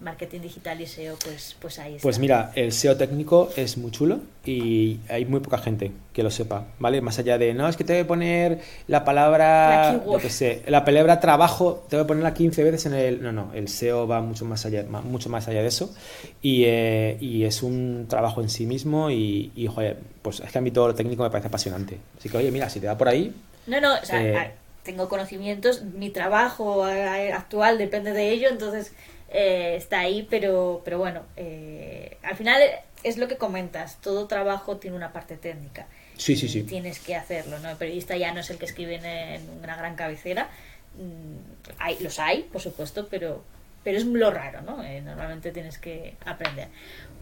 marketing 0.05 0.41
digital 0.41 0.81
y 0.81 0.87
SEO, 0.87 1.17
pues, 1.25 1.57
pues 1.59 1.79
ahí 1.79 1.95
está. 1.95 2.03
Pues 2.03 2.19
mira, 2.19 2.53
el 2.55 2.73
SEO 2.73 2.97
técnico 2.97 3.51
es 3.57 3.77
muy 3.77 3.91
chulo 3.91 4.21
y 4.45 5.01
hay 5.09 5.25
muy 5.25 5.41
poca 5.41 5.59
gente 5.59 5.91
que 6.13 6.23
lo 6.23 6.31
sepa, 6.31 6.67
¿vale? 6.79 7.01
Más 7.01 7.19
allá 7.19 7.39
de, 7.39 7.55
no, 7.55 7.69
es 7.69 7.77
que 7.77 7.83
te 7.83 7.95
voy 7.95 8.03
a 8.03 8.07
poner 8.07 8.61
la 8.87 9.05
palabra, 9.05 10.01
la 10.07 10.19
que 10.19 10.31
sé, 10.31 10.63
la 10.67 10.85
palabra 10.85 11.19
trabajo, 11.19 11.85
te 11.89 11.97
voy 11.97 12.05
a 12.05 12.07
ponerla 12.07 12.35
15 12.35 12.63
veces 12.63 12.87
en 12.87 12.95
el... 12.95 13.23
No, 13.23 13.33
no, 13.33 13.53
el 13.55 13.69
SEO 13.69 14.07
va 14.07 14.21
mucho 14.21 14.45
más 14.45 14.65
allá, 14.67 14.85
mucho 14.85 15.29
más 15.31 15.49
allá 15.49 15.63
de 15.63 15.69
eso 15.69 15.93
y, 16.43 16.65
eh, 16.67 17.17
y 17.21 17.45
es 17.45 17.63
un 17.63 18.07
trabajo 18.09 18.43
en 18.43 18.51
sí 18.51 18.67
mismo 18.67 19.11
y, 19.11 19.51
y, 19.57 19.67
joder, 19.67 19.99
pues 20.23 20.41
es 20.41 20.53
que 20.53 20.59
a 20.59 20.61
mí 20.61 20.71
todo 20.71 20.89
lo 20.89 20.95
técnico 20.95 21.23
me 21.23 21.31
parece 21.31 21.49
apasionante. 21.49 21.99
Así 22.19 22.29
que, 22.29 22.37
oye, 22.37 22.51
mira, 22.51 22.69
si 22.69 22.79
te 22.79 22.87
da 22.87 22.97
por 22.97 23.09
ahí... 23.09 23.35
No, 23.67 23.81
no, 23.81 23.95
o 23.95 24.05
sea, 24.05 24.23
eh, 24.23 24.53
tengo 24.85 25.09
conocimientos, 25.09 25.83
mi 25.83 26.11
trabajo 26.11 26.87
eh, 26.89 27.33
actual 27.33 27.79
depende 27.79 28.13
de 28.13 28.31
ello, 28.31 28.51
entonces 28.51 28.93
eh, 29.37 29.74
está 29.74 29.99
ahí, 29.99 30.24
pero, 30.30 30.80
pero 30.85 30.99
bueno, 30.99 31.24
eh, 31.37 32.18
al 32.22 32.37
final 32.37 32.62
es 33.03 33.18
lo 33.18 33.26
que 33.26 33.37
comentas, 33.37 34.01
todo 34.01 34.28
trabajo 34.28 34.76
tiene 34.76 34.97
una 34.97 35.12
parte 35.12 35.37
técnica. 35.37 35.89
Sí, 36.16 36.37
sí, 36.37 36.49
sí. 36.49 36.62
Tienes 36.62 37.01
que 37.01 37.16
hacerlo, 37.16 37.59
¿no? 37.59 37.68
El 37.68 37.76
periodista 37.76 38.16
ya 38.16 38.32
no 38.32 38.39
es 38.39 38.51
el 38.51 38.59
que 38.59 38.66
escribe 38.66 38.95
en, 38.95 39.51
una 39.61 39.74
gran 39.74 39.97
cabecera. 39.97 40.51
Mm, 40.97 41.72
hay, 41.78 41.99
los 41.99 42.20
hay, 42.20 42.43
por 42.45 42.62
supuesto, 42.62 43.09
pero, 43.11 43.43
pero 43.82 43.99
es 43.99 44.05
lo 44.05 44.30
raro, 44.30 44.61
¿no? 44.61 44.85
Eh, 44.85 45.01
normalmente 45.01 45.51
tienes 45.51 45.78
que 45.78 46.14
aprender. 46.24 46.68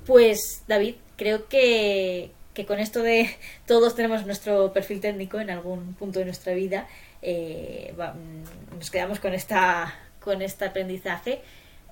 Pues, 0.05 0.65
David, 0.69 0.97
creo 1.17 1.49
que, 1.49 2.31
que 2.53 2.67
con 2.67 2.79
esto 2.79 3.03
de 3.03 3.35
todos 3.67 3.97
tenemos 3.97 4.27
nuestro 4.27 4.75
perfil 4.75 5.01
técnico 5.01 5.41
en 5.41 5.49
algún 5.49 5.95
punto 5.95 6.19
de 6.19 6.27
nuestra 6.27 6.53
vida, 6.53 6.87
mm, 7.23 8.77
nos 8.77 8.91
quedamos 8.91 9.19
con 9.19 9.33
esta 9.33 9.95
con 10.23 10.41
este 10.41 10.65
aprendizaje 10.67 11.43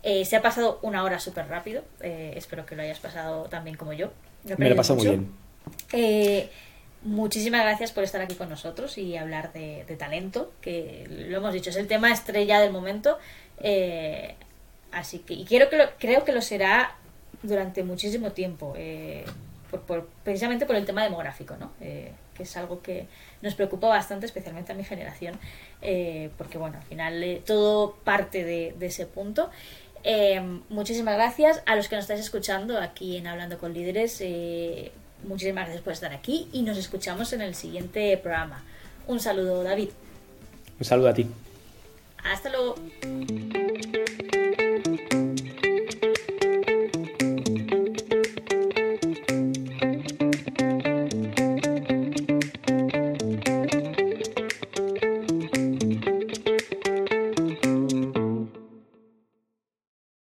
eh, 0.03 0.25
se 0.25 0.37
ha 0.37 0.43
pasado 0.43 0.79
una 0.83 1.05
hora 1.05 1.19
súper 1.19 1.49
rápido. 1.49 1.83
Eh, 2.01 2.33
espero 2.37 2.65
que 2.65 2.75
lo 2.77 2.83
hayas 2.83 2.99
pasado 2.99 3.45
también 3.45 3.77
como 3.77 3.93
yo. 3.93 4.13
Me 4.57 4.69
lo 4.69 4.75
he 4.75 4.77
pasado 4.77 4.99
muy 4.99 5.09
bien. 5.09 5.31
Eh, 5.93 6.49
muchísimas 7.03 7.63
gracias 7.63 7.93
por 7.93 8.05
estar 8.05 8.21
aquí 8.21 8.35
con 8.35 8.49
nosotros 8.49 8.97
y 8.97 9.17
hablar 9.17 9.53
de, 9.53 9.85
talento, 9.99 10.53
que 10.63 11.07
lo 11.09 11.37
hemos 11.37 11.53
dicho, 11.53 11.71
es 11.71 11.77
el 11.77 11.87
tema 11.87 12.11
estrella 12.11 12.61
del 12.61 12.73
momento. 12.73 13.19
así 14.93 15.19
que, 15.21 15.35
y 15.35 15.45
quiero 15.45 15.69
que 15.69 15.77
lo, 15.77 15.85
creo 15.99 16.25
que 16.25 16.33
lo 16.33 16.41
será 16.41 16.97
durante 17.43 17.85
muchísimo 17.85 18.33
tiempo, 18.33 18.75
por, 19.87 20.09
precisamente 20.25 20.65
por 20.65 20.77
el 20.77 20.87
tema 20.87 21.05
demográfico, 21.05 21.57
¿no? 21.57 21.73
que 21.79 22.45
es 22.45 22.57
algo 22.57 22.81
que 22.81 23.07
nos 23.43 23.55
preocupa 23.55 23.89
bastante, 23.89 24.25
especialmente 24.25 24.73
a 24.73 24.75
mi 24.75 24.85
generación, 24.85 25.39
porque 26.39 26.57
bueno, 26.57 26.79
al 26.79 26.85
final 26.85 27.43
todo 27.45 27.97
parte 28.03 28.45
de, 28.45 28.75
de 28.79 28.87
ese 28.87 29.05
punto. 29.05 29.51
Eh, 30.03 30.41
muchísimas 30.69 31.15
gracias 31.15 31.63
a 31.67 31.77
los 31.77 31.89
que 31.89 31.97
nos 31.97 32.05
estáis 32.05 32.21
escuchando 32.21 32.79
aquí 32.79 33.17
en 33.17 33.27
Hablando 33.27 33.59
con 33.59 33.75
Líderes. 33.75 34.19
Eh, 34.21 34.93
muchísimas 35.25 35.65
gracias 35.65 35.83
por 35.83 35.93
estar 35.93 36.13
aquí 36.13 36.49
y 36.53 36.63
nos 36.63 36.79
escuchamos 36.79 37.33
en 37.33 37.43
el 37.43 37.55
siguiente 37.55 38.17
programa. 38.17 38.63
Un 39.07 39.21
saludo, 39.21 39.63
David. 39.63 39.91
Un 40.79 40.85
saludo 40.85 41.09
a 41.09 41.15
ti. 41.15 41.27
Hasta 42.23 42.51
luego. 42.51 42.77